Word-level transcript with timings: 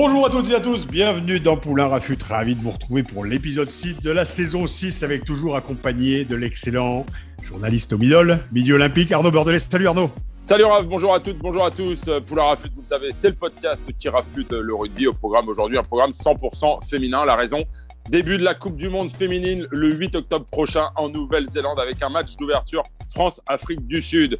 Bonjour 0.00 0.24
à 0.24 0.30
toutes 0.30 0.48
et 0.50 0.54
à 0.54 0.60
tous, 0.60 0.86
bienvenue 0.86 1.40
dans 1.40 1.56
Poulain 1.56 1.88
Rafut. 1.88 2.16
Ravi 2.22 2.54
de 2.54 2.62
vous 2.62 2.70
retrouver 2.70 3.02
pour 3.02 3.24
l'épisode 3.24 3.68
6 3.68 3.98
de 4.00 4.12
la 4.12 4.24
saison 4.24 4.68
6 4.68 5.02
avec 5.02 5.24
toujours 5.24 5.56
accompagné 5.56 6.24
de 6.24 6.36
l'excellent 6.36 7.04
journaliste 7.42 7.94
au 7.94 7.98
Midol, 7.98 8.38
Midi 8.52 8.72
Olympique, 8.72 9.10
Arnaud 9.10 9.32
Bordelais. 9.32 9.58
Salut 9.58 9.88
Arnaud. 9.88 10.12
Salut 10.44 10.66
Raph, 10.66 10.86
bonjour 10.86 11.12
à 11.12 11.18
toutes, 11.18 11.38
bonjour 11.38 11.64
à 11.64 11.72
tous. 11.72 12.08
Poulain 12.28 12.44
Rafut, 12.44 12.70
vous 12.76 12.82
le 12.82 12.86
savez, 12.86 13.08
c'est 13.12 13.30
le 13.30 13.34
podcast 13.34 13.82
qui 13.98 14.08
rafute 14.08 14.52
le 14.52 14.72
rugby 14.72 15.08
au 15.08 15.12
programme 15.14 15.48
aujourd'hui, 15.48 15.76
un 15.76 15.82
programme 15.82 16.12
100% 16.12 16.88
féminin. 16.88 17.24
La 17.24 17.34
raison, 17.34 17.64
début 18.08 18.38
de 18.38 18.44
la 18.44 18.54
Coupe 18.54 18.76
du 18.76 18.88
Monde 18.88 19.10
féminine 19.10 19.66
le 19.70 19.92
8 19.94 20.16
octobre 20.16 20.46
prochain 20.50 20.88
en 20.96 21.10
Nouvelle-Zélande 21.10 21.78
avec 21.78 22.02
un 22.02 22.08
match 22.08 22.36
d'ouverture 22.36 22.82
France-Afrique 23.12 23.86
du 23.86 24.00
Sud. 24.00 24.36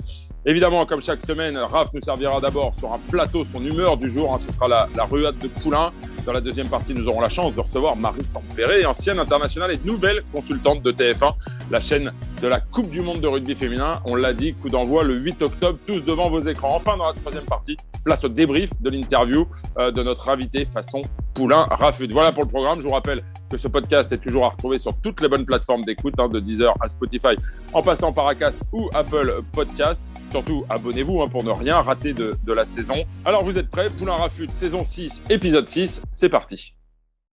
Évidemment, 0.47 0.87
comme 0.87 1.03
chaque 1.03 1.25
semaine, 1.25 1.59
Raph 1.59 1.93
nous 1.93 2.01
servira 2.01 2.41
d'abord 2.41 2.75
sur 2.75 2.93
un 2.93 2.99
plateau 3.11 3.45
son 3.45 3.63
humeur 3.65 3.99
du 3.99 4.09
jour. 4.09 4.35
hein. 4.35 4.39
ce 4.41 4.53
sera 4.53 4.69
la, 4.69 4.89
ruade 5.05 5.39
de 5.39 5.49
Poulain. 5.49 5.91
Dans 6.25 6.33
la 6.33 6.41
deuxième 6.41 6.69
partie, 6.69 6.95
nous 6.95 7.07
aurons 7.07 7.21
la 7.21 7.29
chance 7.31 7.55
de 7.55 7.61
recevoir 7.61 7.97
Marie 7.97 8.25
Sampéré, 8.25 8.85
ancienne 8.85 9.19
internationale 9.19 9.73
et 9.73 9.81
nouvelle 9.85 10.23
consultante 10.33 10.83
de 10.83 10.93
TF1, 10.93 11.35
la 11.71 11.81
chaîne 11.81 12.13
de 12.43 12.49
la 12.49 12.61
Coupe 12.61 12.91
du 12.91 13.01
Monde 13.01 13.21
de 13.21 13.27
rugby 13.27 13.55
féminin. 13.55 14.01
On 14.07 14.15
l'a 14.15 14.33
dit, 14.33 14.55
coup 14.55 14.69
d'envoi 14.69 15.05
le 15.05 15.15
8 15.15 15.43
octobre, 15.43 15.79
tous 15.87 16.01
devant 16.01 16.29
vos 16.29 16.41
écrans. 16.41 16.75
Enfin, 16.75 16.97
dans 16.97 17.07
la 17.07 17.15
troisième 17.15 17.45
partie, 17.45 17.77
place 18.05 18.25
au 18.25 18.29
débrief 18.29 18.71
de 18.81 18.91
l'interview 18.91 19.47
euh, 19.79 19.91
de 19.91 20.03
notre 20.03 20.29
invité 20.29 20.67
façon 20.67 21.03
Poulain 21.39 21.63
Rafut. 21.71 22.09
Voilà 22.13 22.33
pour 22.33 22.43
le 22.43 22.49
programme. 22.49 22.81
Je 22.81 22.85
vous 22.89 22.93
rappelle 22.93 23.23
que 23.49 23.57
ce 23.57 23.69
podcast 23.69 24.11
est 24.11 24.19
toujours 24.19 24.45
à 24.47 24.49
retrouver 24.49 24.81
sur 24.81 24.93
toutes 25.01 25.21
les 25.21 25.29
bonnes 25.29 25.47
plateformes 25.47 25.83
d'écoute, 25.83 26.15
hein, 26.19 26.29
de 26.29 26.41
Deezer 26.41 26.75
à 26.81 26.89
Spotify, 26.89 27.37
en 27.73 27.81
passant 27.81 28.13
par 28.13 28.27
Acast 28.27 28.61
ou 28.73 28.91
Apple 28.93 29.43
Podcast. 29.53 30.03
Surtout, 30.33 30.65
abonnez-vous 30.69 31.23
hein, 31.23 31.29
pour 31.29 31.45
ne 31.45 31.51
rien 31.53 31.81
rater 31.81 32.13
de, 32.13 32.53
la 32.53 32.65
saison. 32.65 33.05
Alors, 33.25 33.45
vous 33.45 33.57
êtes 33.57 33.71
prêts? 33.71 33.89
Poulain 33.89 34.17
Rafut, 34.17 34.49
saison 34.53 34.85
6, 34.85 35.23
épisode 35.31 35.69
6, 35.69 36.03
c'est 36.11 36.29
parti. 36.29 36.75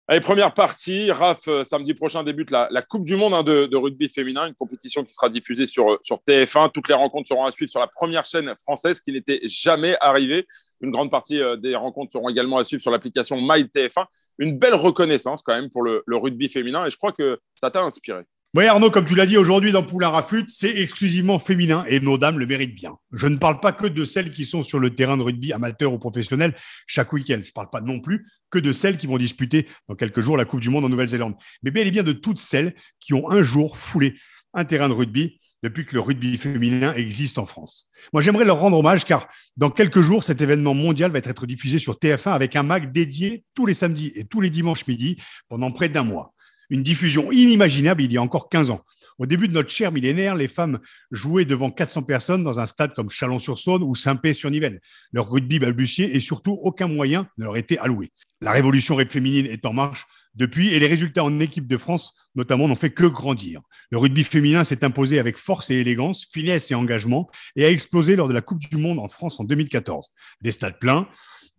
Allez, 0.07 0.19
première 0.19 0.53
partie. 0.53 1.11
Raph, 1.11 1.47
euh, 1.47 1.63
samedi 1.63 1.93
prochain 1.93 2.23
débute 2.23 2.51
la, 2.51 2.81
Coupe 2.81 3.05
du 3.05 3.15
Monde 3.15 3.33
hein, 3.33 3.43
de, 3.43 3.75
rugby 3.75 4.09
féminin, 4.09 4.47
une 4.47 4.55
compétition 4.55 5.03
qui 5.03 5.13
sera 5.13 5.29
diffusée 5.29 5.67
sur, 5.67 5.99
sur 6.01 6.17
TF1. 6.27 6.71
Toutes 6.71 6.89
les 6.89 6.95
rencontres 6.95 7.29
seront 7.29 7.45
à 7.45 7.51
suivre 7.51 7.69
sur 7.69 7.79
la 7.79 7.87
première 7.87 8.25
chaîne 8.25 8.53
française, 8.57 8.99
qui 8.99 9.13
n'était 9.13 9.39
jamais 9.45 9.95
arrivée. 10.01 10.47
Une 10.81 10.91
grande 10.91 11.11
partie 11.11 11.41
euh, 11.41 11.55
des 11.55 11.75
rencontres 11.75 12.11
seront 12.11 12.29
également 12.29 12.57
à 12.57 12.63
suivre 12.63 12.81
sur 12.81 12.91
l'application 12.91 13.37
MyTF1. 13.37 14.05
Une 14.39 14.57
belle 14.57 14.75
reconnaissance 14.75 15.43
quand 15.43 15.53
même 15.53 15.69
pour 15.69 15.83
le 15.83 16.03
rugby 16.07 16.49
féminin 16.49 16.85
et 16.85 16.89
je 16.89 16.97
crois 16.97 17.11
que 17.11 17.39
ça 17.53 17.69
t'a 17.69 17.81
inspiré. 17.81 18.23
Oui, 18.53 18.65
Arnaud, 18.65 18.91
comme 18.91 19.05
tu 19.05 19.15
l'as 19.15 19.25
dit 19.25 19.37
aujourd'hui 19.37 19.71
dans 19.71 19.81
Poulain 19.81 20.09
Rafut, 20.09 20.43
c'est 20.49 20.75
exclusivement 20.75 21.39
féminin 21.39 21.85
et 21.87 22.01
nos 22.01 22.17
dames 22.17 22.37
le 22.37 22.45
méritent 22.45 22.75
bien. 22.75 22.97
Je 23.13 23.27
ne 23.27 23.37
parle 23.37 23.61
pas 23.61 23.71
que 23.71 23.87
de 23.87 24.03
celles 24.03 24.29
qui 24.29 24.43
sont 24.43 24.61
sur 24.61 24.77
le 24.77 24.93
terrain 24.93 25.15
de 25.15 25.21
rugby 25.21 25.53
amateur 25.53 25.93
ou 25.93 25.97
professionnel 25.97 26.53
chaque 26.85 27.13
week-end. 27.13 27.39
Je 27.41 27.47
ne 27.47 27.53
parle 27.53 27.69
pas 27.69 27.79
non 27.79 28.01
plus 28.01 28.27
que 28.49 28.59
de 28.59 28.73
celles 28.73 28.97
qui 28.97 29.07
vont 29.07 29.17
disputer 29.17 29.67
dans 29.87 29.95
quelques 29.95 30.19
jours 30.19 30.35
la 30.35 30.43
Coupe 30.43 30.59
du 30.59 30.69
Monde 30.69 30.83
en 30.83 30.89
Nouvelle-Zélande. 30.89 31.35
Mais 31.63 31.71
bel 31.71 31.87
et 31.87 31.91
bien 31.91 32.03
de 32.03 32.11
toutes 32.11 32.41
celles 32.41 32.75
qui 32.99 33.13
ont 33.13 33.29
un 33.29 33.41
jour 33.41 33.77
foulé 33.77 34.15
un 34.53 34.65
terrain 34.65 34.89
de 34.89 34.93
rugby 34.95 35.39
depuis 35.63 35.85
que 35.85 35.93
le 35.93 36.01
rugby 36.01 36.37
féminin 36.37 36.93
existe 36.95 37.37
en 37.37 37.45
France. 37.45 37.87
Moi, 38.11 38.21
j'aimerais 38.21 38.43
leur 38.43 38.59
rendre 38.59 38.77
hommage 38.77 39.05
car 39.05 39.29
dans 39.55 39.69
quelques 39.69 40.01
jours, 40.01 40.25
cet 40.25 40.41
événement 40.41 40.73
mondial 40.73 41.11
va 41.11 41.19
être 41.19 41.45
diffusé 41.45 41.79
sur 41.79 41.93
TF1 41.93 42.33
avec 42.33 42.57
un 42.57 42.63
mag 42.63 42.91
dédié 42.91 43.45
tous 43.55 43.65
les 43.65 43.75
samedis 43.75 44.11
et 44.15 44.25
tous 44.25 44.41
les 44.41 44.49
dimanches 44.49 44.87
midi 44.87 45.15
pendant 45.47 45.71
près 45.71 45.87
d'un 45.87 46.03
mois 46.03 46.33
une 46.71 46.81
diffusion 46.81 47.31
inimaginable 47.31 48.01
il 48.01 48.11
y 48.11 48.17
a 48.17 48.21
encore 48.21 48.49
15 48.49 48.71
ans. 48.71 48.81
Au 49.19 49.27
début 49.27 49.47
de 49.47 49.53
notre 49.53 49.69
cher 49.69 49.91
millénaire, 49.91 50.35
les 50.35 50.47
femmes 50.47 50.79
jouaient 51.11 51.45
devant 51.45 51.69
400 51.69 52.03
personnes 52.03 52.43
dans 52.43 52.59
un 52.59 52.65
stade 52.65 52.95
comme 52.95 53.09
Chalon-sur-Saône 53.09 53.83
ou 53.83 53.93
Saint-Pé-sur-Nivelle. 53.93 54.79
Leur 55.11 55.29
rugby 55.29 55.59
balbutiait 55.59 56.15
et 56.15 56.19
surtout 56.19 56.57
aucun 56.63 56.87
moyen 56.87 57.27
ne 57.37 57.43
leur 57.43 57.57
était 57.57 57.77
alloué. 57.77 58.11
La 58.39 58.51
révolution 58.51 58.97
féminine 59.07 59.45
est 59.45 59.65
en 59.65 59.73
marche 59.73 60.07
depuis 60.33 60.69
et 60.69 60.79
les 60.79 60.87
résultats 60.87 61.25
en 61.25 61.39
équipe 61.41 61.67
de 61.67 61.77
France 61.77 62.13
notamment 62.35 62.69
n'ont 62.69 62.75
fait 62.75 62.91
que 62.91 63.05
grandir. 63.05 63.61
Le 63.91 63.97
rugby 63.97 64.23
féminin 64.23 64.63
s'est 64.63 64.85
imposé 64.85 65.19
avec 65.19 65.37
force 65.37 65.69
et 65.69 65.75
élégance, 65.75 66.25
finesse 66.31 66.71
et 66.71 66.75
engagement 66.75 67.29
et 67.57 67.65
a 67.65 67.69
explosé 67.69 68.15
lors 68.15 68.29
de 68.29 68.33
la 68.33 68.41
Coupe 68.41 68.59
du 68.59 68.77
Monde 68.77 68.99
en 68.99 69.09
France 69.09 69.39
en 69.41 69.43
2014. 69.43 70.09
Des 70.41 70.53
stades 70.53 70.79
pleins, 70.79 71.07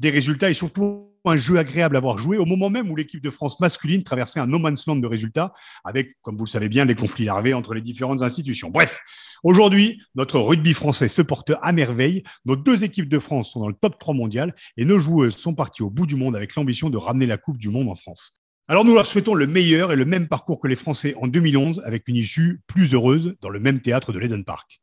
des 0.02 0.10
résultats 0.10 0.50
et 0.50 0.54
surtout 0.54 1.08
un 1.24 1.36
jeu 1.36 1.56
agréable 1.56 1.96
à 1.96 2.00
voir 2.00 2.18
jouer 2.18 2.36
au 2.36 2.44
moment 2.44 2.68
même 2.68 2.90
où 2.90 2.96
l'équipe 2.96 3.22
de 3.22 3.30
France 3.30 3.60
masculine 3.60 4.02
traversait 4.02 4.40
un 4.40 4.48
no 4.48 4.58
man's 4.58 4.84
land 4.88 4.96
de 4.96 5.06
résultats 5.06 5.54
avec, 5.84 6.20
comme 6.22 6.36
vous 6.36 6.44
le 6.44 6.50
savez 6.50 6.68
bien, 6.68 6.84
les 6.84 6.96
conflits 6.96 7.26
larvés 7.26 7.54
entre 7.54 7.72
les 7.72 7.80
différentes 7.80 8.20
institutions. 8.22 8.70
Bref, 8.70 9.00
aujourd'hui, 9.44 10.02
notre 10.16 10.40
rugby 10.40 10.74
français 10.74 11.06
se 11.06 11.22
porte 11.22 11.52
à 11.62 11.70
merveille. 11.70 12.24
Nos 12.44 12.56
deux 12.56 12.82
équipes 12.82 13.08
de 13.08 13.20
France 13.20 13.52
sont 13.52 13.60
dans 13.60 13.68
le 13.68 13.76
top 13.80 13.96
3 14.00 14.12
mondial 14.12 14.56
et 14.76 14.84
nos 14.84 14.98
joueuses 14.98 15.36
sont 15.36 15.54
parties 15.54 15.84
au 15.84 15.90
bout 15.90 16.06
du 16.06 16.16
monde 16.16 16.34
avec 16.34 16.56
l'ambition 16.56 16.90
de 16.90 16.98
ramener 16.98 17.26
la 17.26 17.36
Coupe 17.36 17.58
du 17.58 17.68
Monde 17.68 17.88
en 17.88 17.94
France. 17.94 18.36
Alors 18.66 18.84
nous 18.84 18.94
leur 18.94 19.06
souhaitons 19.06 19.34
le 19.34 19.46
meilleur 19.46 19.92
et 19.92 19.96
le 19.96 20.04
même 20.04 20.26
parcours 20.26 20.60
que 20.60 20.66
les 20.66 20.76
Français 20.76 21.14
en 21.20 21.28
2011 21.28 21.80
avec 21.84 22.08
une 22.08 22.16
issue 22.16 22.60
plus 22.66 22.92
heureuse 22.92 23.36
dans 23.40 23.50
le 23.50 23.60
même 23.60 23.80
théâtre 23.80 24.12
de 24.12 24.18
l'Eden 24.18 24.44
Park. 24.44 24.80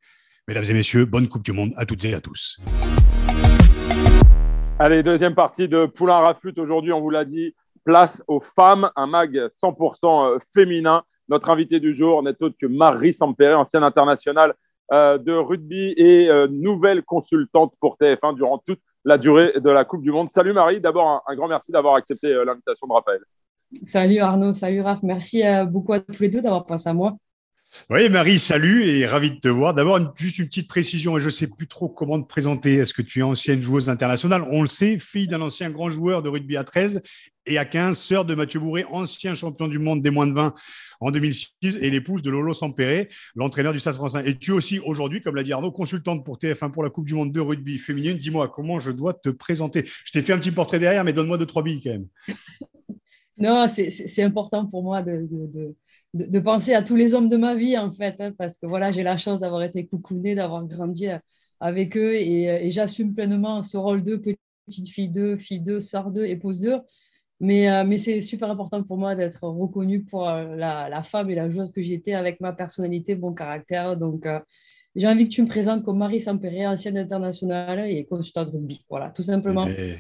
Mesdames 0.48 0.66
et 0.70 0.74
messieurs, 0.74 1.04
bonne 1.04 1.28
Coupe 1.28 1.44
du 1.44 1.52
Monde 1.52 1.74
à 1.76 1.86
toutes 1.86 2.06
et 2.06 2.14
à 2.14 2.22
tous. 2.22 2.60
Allez, 4.82 5.04
deuxième 5.04 5.36
partie 5.36 5.68
de 5.68 5.88
Poulain 5.88 6.20
Rafut. 6.20 6.54
Aujourd'hui, 6.58 6.94
on 6.94 7.02
vous 7.02 7.10
l'a 7.10 7.26
dit, 7.26 7.54
place 7.84 8.24
aux 8.30 8.40
femmes, 8.40 8.90
un 8.96 9.08
mag 9.08 9.38
100% 9.62 10.40
féminin. 10.54 11.04
Notre 11.28 11.50
invité 11.50 11.82
du 11.82 11.94
jour 11.94 12.24
n'est 12.24 12.42
autre 12.42 12.56
que 12.58 12.66
Marie 12.66 13.14
Sampéré, 13.14 13.54
ancienne 13.56 13.84
internationale 13.84 14.54
euh, 14.94 15.18
de 15.18 15.34
rugby 15.34 15.94
et 15.98 16.30
euh, 16.30 16.48
nouvelle 16.50 17.04
consultante 17.04 17.74
pour 17.82 17.98
TF1 18.00 18.36
durant 18.36 18.60
toute 18.60 18.80
la 19.04 19.18
durée 19.18 19.52
de 19.60 19.70
la 19.70 19.84
Coupe 19.84 20.02
du 20.02 20.14
Monde. 20.14 20.32
Salut 20.32 20.54
Marie, 20.54 20.80
d'abord 20.80 21.26
un, 21.28 21.36
grand 21.36 21.50
merci 21.50 21.74
d'avoir 21.74 21.96
accepté 21.96 22.28
euh, 22.28 22.46
l'invitation 22.46 22.88
de 22.88 22.94
Raphaël. 22.94 23.20
Salut 23.84 24.20
Arnaud, 24.20 24.54
salut 24.54 24.80
Raph, 24.80 25.04
merci 25.04 25.44
beaucoup 25.68 25.92
à 25.92 26.00
tous 26.00 26.22
les 26.22 26.30
deux 26.30 26.42
d'avoir 26.42 26.66
pensé 26.66 26.88
à 26.88 26.94
moi. 26.94 27.18
Oui, 27.90 28.10
Marie, 28.10 28.40
salut 28.40 28.88
et 28.88 29.06
ravi 29.06 29.32
de 29.32 29.40
te 29.40 29.48
voir. 29.48 29.74
D'abord, 29.76 30.00
juste 30.16 30.40
une 30.40 30.46
petite 30.46 30.68
précision, 30.68 31.18
et 31.18 31.20
je 31.20 31.26
ne 31.26 31.32
sais 31.32 31.48
plus 31.48 31.68
trop 31.68 31.88
comment 31.88 32.20
te 32.20 32.28
présenter. 32.28 32.76
Est-ce 32.76 32.94
que 32.94 33.02
tu 33.04 33.20
es 33.20 33.24
ancienne 33.24 33.62
joueuse 33.62 33.90
internationale? 33.90 34.44
On 34.50 34.64
le 34.64 34.68
sait, 34.68 34.98
fille 34.98 35.28
d'un 35.28 35.42
ancien 35.42 35.70
grand 35.70 35.92
joueur 35.92 36.24
de 36.24 36.30
rugby 36.30 36.58
à 36.58 36.64
13 36.64 37.02
et 37.46 37.58
à 37.60 37.66
15, 37.66 37.98
sœur 37.98 38.26
de 38.26 38.34
Mathieu 38.34 38.60
Bourré, 38.60 38.86
ancien 38.90 39.36
champion 39.36 39.68
du 39.68 39.78
monde 39.78 40.02
des 40.02 40.10
moins 40.10 40.26
de 40.26 40.34
20 40.34 40.54
en 41.00 41.12
2006 41.12 41.78
et 41.80 41.90
l'épouse 41.90 42.22
de 42.24 42.32
Lolo 42.32 42.54
Sampéré, 42.54 43.10
l'entraîneur 43.36 43.74
du 43.74 43.80
Stade 43.80 43.96
français. 43.96 44.24
Et 44.26 44.38
tu 44.38 44.52
aussi 44.52 44.80
aujourd'hui, 44.80 45.22
comme 45.22 45.36
l'a 45.36 45.44
dit 45.44 45.54
Arnaud, 45.54 45.72
consultante 45.72 46.26
pour 46.26 46.38
TF1 46.38 46.72
pour 46.72 46.84
la 46.84 46.90
Coupe 46.90 47.06
du 47.06 47.14
Monde 47.14 47.32
de 47.32 47.40
rugby 47.40 47.78
féminine. 47.78 48.18
Dis-moi, 48.18 48.50
comment 48.50 48.80
je 48.80 48.92
dois 48.92 49.14
te 49.14 49.30
présenter? 49.30 49.86
Je 50.06 50.12
t'ai 50.12 50.22
fait 50.22 50.34
un 50.34 50.40
petit 50.40 50.52
portrait 50.52 50.80
derrière, 50.80 51.04
mais 51.04 51.14
donne-moi 51.14 51.38
deux, 51.38 51.46
trois 51.46 51.64
billes 51.64 51.82
quand 51.84 51.92
même. 51.92 52.08
non, 53.38 53.68
c'est 53.68 54.24
important 54.24 54.66
pour 54.66 54.84
moi 54.84 55.04
de 55.04 55.28
de, 56.14 56.40
penser 56.40 56.74
à 56.74 56.82
tous 56.82 56.96
les 56.96 57.14
hommes 57.14 57.30
de 57.30 57.38
ma 57.38 57.56
vie, 57.56 57.78
en 57.78 57.92
fait, 57.92 58.16
hein, 58.20 58.34
parce 58.38 58.58
que 58.58 58.66
voilà, 58.66 58.92
j'ai 58.92 59.04
la 59.04 59.18
chance 59.18 59.40
d'avoir 59.40 59.64
été 59.64 59.86
coucounée, 59.86 60.36
d'avoir 60.36 60.66
grandi 60.66 61.08
avec 61.60 61.98
eux 61.98 62.16
et, 62.16 62.66
et 62.66 62.70
j'assume 62.70 63.14
pleinement 63.14 63.62
ce 63.62 63.78
rôle 63.78 64.04
de 64.04 64.16
petite 64.16 64.90
fille 64.90 65.10
d'eux, 65.10 65.38
fille 65.38 65.60
d'eux, 65.60 65.80
sœur 65.80 66.12
d'eux, 66.12 66.26
épouse 66.26 66.62
d'eux. 66.62 66.80
Mais, 67.40 67.70
euh, 67.70 67.84
mais 67.86 67.98
c'est 67.98 68.20
super 68.22 68.52
important 68.52 68.84
pour 68.84 68.98
moi 68.98 69.16
d'être 69.16 69.48
reconnue 69.48 70.04
pour 70.04 70.28
euh, 70.28 70.56
la, 70.56 71.04
femme 71.04 71.30
et 71.30 71.36
la 71.36 71.50
joueuse 71.50 71.72
que 71.72 71.82
j'étais 71.82 72.14
avec 72.14 72.42
ma 72.42 72.52
personnalité, 72.52 73.16
mon 73.16 73.34
caractère. 73.34 73.96
Donc, 73.96 74.26
euh, 74.26 74.40
j'ai 74.96 75.08
envie 75.08 75.26
que 75.26 75.34
tu 75.34 75.42
me 75.42 75.48
présentes 75.48 75.84
comme 75.84 75.98
Marie 75.98 76.20
Sampéré, 76.20 76.68
ancienne 76.68 76.98
internationale 76.98 77.90
et 77.90 78.06
consultante 78.06 78.48
de 78.48 78.58
rugby. 78.58 78.86
Voilà, 78.90 79.10
tout 79.12 79.24
simplement. 79.24 79.66
Et... 79.68 79.96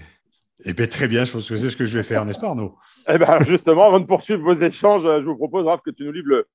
Eh 0.65 0.73
bien, 0.73 0.88
très 0.88 1.07
bien, 1.07 1.23
je 1.23 1.31
pense 1.31 1.47
que 1.47 1.56
c'est 1.56 1.69
ce 1.69 1.77
que 1.77 1.85
je 1.85 1.97
vais 1.97 2.03
faire, 2.03 2.25
n'est-ce 2.25 2.39
pas, 2.39 2.47
Arnaud? 2.47 2.75
Eh 3.07 3.17
bien, 3.17 3.39
justement, 3.47 3.88
avant 3.88 4.00
de 4.00 4.06
poursuivre 4.06 4.41
vos 4.41 4.61
échanges, 4.61 5.03
je 5.03 5.25
vous 5.25 5.38
propose, 5.38 5.65
Raph, 5.65 5.81
que 5.81 5.91
tu 5.91 6.03
nous 6.03 6.11
livres 6.11 6.45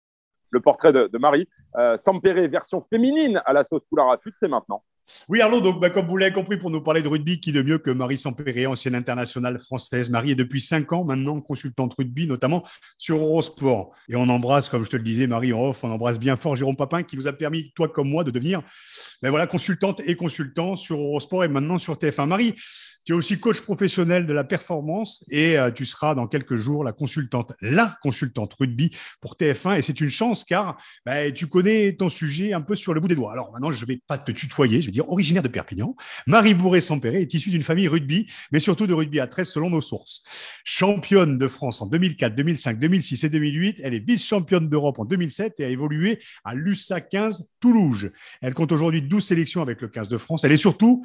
le, 0.52 0.60
portrait 0.60 0.92
de, 0.92 1.18
Marie. 1.18 1.48
Euh, 1.76 1.96
Sampéré, 2.00 2.46
version 2.48 2.84
féminine 2.90 3.42
à 3.46 3.52
la 3.52 3.64
sauce 3.64 3.82
Poulain 3.88 4.04
Rafut, 4.04 4.32
c'est 4.38 4.48
maintenant. 4.48 4.82
Oui, 5.28 5.40
Arnaud, 5.40 5.60
donc, 5.60 5.80
bah, 5.80 5.90
comme 5.90 6.06
vous 6.06 6.16
l'avez 6.16 6.32
compris, 6.32 6.56
pour 6.56 6.70
nous 6.70 6.80
parler 6.80 7.02
de 7.02 7.08
rugby, 7.08 7.40
qui 7.40 7.52
de 7.52 7.62
mieux 7.62 7.78
que 7.78 7.90
Marie 7.90 8.18
Sampéré, 8.18 8.66
ancienne 8.66 8.94
internationale 8.94 9.58
française. 9.58 10.10
Marie 10.10 10.32
est 10.32 10.36
depuis 10.36 10.60
cinq 10.60 10.92
ans 10.92 11.04
maintenant 11.04 11.40
consultante 11.40 11.94
rugby, 11.94 12.26
notamment 12.26 12.64
sur 12.98 13.16
Eurosport. 13.16 13.92
Et 14.08 14.16
on 14.16 14.28
embrasse, 14.28 14.68
comme 14.68 14.84
je 14.84 14.90
te 14.90 14.96
le 14.96 15.02
disais, 15.02 15.26
Marie 15.26 15.52
en 15.52 15.70
off, 15.70 15.84
on 15.84 15.90
embrasse 15.90 16.18
bien 16.18 16.36
fort 16.36 16.56
Jérôme 16.56 16.76
Papin, 16.76 17.02
qui 17.02 17.16
nous 17.16 17.26
a 17.26 17.32
permis, 17.32 17.72
toi 17.74 17.88
comme 17.88 18.08
moi, 18.08 18.24
de 18.24 18.30
devenir 18.30 18.62
ben 19.22 19.30
voilà, 19.30 19.46
consultante 19.46 20.00
et 20.04 20.16
consultant 20.16 20.76
sur 20.76 20.98
Eurosport 20.98 21.44
et 21.44 21.48
maintenant 21.48 21.78
sur 21.78 21.94
TF1. 21.94 22.26
Marie, 22.26 22.54
tu 23.04 23.12
es 23.12 23.16
aussi 23.16 23.38
coach 23.38 23.60
professionnel 23.60 24.26
de 24.26 24.32
la 24.32 24.44
performance 24.44 25.24
et 25.28 25.58
euh, 25.58 25.70
tu 25.70 25.84
seras 25.84 26.14
dans 26.14 26.26
quelques 26.26 26.56
jours 26.56 26.84
la 26.84 26.92
consultante, 26.92 27.52
la 27.60 27.96
consultante 28.02 28.54
rugby 28.54 28.96
pour 29.20 29.34
TF1. 29.34 29.78
Et 29.78 29.82
c'est 29.82 30.00
une 30.00 30.08
chance 30.08 30.42
car 30.42 30.78
bah, 31.04 31.30
tu 31.30 31.46
connais 31.46 31.94
ton 31.96 32.08
sujet 32.08 32.54
un 32.54 32.62
peu 32.62 32.74
sur 32.74 32.94
le 32.94 33.00
bout 33.00 33.08
des 33.08 33.14
doigts. 33.14 33.32
Alors 33.32 33.52
maintenant, 33.52 33.70
je 33.70 33.80
ne 33.82 33.86
vais 33.86 34.00
pas 34.06 34.16
te 34.16 34.32
tutoyer, 34.32 34.80
originaire 35.00 35.42
de 35.42 35.48
Perpignan. 35.48 35.96
Marie 36.26 36.54
Bourré-Sampéré 36.54 37.22
est 37.22 37.34
issue 37.34 37.50
d'une 37.50 37.62
famille 37.62 37.88
rugby, 37.88 38.30
mais 38.52 38.60
surtout 38.60 38.86
de 38.86 38.94
rugby 38.94 39.20
à 39.20 39.26
13 39.26 39.48
selon 39.48 39.70
nos 39.70 39.80
sources. 39.80 40.22
Championne 40.64 41.38
de 41.38 41.48
France 41.48 41.80
en 41.80 41.86
2004, 41.86 42.34
2005, 42.34 42.78
2006 42.78 43.24
et 43.24 43.28
2008. 43.28 43.80
Elle 43.82 43.94
est 43.94 44.06
vice-championne 44.06 44.68
d'Europe 44.68 44.98
en 44.98 45.04
2007 45.04 45.60
et 45.60 45.64
a 45.64 45.68
évolué 45.68 46.20
à 46.44 46.54
l'USA 46.54 47.00
15 47.00 47.48
Toulouse. 47.60 48.10
Elle 48.40 48.54
compte 48.54 48.72
aujourd'hui 48.72 49.02
12 49.02 49.24
sélections 49.24 49.62
avec 49.62 49.80
le 49.80 49.88
15 49.88 50.08
de 50.08 50.18
France. 50.18 50.44
Elle 50.44 50.52
est 50.52 50.56
surtout 50.56 51.04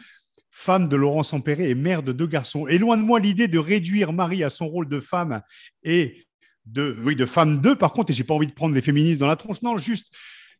femme 0.51 0.89
de 0.89 0.95
Laurent 0.95 1.23
Sampéré 1.23 1.69
et 1.69 1.75
mère 1.75 2.03
de 2.03 2.11
deux 2.11 2.27
garçons. 2.27 2.67
Et 2.67 2.77
loin 2.77 2.97
de 2.97 3.03
moi 3.03 3.19
l'idée 3.19 3.47
de 3.47 3.59
réduire 3.59 4.13
Marie 4.13 4.43
à 4.43 4.49
son 4.49 4.67
rôle 4.67 4.89
de 4.89 4.99
femme 4.99 5.41
et 5.83 6.25
de, 6.65 6.95
oui, 7.03 7.15
de 7.15 7.25
femme 7.25 7.61
d'eux, 7.61 7.75
par 7.75 7.93
contre, 7.93 8.11
et 8.11 8.13
j'ai 8.13 8.23
pas 8.23 8.33
envie 8.33 8.47
de 8.47 8.53
prendre 8.53 8.75
les 8.75 8.81
féministes 8.81 9.19
dans 9.19 9.27
la 9.27 9.35
tronche. 9.35 9.61
Non, 9.61 9.77
juste 9.77 10.13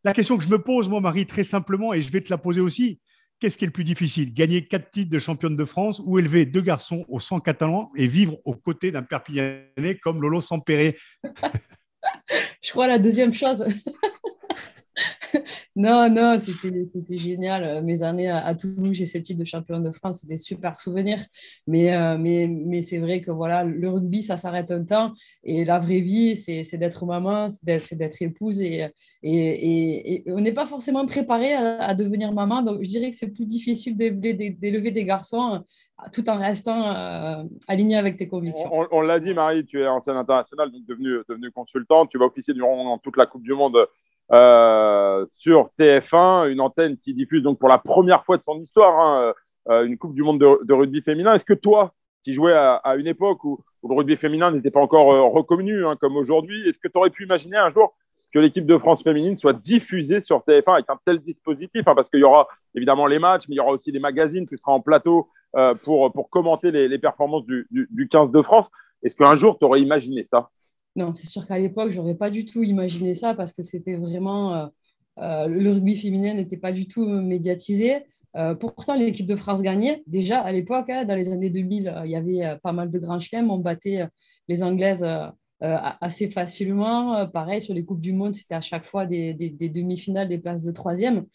la 0.04 0.14
question 0.14 0.38
que 0.38 0.44
je 0.44 0.50
me 0.50 0.60
pose, 0.60 0.90
moi, 0.90 1.02
Marie, 1.02 1.26
très 1.26 1.44
simplement, 1.44 1.94
et 1.94 2.02
je 2.02 2.12
vais 2.12 2.22
te 2.22 2.30
la 2.30 2.38
poser 2.38 2.62
aussi. 2.62 3.00
Qu'est-ce 3.40 3.58
qui 3.58 3.64
est 3.64 3.68
le 3.68 3.74
plus 3.74 3.86
difficile? 3.86 4.34
Gagner 4.34 4.66
quatre 4.68 4.92
titres 4.92 5.10
de 5.10 5.20
championne 5.20 5.56
de 5.56 5.64
France 5.64 6.02
ou 6.04 6.20
élever 6.20 6.46
deux 6.46 6.62
garçons 6.62 7.06
au 7.08 7.22
sang 7.22 7.40
catalan 7.40 7.90
et 7.96 8.08
vivre 8.08 8.38
aux 8.44 8.56
côtés 8.56 8.92
d'un 8.92 9.04
Perpignanais 9.04 9.98
comme 10.04 10.22
Lolo 10.22 10.42
Sampéré? 10.42 10.98
Je 12.62 12.72
crois 12.72 12.88
la 12.88 13.00
deuxième 13.00 13.34
chose. 13.34 13.66
non, 15.76 16.10
non, 16.10 16.38
c'était 16.40 17.18
génial. 17.18 17.64
Euh, 17.64 17.82
mes 17.82 18.04
années 18.04 18.30
à, 18.30 18.54
Toulouse, 18.56 18.94
j'ai 18.94 19.06
ce 19.06 19.18
titre 19.18 19.40
de 19.40 19.46
championne 19.46 19.84
de 19.84 19.92
France, 19.92 20.20
c'est 20.22 20.28
des 20.28 20.38
super 20.38 20.80
souvenirs. 20.80 21.20
Mais, 21.68 21.96
euh, 21.96 22.18
mais, 22.18 22.48
mais 22.48 22.82
c'est 22.82 23.00
vrai 23.00 23.22
que 23.22 23.32
voilà, 23.32 23.64
le 23.64 23.90
rugby, 23.90 24.24
ça 24.24 24.38
s'arrête 24.38 24.72
un 24.72 24.84
temps. 24.84 25.14
Et 25.44 25.66
la 25.66 25.80
vraie 25.80 26.02
vie, 26.02 26.36
c'est 26.36 26.78
d'être 26.78 27.06
maman, 27.06 27.50
c'est 27.50 27.96
d'être 27.96 28.22
épouse. 28.22 28.62
Et, 28.62 28.88
on 29.24 30.40
n'est 30.40 30.54
pas 30.54 30.66
forcément 30.66 31.06
préparé 31.06 31.54
à, 31.54 31.94
devenir 31.94 32.32
maman. 32.32 32.62
Donc, 32.62 32.82
je 32.82 32.88
dirais 32.88 33.12
que 33.12 33.18
c'est 33.18 33.32
plus 33.34 33.46
difficile 33.46 33.98
d'élever 33.98 34.92
des 34.92 35.06
garçons 35.06 35.56
euh, 35.56 35.60
tout 36.14 36.30
en 36.30 36.38
restant 36.38 37.46
aligné 37.68 37.98
avec 37.98 38.16
tes 38.16 38.28
convictions. 38.28 38.70
On, 38.92 39.02
l'a 39.02 39.20
dit, 39.20 39.34
Marie, 39.34 39.66
tu 39.66 39.82
es 39.82 39.88
ancienne 39.88 40.16
internationale, 40.16 40.72
donc 40.72 40.86
devenue 40.86 41.52
consultante. 41.52 42.10
Tu 42.10 42.18
vas 42.18 42.26
officier 42.26 42.54
durant 42.54 42.98
toute 43.00 43.18
la 43.18 43.26
Coupe 43.26 43.44
du 43.44 43.54
Monde 43.54 43.78
euh, 44.32 45.26
sur 45.38 45.72
TF1, 45.80 46.52
une 46.52 46.62
antenne 46.62 46.98
qui 46.98 47.14
diffuse 47.14 47.42
donc 47.42 47.58
pour 47.58 47.70
la 47.70 47.80
première 47.80 48.24
fois 48.26 48.38
de 48.38 48.44
son 48.44 48.60
histoire 48.60 49.00
hein, 49.00 49.34
euh, 49.70 49.86
une 49.86 49.98
Coupe 49.98 50.14
du 50.14 50.22
Monde 50.22 50.40
de, 50.40 50.74
rugby 50.74 51.02
féminin. 51.02 51.34
Est-ce 51.34 51.46
que 51.46 51.54
toi, 51.54 51.94
qui 52.24 52.34
jouais 52.34 52.54
à, 52.54 52.96
une 52.98 53.08
époque 53.08 53.44
où, 53.44 53.60
le 53.88 53.96
rugby 53.96 54.18
féminin 54.18 54.52
n'était 54.52 54.72
pas 54.72 54.82
encore 54.82 55.12
euh, 55.14 55.22
reconnu 55.24 55.86
hein, 55.86 55.96
comme 56.00 56.18
aujourd'hui, 56.18 56.68
est-ce 56.68 56.78
que 56.78 56.88
tu 56.88 56.98
aurais 56.98 57.10
pu 57.10 57.24
imaginer 57.24 57.58
un 57.58 57.72
jour 57.72 57.96
que 58.32 58.38
l'équipe 58.38 58.66
de 58.66 58.78
France 58.78 59.02
féminine 59.02 59.38
soit 59.38 59.54
diffusée 59.54 60.22
sur 60.22 60.40
TF1 60.40 60.74
avec 60.74 60.90
un 60.90 61.00
tel 61.04 61.20
dispositif 61.20 61.88
hein, 61.88 61.96
Parce 61.96 62.10
qu'il 62.10 62.20
y 62.20 62.24
aura 62.24 62.48
évidemment 62.76 63.08
les 63.08 63.18
matchs, 63.18 63.46
mais 63.48 63.56
il 63.56 63.58
y 63.58 63.62
aura 63.62 63.72
aussi 63.72 63.92
les 63.92 64.00
magazines, 64.00 64.48
tu 64.48 64.58
seras 64.58 64.74
en 64.74 64.82
plateau 64.82 65.30
pour, 65.84 66.14
pour 66.14 66.30
commenter 66.30 66.70
les, 66.70 67.00
performances 67.00 67.44
du, 67.48 67.66
du, 67.72 67.88
du 67.90 68.08
15 68.08 68.30
de 68.30 68.42
France. 68.44 68.70
Est-ce 69.02 69.16
qu'un 69.16 69.36
jour, 69.36 69.58
tu 69.58 69.66
aurais 69.66 69.82
imaginé 69.82 70.28
ça? 70.30 70.52
Non, 71.00 71.16
c'est 71.16 71.28
sûr 71.28 71.48
qu'à 71.48 71.58
l'époque, 71.58 71.92
j'aurais 71.92 72.16
pas 72.16 72.30
du 72.30 72.44
tout 72.46 72.62
imaginé 72.62 73.14
ça 73.14 73.34
parce 73.34 73.54
que 73.54 73.64
c'était 73.64 73.96
vraiment. 73.96 74.54
Euh, 74.54 74.68
euh, 75.20 75.48
le 75.48 75.72
rugby 75.72 75.96
féminin 75.96 76.34
n'était 76.34 76.58
pas 76.58 76.74
du 76.74 76.88
tout 76.88 77.06
médiatisé. 77.06 78.04
Euh, 78.36 78.54
pourtant, 78.54 78.96
l'équipe 78.96 79.26
de 79.26 79.36
France 79.36 79.62
gagnait. 79.62 80.04
Déjà, 80.08 80.42
à 80.42 80.52
l'époque, 80.52 80.90
hein, 80.90 81.06
dans 81.06 81.16
les 81.16 81.30
années 81.30 81.50
2000, 81.50 82.02
il 82.06 82.12
y 82.12 82.16
avait 82.16 82.58
pas 82.62 82.74
mal 82.74 82.90
de 82.90 83.00
grands 83.00 83.20
chelems. 83.20 83.50
On 83.50 83.60
battait 83.60 84.06
les 84.48 84.62
Anglaises 84.62 85.06
assez 85.62 86.30
facilement. 86.30 87.28
pareil, 87.28 87.62
sur 87.62 87.74
les 87.74 87.84
Coupes 87.84 88.02
du 88.02 88.14
Monde, 88.14 88.36
c'était 88.36 88.56
à 88.56 88.62
chaque 88.62 88.86
fois 88.86 89.06
des, 89.06 89.34
demi-finales, 89.34 90.28
des 90.28 90.38
places 90.38 90.62
de 90.62 90.72
troisième. 90.72 91.26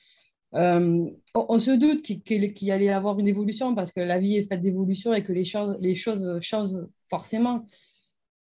On, 0.52 1.58
se 1.58 1.72
doute 1.72 2.02
qu'il 2.02 2.64
y 2.64 2.70
allait 2.70 2.90
avoir 2.90 3.18
une 3.18 3.28
évolution 3.28 3.74
parce 3.74 3.92
que 3.92 4.00
la 4.00 4.18
vie 4.18 4.36
est 4.36 4.48
faite 4.48 4.60
d'évolution 4.60 5.12
et 5.14 5.22
que 5.22 5.32
les 5.32 5.94
choses 5.94 6.38
changent 6.40 6.76
forcément 7.10 7.66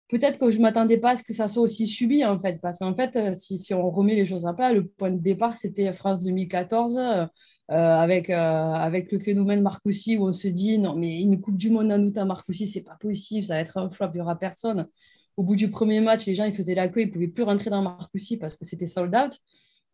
peut-être 0.10 0.40
que 0.40 0.50
je 0.50 0.58
ne 0.58 0.64
m'attendais 0.64 0.98
pas 0.98 1.12
à 1.12 1.16
ce 1.16 1.24
que 1.24 1.34
ça 1.34 1.48
soit 1.48 1.64
aussi 1.64 1.88
subi, 1.88 2.26
en 2.26 2.38
fait. 2.40 2.60
Parce 2.62 2.80
qu'en 2.80 2.96
fait, 2.96 3.16
euh, 3.16 3.34
si, 3.36 3.74
on 3.74 3.90
remet 3.90 4.16
les 4.16 4.26
choses 4.26 4.46
à 4.46 4.54
plat, 4.54 4.74
le 4.74 4.86
point 4.86 5.12
de 5.12 5.20
départ, 5.20 5.56
c'était 5.56 5.92
France 5.94 6.24
2014, 6.26 6.98
euh, 6.98 7.26
avec, 7.70 8.30
euh, 8.30 8.36
avec 8.36 9.12
le 9.12 9.20
phénomène 9.20 9.62
Marcoussi, 9.62 10.18
où 10.18 10.28
on 10.28 10.32
se 10.34 10.48
dit, 10.48 10.80
non, 10.80 10.96
mais 10.96 11.22
une 11.22 11.40
Coupe 11.40 11.58
du 11.58 11.70
Monde 11.70 11.92
en 11.92 12.02
août 12.04 12.18
à 12.18 12.26
Marcoussi, 12.26 12.68
c'est 12.68 12.84
pas 12.84 12.98
possible, 13.00 13.46
ça 13.46 13.54
va 13.54 13.62
être 13.62 13.78
un 13.78 13.90
flop, 13.90 14.08
il 14.14 14.16
n'y 14.16 14.22
aura 14.22 14.38
personne. 14.38 14.88
Au 15.38 15.44
bout 15.44 15.56
du 15.56 15.70
premier 15.70 16.02
match, 16.02 16.26
les 16.26 16.34
gens 16.34 16.44
ils 16.46 16.56
faisaient 16.56 16.76
l'accueil, 16.76 17.04
ils 17.04 17.08
ne 17.08 17.14
pouvaient 17.14 17.28
plus 17.28 17.44
rentrer 17.44 17.70
dans 17.70 17.82
Marcoussi 17.82 18.38
parce 18.38 18.58
que 18.58 18.66
c'était 18.66 18.88
sold 18.88 19.16
out. 19.16 19.40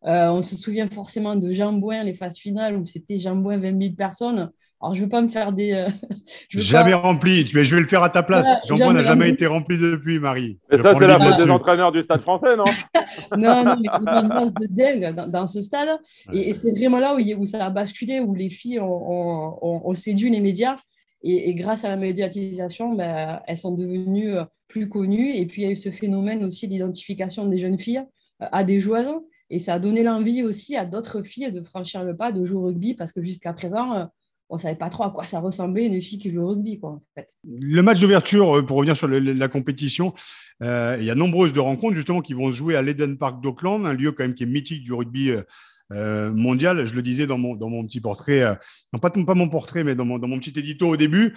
on 0.02 0.42
se 0.42 0.56
souvient 0.56 0.88
forcément 0.88 1.36
de 1.36 1.52
Jean 1.52 1.72
Bouin, 1.72 2.02
les 2.02 2.14
phases 2.14 2.38
finales, 2.38 2.76
où 2.76 2.84
c'était 2.84 3.18
Jean 3.18 3.36
Bouin, 3.36 3.58
20 3.58 3.78
000 3.80 3.94
personnes. 3.94 4.50
Alors, 4.82 4.92
je 4.92 5.00
ne 5.00 5.04
veux 5.04 5.08
pas 5.08 5.22
me 5.22 5.28
faire 5.28 5.52
des. 5.52 5.72
Euh, 5.72 5.88
jamais 6.50 6.92
rempli. 6.92 7.46
Je 7.46 7.54
vais 7.54 7.80
le 7.80 7.86
faire 7.86 8.02
à 8.02 8.10
ta 8.10 8.22
place. 8.22 8.46
Jean-Paul 8.66 8.92
n'a 8.92 9.02
jamais 9.02 9.30
été 9.30 9.46
rempli 9.46 9.78
depuis, 9.78 10.18
Marie. 10.18 10.58
Et 10.70 10.76
ça, 10.76 10.94
c'est 10.98 11.06
la 11.06 11.18
faute 11.18 11.42
des 11.42 11.50
entraîneurs 11.50 11.92
du 11.92 12.02
stade 12.02 12.20
français, 12.20 12.56
non? 12.56 12.64
Non, 13.36 13.64
non, 13.64 13.76
mais 13.76 13.84
il 13.84 14.04
y 14.04 14.08
a 14.08 14.20
une 14.20 14.28
masse 14.28 14.52
de 14.52 14.66
dingue 14.68 15.30
dans, 15.30 15.46
ce 15.46 15.62
stade. 15.62 15.88
Et, 16.32 16.52
c'est 16.52 16.72
vraiment 16.72 17.00
là 17.00 17.14
où, 17.14 17.18
où, 17.18 17.44
ça 17.46 17.64
a 17.64 17.70
basculé, 17.70 18.20
où 18.20 18.34
les 18.34 18.50
filles 18.50 18.80
ont, 18.80 19.94
séduit 19.94 20.30
les 20.30 20.40
médias. 20.40 20.76
Et, 21.22 21.54
grâce 21.54 21.84
à 21.84 21.88
la 21.88 21.96
médiatisation, 21.96 22.94
ben, 22.94 23.40
elles 23.46 23.56
sont 23.56 23.72
devenues 23.72 24.36
euh, 24.36 24.44
plus 24.68 24.90
connues. 24.90 25.34
Et 25.36 25.46
puis, 25.46 25.62
il 25.62 25.64
y 25.64 25.68
a 25.68 25.70
eu 25.70 25.76
ce 25.76 25.90
phénomène 25.90 26.44
aussi 26.44 26.68
d'identification 26.68 27.46
des 27.46 27.56
jeunes 27.56 27.78
filles 27.78 28.04
euh, 28.42 28.46
à 28.52 28.62
des 28.62 28.78
joueuses. 28.78 29.10
Et 29.48 29.58
ça 29.58 29.74
a 29.74 29.78
donné 29.78 30.02
l'envie 30.02 30.42
aussi 30.42 30.76
à 30.76 30.84
d'autres 30.84 31.22
filles 31.22 31.50
de 31.50 31.62
franchir 31.62 32.04
le 32.04 32.14
pas, 32.14 32.30
de 32.30 32.44
jouer 32.44 32.58
au 32.58 32.66
rugby, 32.66 32.94
parce 32.94 33.12
que 33.12 33.22
jusqu'à 33.22 33.52
présent, 33.52 34.08
on 34.48 34.58
savait 34.58 34.76
pas 34.76 34.88
trop 34.88 35.04
à 35.04 35.10
quoi 35.10 35.24
ça 35.24 35.40
ressemblait 35.40 35.86
une 35.86 36.00
fille 36.00 36.18
qui 36.18 36.30
joue 36.30 36.42
au 36.42 36.48
rugby 36.48 36.78
quoi. 36.78 37.00
Le 37.44 37.82
match 37.82 38.00
d'ouverture 38.00 38.58
euh, 38.58 38.62
pour 38.62 38.76
revenir 38.76 38.96
sur 38.96 39.08
la 39.08 39.48
compétition, 39.48 40.14
euh, 40.62 40.96
il 40.98 41.04
y 41.04 41.10
a 41.10 41.14
nombreuses 41.14 41.52
de 41.52 41.60
rencontres 41.60 41.96
justement 41.96 42.20
qui 42.20 42.34
vont 42.34 42.50
se 42.50 42.56
jouer 42.56 42.76
à 42.76 42.82
l'Eden 42.82 43.18
Park 43.18 43.42
d'Auckland, 43.42 43.86
un 43.86 43.92
lieu 43.92 44.12
quand 44.12 44.24
même 44.24 44.34
qui 44.34 44.44
est 44.44 44.46
mythique 44.46 44.82
du 44.82 44.92
rugby 44.92 45.32
euh, 45.92 46.32
mondial. 46.32 46.84
Je 46.84 46.94
le 46.94 47.02
disais 47.02 47.26
dans 47.26 47.38
mon, 47.38 47.56
petit 47.86 48.00
portrait, 48.00 48.44
non 48.92 48.98
pas, 48.98 49.34
mon 49.34 49.48
portrait, 49.48 49.84
mais 49.84 49.94
dans 49.94 50.04
mon, 50.04 50.38
petit 50.38 50.58
édito 50.58 50.88
au 50.88 50.96
début, 50.96 51.34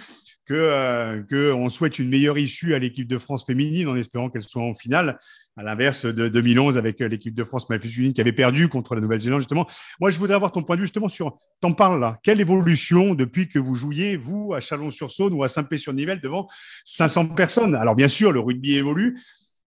que, 0.50 0.54
euh, 0.54 1.22
que 1.22 1.52
on 1.52 1.68
souhaite 1.68 2.00
une 2.00 2.08
meilleure 2.08 2.36
issue 2.36 2.74
à 2.74 2.80
l'équipe 2.80 3.06
de 3.06 3.18
France 3.18 3.44
féminine 3.44 3.86
en 3.86 3.94
espérant 3.94 4.30
qu'elle 4.30 4.42
soit 4.42 4.64
en 4.64 4.74
finale, 4.74 5.20
à 5.60 5.62
l'inverse 5.62 6.06
de 6.06 6.28
2011 6.28 6.78
avec 6.78 7.00
l'équipe 7.00 7.34
de 7.34 7.44
France 7.44 7.68
masculine 7.68 8.14
qui 8.14 8.20
avait 8.22 8.32
perdu 8.32 8.68
contre 8.68 8.94
la 8.94 9.02
Nouvelle-Zélande 9.02 9.40
justement. 9.40 9.66
Moi, 10.00 10.08
je 10.08 10.18
voudrais 10.18 10.34
avoir 10.34 10.52
ton 10.52 10.62
point 10.62 10.76
de 10.76 10.80
vue 10.80 10.86
justement 10.86 11.10
sur, 11.10 11.36
t'en 11.60 11.74
parles 11.74 12.00
là, 12.00 12.18
quelle 12.22 12.40
évolution 12.40 13.14
depuis 13.14 13.46
que 13.46 13.58
vous 13.58 13.74
jouiez, 13.74 14.16
vous, 14.16 14.54
à 14.54 14.60
Chalon-sur-Saône 14.60 15.34
ou 15.34 15.44
à 15.44 15.48
Saint-Pé-sur-Nivelle 15.48 16.22
devant 16.22 16.48
500 16.86 17.26
personnes? 17.34 17.74
Alors 17.74 17.94
bien 17.94 18.08
sûr, 18.08 18.32
le 18.32 18.40
rugby 18.40 18.76
évolue, 18.76 19.20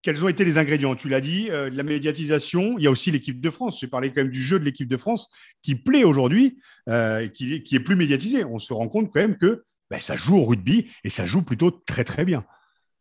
quels 0.04 0.24
ont 0.24 0.28
été 0.28 0.46
les 0.46 0.60
ingrédients? 0.60 0.96
Tu 0.96 1.10
l'as 1.10 1.22
dit, 1.22 1.50
euh, 1.50 1.72
la 1.74 1.84
médiatisation. 1.84 2.78
Il 2.78 2.84
y 2.84 2.88
a 2.88 2.92
aussi 2.92 3.10
l'équipe 3.10 3.42
de 3.42 3.50
France. 3.50 3.80
J'ai 3.80 3.88
parlé 3.88 4.10
quand 4.10 4.22
même 4.22 4.32
du 4.32 4.42
jeu 4.42 4.60
de 4.60 4.66
l'équipe 4.66 4.88
de 4.88 4.98
France 4.98 5.30
qui 5.64 5.74
plaît 5.74 6.04
aujourd'hui, 6.04 6.60
euh, 6.90 7.28
qui, 7.28 7.64
qui, 7.64 7.76
est 7.76 7.80
plus 7.80 7.96
médiatisé. 7.96 8.46
On 8.46 8.60
se 8.60 8.74
rend 8.74 8.88
compte 8.88 9.12
quand 9.12 9.20
même 9.20 9.38
que 9.38 9.64
ben, 9.90 10.00
ça 10.00 10.16
joue 10.16 10.38
au 10.38 10.46
rugby 10.46 10.88
et 11.04 11.10
ça 11.10 11.26
joue 11.26 11.42
plutôt 11.42 11.72
très 11.72 12.04
très 12.04 12.24
bien. 12.24 12.46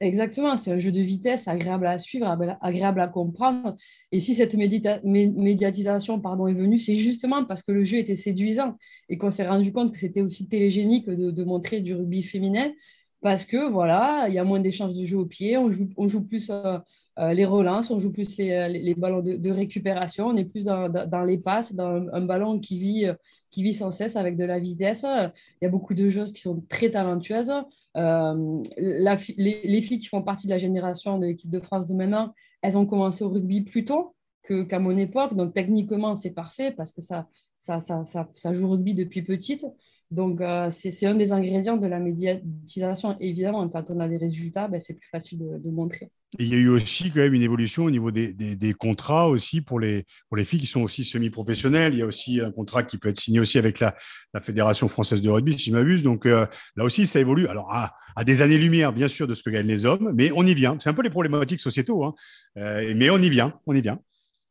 Exactement, 0.00 0.57
c'est 0.57 0.73
un 0.73 0.78
jeu 0.78 0.90
de 0.92 1.00
vitesse 1.00 1.47
agréable 1.47 1.87
à 1.87 1.99
suivre, 1.99 2.26
agréable 2.62 3.00
à 3.00 3.09
comprendre. 3.09 3.76
Et 4.12 4.19
si 4.19 4.35
cette 4.35 4.54
médiatisation 4.54 6.19
pardon, 6.21 6.47
est 6.49 6.54
venue, 6.54 6.78
c'est 6.78 6.97
justement 6.97 7.45
parce 7.45 7.62
que 7.62 7.71
le 7.71 7.85
jeu 7.85 7.99
était 7.99 8.14
séduisant 8.14 8.78
et 9.11 9.19
qu'on 9.19 9.30
s'est 9.30 9.47
rendu 9.47 9.75
compte 9.75 9.92
que 9.92 9.99
c'était 9.99 10.23
aussi 10.23 10.49
télégénique 10.49 11.07
de, 11.07 11.30
de, 11.30 11.45
montrer 11.45 11.80
du 11.80 11.95
rugby 11.95 12.23
féminin 12.23 12.73
parce 13.21 13.45
que 13.45 13.71
voilà, 13.71 14.25
il 14.28 14.35
y 14.35 14.38
a 14.38 14.45
moins 14.45 14.61
d'échanges 14.61 14.95
de 14.95 15.04
jeux 15.04 15.19
au 15.19 15.26
pied, 15.26 15.59
on 15.59 15.71
joue, 15.71 16.23
plus 16.23 16.49
euh, 16.49 16.78
euh, 17.19 17.35
les 17.35 17.45
relances, 17.45 17.90
on 17.90 17.99
joue 17.99 18.11
plus 18.11 18.38
les, 18.38 18.95
ballons 18.97 19.21
de, 19.21 19.50
récupération, 19.50 20.28
on 20.28 20.37
est 20.37 20.47
plus 20.47 20.64
dans, 20.64 21.25
les 21.26 21.37
passes, 21.37 21.75
dans 21.75 22.09
un, 22.11 22.23
ballon 22.23 22.59
vit, 22.59 23.07
qui 23.50 23.62
vit 23.62 23.75
sans 23.75 23.90
cesse 23.90 24.16
avec 24.16 24.37
de 24.37 24.45
la 24.45 24.59
vitesse. 24.59 25.04
Il 25.04 25.64
y 25.64 25.66
a 25.66 25.71
beaucoup 25.71 25.92
de 25.92 26.09
joueuses 26.09 26.33
qui 26.33 26.40
sont 26.40 26.62
très 26.71 26.88
talentueuses. 26.88 27.52
Euh, 27.97 28.62
les, 28.76 29.62
les, 29.64 29.82
filles 29.82 29.99
qui 29.99 30.06
font 30.06 30.23
partie 30.23 30.47
de 30.47 30.52
la 30.52 30.59
génération 30.59 31.18
de 31.18 31.26
l'équipe 31.26 31.50
de 31.50 31.61
France 31.61 31.87
de 31.87 31.94
maintenant, 31.94 32.35
elles 32.62 32.78
ont 32.78 32.87
commencé 32.87 33.25
au 33.25 33.28
rugby 33.28 33.62
plus 33.62 33.85
tôt 33.85 34.14
qu'à 34.42 34.78
mon 34.78 34.97
époque. 34.97 35.35
Donc, 35.35 35.54
techniquement, 35.54 36.16
c'est 36.16 36.30
parfait 36.30 36.73
parce 36.73 36.92
que 36.92 37.00
ça, 37.00 37.28
ça, 37.59 37.80
ça, 37.80 38.02
ça, 38.04 38.54
joue 38.54 38.70
rugby 38.70 38.94
depuis 38.94 39.23
petite. 39.23 39.64
Donc, 40.11 40.40
euh, 40.40 40.71
c'est 40.73 41.07
un 41.07 41.14
des 41.14 41.33
ingrédients 41.33 41.76
de 41.76 41.87
la 41.87 42.00
médiatisation. 42.00 43.17
Évidemment, 43.21 43.69
quand 43.69 43.90
on 43.90 44.00
a 44.00 44.09
des 44.09 44.17
résultats, 44.17 44.67
ben, 44.67 44.81
c'est 44.81 44.95
plus 44.95 45.09
facile 45.09 45.38
de, 45.38 45.71
montrer. 45.71 46.11
il 46.40 46.49
y 46.49 46.55
a 46.55 46.57
eu 46.57 46.69
aussi 46.69 47.12
quand 47.12 47.21
même 47.21 47.35
une 47.35 47.43
évolution 47.43 47.85
au 47.85 47.93
niveau 47.93 48.11
des, 48.11 48.33
des, 48.33 48.75
contrats 48.75 49.29
aussi 49.29 49.61
pour 49.61 49.79
les, 49.79 50.05
pour 50.29 50.37
les 50.37 50.45
filles 50.45 50.59
qui 50.59 50.67
sont 50.67 50.83
aussi 50.83 51.05
semi-professionnelles. 51.05 51.95
Il 51.95 52.00
y 52.00 52.02
a 52.02 52.07
aussi 52.07 52.40
un 52.40 52.50
contrat 52.50 52.83
qui 52.83 52.99
peut 52.99 53.09
être 53.09 53.21
signé 53.21 53.38
aussi 53.38 53.57
avec 53.57 53.79
la, 53.79 53.95
la 54.35 54.40
Fédération 54.40 54.88
française 54.88 55.23
de 55.23 55.31
rugby, 55.31 55.57
si 55.57 55.71
je 55.71 55.76
m'abuse. 55.76 56.02
Donc 56.02 56.26
euh, 56.26 56.45
là 56.75 56.85
aussi, 56.85 57.07
ça 57.07 57.21
évolue. 57.21 57.47
Alors, 57.47 57.73
à, 57.73 57.95
des 58.25 58.43
années-lumière, 58.43 58.93
bien 58.93 59.07
sûr, 59.07 59.29
de 59.29 59.35
ce 59.35 59.45
que 59.45 59.50
gagnent 59.50 59.69
les 59.69 59.87
hommes, 59.87 60.11
mais 60.14 60.33
on 60.35 60.45
y 60.45 60.55
vient. 60.55 60.76
C'est 60.81 60.90
un 60.90 60.95
peu 60.95 61.02
les 61.02 61.11
problématiques 61.11 61.61
sociétaux, 61.61 62.02
hein. 62.02 62.14
euh, 62.59 62.93
mais 62.97 63.11
on 63.11 63.19
y 63.19 63.31
vient, 63.31 63.55
on 63.64 63.75
y 63.75 63.81
vient. 63.81 64.00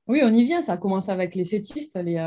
Oui, 0.08 0.22
on 0.24 0.34
y 0.34 0.46
vient. 0.46 0.62
Ça 0.62 0.74
a 0.74 0.78
commencé 0.78 1.12
avec 1.12 1.36
les 1.36 1.44
sétistes, 1.44 2.00
les, 2.02 2.18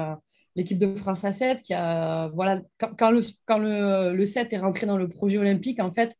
l'équipe 0.57 0.79
de 0.79 0.95
France 0.95 1.25
à 1.25 1.33
7 1.33 1.63
qui 1.63 1.75
a 1.75 2.29
voilà 2.35 2.61
quand, 2.99 3.11
le, 3.11 3.21
quand 3.47 3.59
le, 3.59 4.13
le 4.13 4.27
7 4.27 4.53
est 4.53 4.59
rentré 4.59 4.87
dans 4.87 4.99
le 4.99 5.09
projet 5.09 5.39
olympique 5.39 5.81
en 5.81 5.91
fait 5.93 6.17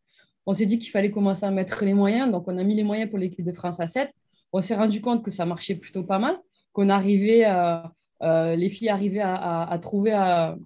on 0.47 0.55
s'est 0.55 0.67
dit 0.67 0.79
qu'il 0.79 0.91
fallait 0.91 1.11
commencer 1.11 1.47
à 1.47 1.51
mettre 1.53 1.85
les 1.85 1.95
moyens. 1.95 2.31
Donc 2.33 2.49
on 2.49 2.59
a 2.59 2.65
mis 2.65 2.75
les 2.75 2.83
moyens 2.83 3.09
pour 3.09 3.19
l'équipe 3.19 3.45
de 3.45 3.53
France 3.53 3.81
à 3.81 3.87
7 3.87 4.13
on 4.53 4.61
s'est 4.61 4.75
rendu 4.75 5.01
compte 5.01 5.25
que 5.25 5.31
ça 5.31 5.47
marchait 5.47 5.77
plutôt 5.77 6.05
pas 6.05 6.19
mal 6.19 6.39
qu'on 6.73 6.89
arrivait 6.89 7.45
euh, 8.23 8.55
les 8.55 8.69
filles 8.69 8.89
arrivaient 8.89 9.21
à, 9.21 9.63
à, 9.65 9.79
trouver 9.79 10.13
à, 10.13 10.57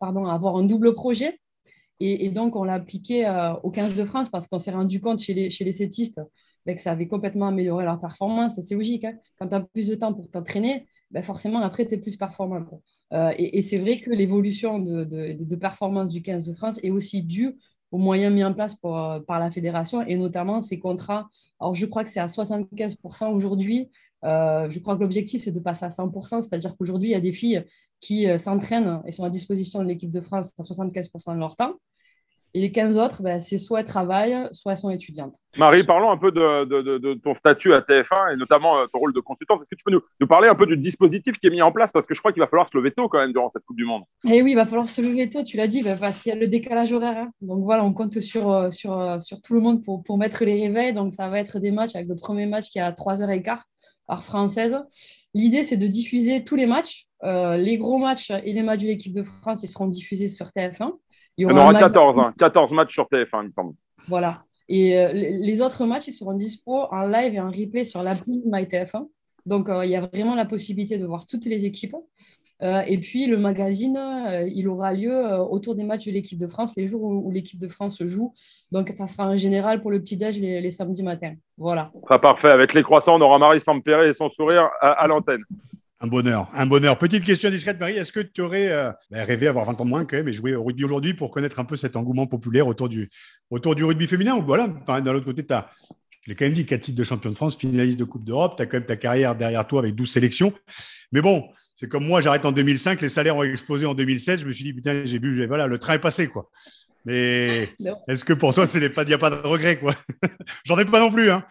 pardon 0.00 0.26
à 0.26 0.34
avoir 0.34 0.56
un 0.56 0.62
double 0.62 0.94
projet. 0.94 1.40
Et, 2.02 2.30
donc 2.30 2.56
on 2.56 2.64
l'a 2.64 2.74
appliqué 2.74 3.26
euh, 3.26 3.52
au 3.62 3.70
15 3.70 3.94
de 3.96 4.04
France 4.04 4.30
parce 4.30 4.46
qu'on 4.46 4.58
s'est 4.58 4.70
rendu 4.70 5.00
compte 5.00 5.18
chez 5.18 5.34
les, 5.34 5.50
chez 5.50 5.64
les 5.64 5.72
sétistes 5.72 6.20
ben, 6.64 6.74
que 6.74 6.80
ça 6.80 6.92
avait 6.92 7.06
complètement 7.06 7.48
amélioré 7.48 7.84
leur 7.84 8.00
performance. 8.00 8.58
C'est 8.60 8.74
logique 8.74 9.04
hein. 9.04 9.14
quand 9.38 9.48
tu 9.48 9.54
as 9.54 9.60
plus 9.60 9.86
de 9.88 9.94
temps 9.94 10.14
pour 10.14 10.30
t'entraîner 10.30 10.86
ben 11.10 11.22
forcément, 11.22 11.60
après, 11.60 11.86
tu 11.86 11.94
es 11.94 11.98
plus 11.98 12.16
performante. 12.16 12.68
Euh, 13.12 13.32
et, 13.36 13.62
c'est 13.62 13.78
vrai 13.78 13.98
que 13.98 14.10
l'évolution 14.10 14.78
de, 14.78 15.04
de, 15.04 15.56
performance 15.56 16.08
du 16.10 16.22
15 16.22 16.46
de 16.46 16.54
France 16.54 16.78
est 16.82 16.90
aussi 16.90 17.22
due 17.22 17.56
aux 17.90 17.98
moyens 17.98 18.32
mis 18.32 18.44
en 18.44 18.54
place 18.54 18.76
euh, 18.84 19.18
par 19.20 19.40
la 19.40 19.50
fédération 19.50 20.02
et 20.02 20.16
notamment 20.16 20.62
ces 20.62 20.78
contrats. 20.78 21.28
Alors, 21.58 21.74
je 21.74 21.86
crois 21.86 22.04
que 22.04 22.10
c'est 22.10 22.20
à 22.20 22.26
75% 22.26 23.32
aujourd'hui. 23.32 23.90
Euh, 24.24 24.70
je 24.70 24.78
crois 24.78 24.94
que 24.94 25.00
l'objectif, 25.00 25.42
c'est 25.42 25.50
de 25.50 25.60
passer 25.60 25.84
à 25.84 25.88
100%, 25.88 26.42
c'est-à-dire 26.42 26.76
qu'aujourd'hui, 26.76 27.08
il 27.08 27.12
y 27.12 27.16
a 27.16 27.20
des 27.20 27.32
filles 27.32 27.64
qui 28.00 28.26
s'entraînent 28.38 29.02
et 29.06 29.12
sont 29.12 29.24
à 29.24 29.30
disposition 29.30 29.80
de 29.80 29.88
l'équipe 29.88 30.10
de 30.10 30.20
France 30.20 30.52
à 30.58 30.62
75% 30.62 31.34
de 31.34 31.40
leur 31.40 31.56
temps. 31.56 31.74
Et 32.52 32.60
les 32.60 32.72
15 32.72 32.98
autres, 32.98 33.22
ben, 33.22 33.38
c'est 33.38 33.58
soit 33.58 33.80
elles 33.80 33.86
travaillent, 33.86 34.48
soit 34.50 34.72
elles 34.72 34.78
sont 34.78 34.90
étudiantes. 34.90 35.36
Marie, 35.56 35.84
parlons 35.84 36.10
un 36.10 36.16
peu 36.16 36.32
de, 36.32 37.14
ton 37.14 37.34
statut 37.36 37.72
à 37.72 37.80
TF1 37.80 38.34
et 38.34 38.36
notamment 38.36 38.78
euh, 38.78 38.86
ton 38.92 38.98
rôle 38.98 39.12
de 39.12 39.20
consultante. 39.20 39.60
Est-ce 39.62 39.70
que 39.70 39.76
tu 39.76 39.84
peux 39.84 39.92
nous, 39.92 40.26
parler 40.26 40.48
un 40.48 40.56
peu 40.56 40.66
du 40.66 40.76
dispositif 40.76 41.38
qui 41.38 41.46
est 41.46 41.50
mis 41.50 41.62
en 41.62 41.70
place? 41.70 41.90
Parce 41.92 42.06
que 42.06 42.14
je 42.14 42.18
crois 42.18 42.32
qu'il 42.32 42.40
va 42.40 42.48
falloir 42.48 42.68
se 42.68 42.76
lever 42.76 42.90
tôt 42.90 43.08
quand 43.08 43.18
même 43.18 43.32
durant 43.32 43.50
cette 43.54 43.64
Coupe 43.64 43.76
du 43.76 43.84
Monde. 43.84 44.02
Eh 44.28 44.42
oui, 44.42 44.52
il 44.52 44.54
va 44.56 44.64
falloir 44.64 44.88
se 44.88 45.00
lever 45.00 45.30
tôt, 45.30 45.44
tu 45.44 45.56
l'as 45.56 45.68
dit, 45.68 45.82
ben, 45.82 45.96
parce 45.96 46.18
qu'il 46.18 46.32
y 46.32 46.34
a 46.34 46.38
le 46.38 46.48
décalage 46.48 46.92
horaire. 46.92 47.18
Hein. 47.18 47.30
Donc 47.40 47.62
voilà, 47.62 47.84
on 47.84 47.92
compte 47.92 48.18
sur, 48.18 48.50
euh, 48.50 48.70
sur, 48.70 48.98
euh, 48.98 49.20
sur 49.20 49.40
tout 49.42 49.54
le 49.54 49.60
monde 49.60 49.84
pour, 49.84 50.02
pour 50.02 50.18
mettre 50.18 50.44
les 50.44 50.60
réveils. 50.60 50.92
Donc 50.92 51.12
ça 51.12 51.28
va 51.28 51.38
être 51.38 51.60
des 51.60 51.70
matchs 51.70 51.94
avec 51.94 52.08
le 52.08 52.16
premier 52.16 52.46
match 52.46 52.68
qui 52.68 52.78
est 52.78 52.82
à 52.82 52.90
3h15, 52.90 53.62
heure 54.10 54.24
française. 54.24 54.76
L'idée, 55.34 55.62
c'est 55.62 55.76
de 55.76 55.86
diffuser 55.86 56.42
tous 56.42 56.56
les 56.56 56.66
matchs. 56.66 57.06
les 57.22 57.78
gros 57.78 57.98
matchs 57.98 58.32
et 58.42 58.52
les 58.52 58.62
matchs 58.64 58.80
de 58.80 58.86
l'équipe 58.86 59.12
de 59.12 59.22
France, 59.22 59.62
ils 59.62 59.68
seront 59.68 59.86
diffusés 59.86 60.26
sur 60.26 60.46
TF1. 60.46 60.94
Il 61.40 61.48
y 61.48 61.52
aura, 61.52 61.72
14, 61.72 62.34
14 62.38 62.70
hein. 62.70 62.74
matchs 62.74 62.92
sur 62.92 63.04
TF1, 63.04 63.42
il 63.42 63.46
me 63.46 63.52
semble. 63.52 63.74
Voilà. 64.08 64.42
Et 64.68 64.98
euh, 64.98 65.10
les 65.14 65.62
autres 65.62 65.86
matchs, 65.86 66.08
ils 66.08 66.12
seront 66.12 66.34
dispo 66.34 66.84
en 66.90 67.06
live 67.06 67.34
et 67.34 67.40
en 67.40 67.50
replay 67.50 67.84
sur 67.84 68.02
l'appli 68.02 68.42
MyTF1. 68.46 69.08
Donc, 69.46 69.70
euh, 69.70 69.86
il 69.86 69.90
y 69.90 69.96
a 69.96 70.02
vraiment 70.02 70.34
la 70.34 70.44
possibilité 70.44 70.98
de 70.98 71.06
voir 71.06 71.26
toutes 71.26 71.46
les 71.46 71.64
équipes. 71.64 71.96
Euh, 72.62 72.82
et 72.86 72.98
puis, 72.98 73.26
le 73.26 73.38
magazine, 73.38 73.98
il 74.48 74.68
aura 74.68 74.92
lieu 74.92 75.16
autour 75.50 75.74
des 75.74 75.82
matchs 75.82 76.04
de 76.04 76.12
l'équipe 76.12 76.38
de 76.38 76.46
France, 76.46 76.74
les 76.76 76.86
jours 76.86 77.02
où, 77.02 77.30
l'équipe 77.30 77.58
de 77.58 77.68
France 77.68 78.04
joue. 78.04 78.34
Donc, 78.70 78.90
ça 78.90 79.06
sera 79.06 79.26
en 79.26 79.36
général 79.36 79.80
pour 79.80 79.90
le 79.90 79.98
petit-déj 79.98 80.38
les, 80.38 80.70
samedis 80.70 81.02
matins. 81.02 81.32
Voilà. 81.56 81.90
Ça 82.06 82.18
parfait. 82.18 82.52
Avec 82.52 82.74
les 82.74 82.82
croissants, 82.82 83.16
on 83.16 83.20
aura 83.22 83.38
Marie 83.38 83.62
Sampéré 83.62 84.10
et 84.10 84.14
son 84.14 84.28
sourire 84.28 84.68
à 84.82 85.06
l'antenne. 85.06 85.42
Un 86.02 86.06
bonheur, 86.06 86.48
un 86.54 86.64
bonheur. 86.64 86.96
Petite 86.96 87.24
question 87.24 87.50
discrète, 87.50 87.78
Marie. 87.78 87.96
Est-ce 87.96 88.10
que 88.10 88.20
tu 88.20 88.40
aurais 88.40 88.72
euh, 88.72 88.90
bah, 89.10 89.22
rêvé 89.22 89.48
avoir 89.48 89.66
20 89.66 89.82
ans 89.82 89.84
de 89.84 89.90
moins 89.90 90.06
quand 90.06 90.16
même 90.16 90.28
et 90.28 90.32
jouer 90.32 90.54
au 90.54 90.64
rugby 90.64 90.82
aujourd'hui 90.82 91.12
pour 91.12 91.30
connaître 91.30 91.60
un 91.60 91.66
peu 91.66 91.76
cet 91.76 91.94
engouement 91.94 92.26
populaire 92.26 92.66
autour 92.66 92.88
du, 92.88 93.10
autour 93.50 93.74
du 93.74 93.84
rugby 93.84 94.06
féminin 94.06 94.34
Ou 94.34 94.42
voilà, 94.42 94.68
d'un 94.68 95.14
autre 95.14 95.26
côté, 95.26 95.44
tu 95.44 95.52
as, 95.52 95.70
je 96.22 96.30
l'ai 96.30 96.34
quand 96.34 96.46
même 96.46 96.54
dit, 96.54 96.64
4 96.64 96.80
titres 96.80 96.98
de 96.98 97.04
champion 97.04 97.28
de 97.28 97.34
France, 97.34 97.54
finaliste 97.54 97.98
de 97.98 98.04
Coupe 98.04 98.24
d'Europe. 98.24 98.54
Tu 98.56 98.62
as 98.62 98.66
quand 98.66 98.78
même 98.78 98.86
ta 98.86 98.96
carrière 98.96 99.36
derrière 99.36 99.66
toi 99.66 99.80
avec 99.80 99.94
12 99.94 100.10
sélections. 100.10 100.54
Mais 101.12 101.20
bon, 101.20 101.46
c'est 101.76 101.86
comme 101.86 102.06
moi, 102.06 102.22
j'arrête 102.22 102.46
en 102.46 102.52
2005, 102.52 102.98
les 103.02 103.10
salaires 103.10 103.36
ont 103.36 103.42
explosé 103.42 103.84
en 103.84 103.92
2007. 103.92 104.40
Je 104.40 104.46
me 104.46 104.52
suis 104.52 104.64
dit, 104.64 104.72
putain, 104.72 105.02
j'ai 105.04 105.18
vu, 105.18 105.46
voilà, 105.46 105.66
le 105.66 105.78
train 105.78 105.92
est 105.94 105.98
passé, 105.98 106.28
quoi. 106.28 106.50
Mais 107.04 107.68
est-ce 108.08 108.24
que 108.24 108.32
pour 108.32 108.54
toi, 108.54 108.64
il 108.72 108.80
n'y 108.80 109.12
a 109.14 109.18
pas 109.18 109.30
de 109.30 109.46
regret, 109.46 109.78
quoi? 109.78 109.94
J'en 110.64 110.78
ai 110.78 110.86
pas 110.86 111.00
non 111.00 111.10
plus, 111.10 111.30
hein. 111.30 111.44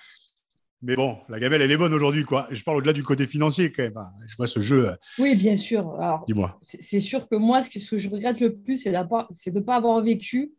Mais 0.82 0.96
bon, 0.96 1.18
la 1.28 1.40
gamelle, 1.40 1.62
elle 1.62 1.72
est 1.72 1.78
bonne 1.78 1.94
aujourd'hui, 1.94 2.24
quoi. 2.24 2.48
Je 2.52 2.64
parle 2.64 2.78
au-delà 2.78 2.94
du 2.94 3.04
côté 3.04 3.28
financier, 3.28 3.72
quand 3.72 3.84
même. 3.84 3.98
Hein. 3.98 4.12
Je 4.28 4.36
vois 4.38 4.48
ce 4.48 4.62
jeu. 4.62 4.90
Euh, 4.90 4.96
oui, 5.18 5.36
bien 5.36 5.58
sûr. 5.58 5.98
Dis-moi. 6.26 6.58
C'est 6.62 7.02
sûr 7.02 7.28
que 7.28 7.36
moi, 7.36 7.62
ce 7.62 7.70
que, 7.70 7.80
ce 7.80 7.92
que, 7.92 7.98
je 7.98 8.10
regrette 8.10 8.40
le 8.40 8.56
plus, 8.56 8.78
c'est 8.78 8.92
de 8.92 9.60
ne 9.60 9.60
pas 9.60 9.76
avoir 9.76 10.02
vécu 10.02 10.54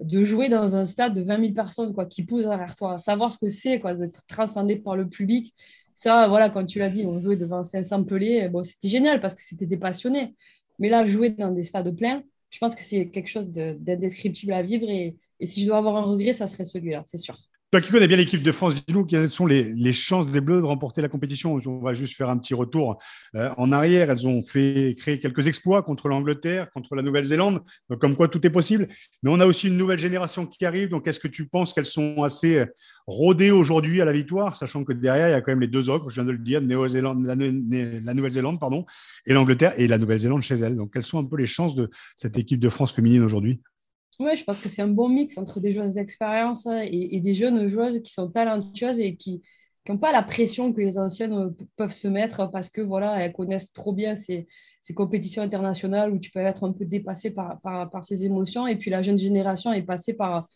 de 0.00 0.22
jouer 0.22 0.48
dans 0.48 0.76
un 0.76 0.84
stade 0.84 1.14
de 1.14 1.22
20 1.22 1.40
000 1.40 1.52
personnes 1.52 1.94
quoi, 1.94 2.06
qui 2.06 2.22
poussent 2.22 2.44
derrière 2.44 2.74
toi. 2.74 2.98
Savoir 3.00 3.32
ce 3.32 3.38
que 3.38 3.50
c'est 3.50 3.80
quoi, 3.80 3.94
d'être 3.94 4.24
transcendé 4.26 4.76
par 4.76 4.94
le 4.94 5.08
public. 5.08 5.52
Ça, 5.94 6.28
voilà, 6.28 6.50
quand 6.50 6.64
tu 6.64 6.78
l'as 6.78 6.90
dit, 6.90 7.04
on 7.06 7.20
jouait 7.20 7.36
devant 7.36 7.64
500 7.64 8.04
pelés. 8.04 8.48
Bon, 8.48 8.62
c'était 8.62 8.88
génial 8.88 9.20
parce 9.20 9.34
que 9.34 9.40
c'était 9.40 9.66
des 9.66 9.78
passionnés. 9.78 10.34
Mais 10.78 10.90
là, 10.90 11.06
jouer 11.06 11.30
dans 11.30 11.50
des 11.50 11.62
stades 11.64 11.96
pleins, 11.96 12.22
je 12.50 12.58
pense 12.58 12.74
que 12.74 12.82
c'est 12.82 13.08
quelque 13.08 13.28
chose 13.28 13.48
d'indescriptible 13.48 14.52
à 14.52 14.62
vivre. 14.62 14.88
Et, 14.88 15.16
et 15.40 15.46
si 15.46 15.62
je 15.62 15.66
dois 15.66 15.78
avoir 15.78 15.96
un 15.96 16.02
regret, 16.02 16.34
ça 16.34 16.46
serait 16.46 16.66
celui-là, 16.66 17.02
c'est 17.04 17.18
sûr. 17.18 17.36
Toi 17.72 17.80
qui 17.80 17.90
connais 17.90 18.06
bien 18.06 18.16
l'équipe 18.16 18.44
de 18.44 18.52
France, 18.52 18.76
dis-nous 18.76 19.04
quelles 19.04 19.28
sont 19.28 19.44
les, 19.44 19.92
chances 19.92 20.30
des 20.30 20.40
Bleus 20.40 20.60
de 20.60 20.66
remporter 20.66 21.02
la 21.02 21.08
compétition. 21.08 21.58
On 21.66 21.80
va 21.80 21.94
juste 21.94 22.16
faire 22.16 22.28
un 22.28 22.38
petit 22.38 22.54
retour 22.54 22.98
euh, 23.34 23.50
en 23.56 23.72
arrière. 23.72 24.08
Elles 24.08 24.24
ont 24.28 24.44
fait 24.44 24.94
créer 24.96 25.18
quelques 25.18 25.48
exploits 25.48 25.82
contre 25.82 26.06
l'Angleterre, 26.06 26.70
contre 26.70 26.94
la 26.94 27.02
Nouvelle-Zélande, 27.02 27.62
comme 28.00 28.14
quoi 28.14 28.28
tout 28.28 28.46
est 28.46 28.50
possible. 28.50 28.86
Mais 29.24 29.30
on 29.32 29.40
a 29.40 29.46
aussi 29.46 29.66
une 29.66 29.76
nouvelle 29.76 29.98
génération 29.98 30.46
qui 30.46 30.64
arrive. 30.64 30.90
Donc, 30.90 31.08
est-ce 31.08 31.18
que 31.18 31.26
tu 31.26 31.48
penses 31.48 31.72
qu'elles 31.72 31.86
sont 31.86 32.22
assez 32.22 32.58
euh, 32.58 32.66
rodées 33.08 33.50
aujourd'hui 33.50 34.00
à 34.00 34.04
la 34.04 34.12
victoire, 34.12 34.54
sachant 34.54 34.84
que 34.84 34.92
derrière, 34.92 35.28
il 35.28 35.32
y 35.32 35.34
a 35.34 35.40
quand 35.40 35.50
même 35.50 35.60
les 35.60 35.66
deux 35.66 35.90
autres, 35.90 36.08
je 36.08 36.14
viens 36.14 36.24
de 36.24 36.30
le 36.30 36.38
dire, 36.38 36.60
la, 36.60 38.14
Nouvelle-Zélande 38.14 38.60
pardon, 38.60 38.86
et 39.26 39.32
l'Angleterre 39.32 39.74
et 39.76 39.88
la 39.88 39.98
Nouvelle-Zélande 39.98 40.42
chez 40.42 40.54
elles. 40.54 40.76
Donc, 40.76 40.92
quelles 40.92 41.02
sont 41.02 41.18
un 41.18 41.24
peu 41.24 41.36
les 41.36 41.46
chances 41.46 41.74
de 41.74 41.90
cette 42.14 42.38
équipe 42.38 42.60
de 42.60 42.68
France 42.68 42.92
féminine 42.92 43.22
aujourd'hui? 43.22 43.60
Oui, 44.20 44.36
je 44.36 44.44
pense 44.44 44.58
que 44.58 44.68
c'est 44.68 44.82
un 44.82 44.88
bon 44.88 45.08
mix 45.08 45.36
entre 45.36 45.60
des 45.60 45.72
joueuses 45.72 45.92
d'expérience 45.92 46.66
et, 46.66 47.20
des 47.20 47.34
jeunes 47.34 47.68
joueuses 47.68 48.00
qui 48.00 48.12
sont 48.12 48.30
talentueuses 48.30 49.00
et 49.00 49.16
qui 49.16 49.42
n'ont 49.88 49.98
pas 49.98 50.12
la 50.12 50.22
pression 50.22 50.72
que 50.72 50.80
les 50.80 50.98
anciennes 50.98 51.54
peuvent 51.76 51.92
se 51.92 52.08
mettre 52.08 52.50
parce 52.50 52.68
que 52.68 52.80
voilà, 52.80 53.22
elles 53.22 53.32
connaissent 53.32 53.72
trop 53.72 53.92
bien 53.92 54.16
ces, 54.16 54.46
compétitions 54.94 55.42
internationales 55.42 56.12
où 56.12 56.18
tu 56.18 56.30
peux 56.30 56.40
être 56.40 56.64
un 56.64 56.72
peu 56.72 56.84
dépassé 56.84 57.30
par, 57.30 58.04
ces 58.04 58.24
émotions. 58.24 58.66
Et 58.66 58.76
puis 58.76 58.90
la 58.90 59.02
jeune 59.02 59.18
génération 59.18 59.72
est 59.72 59.82
passée 59.82 60.14
par, 60.14 60.48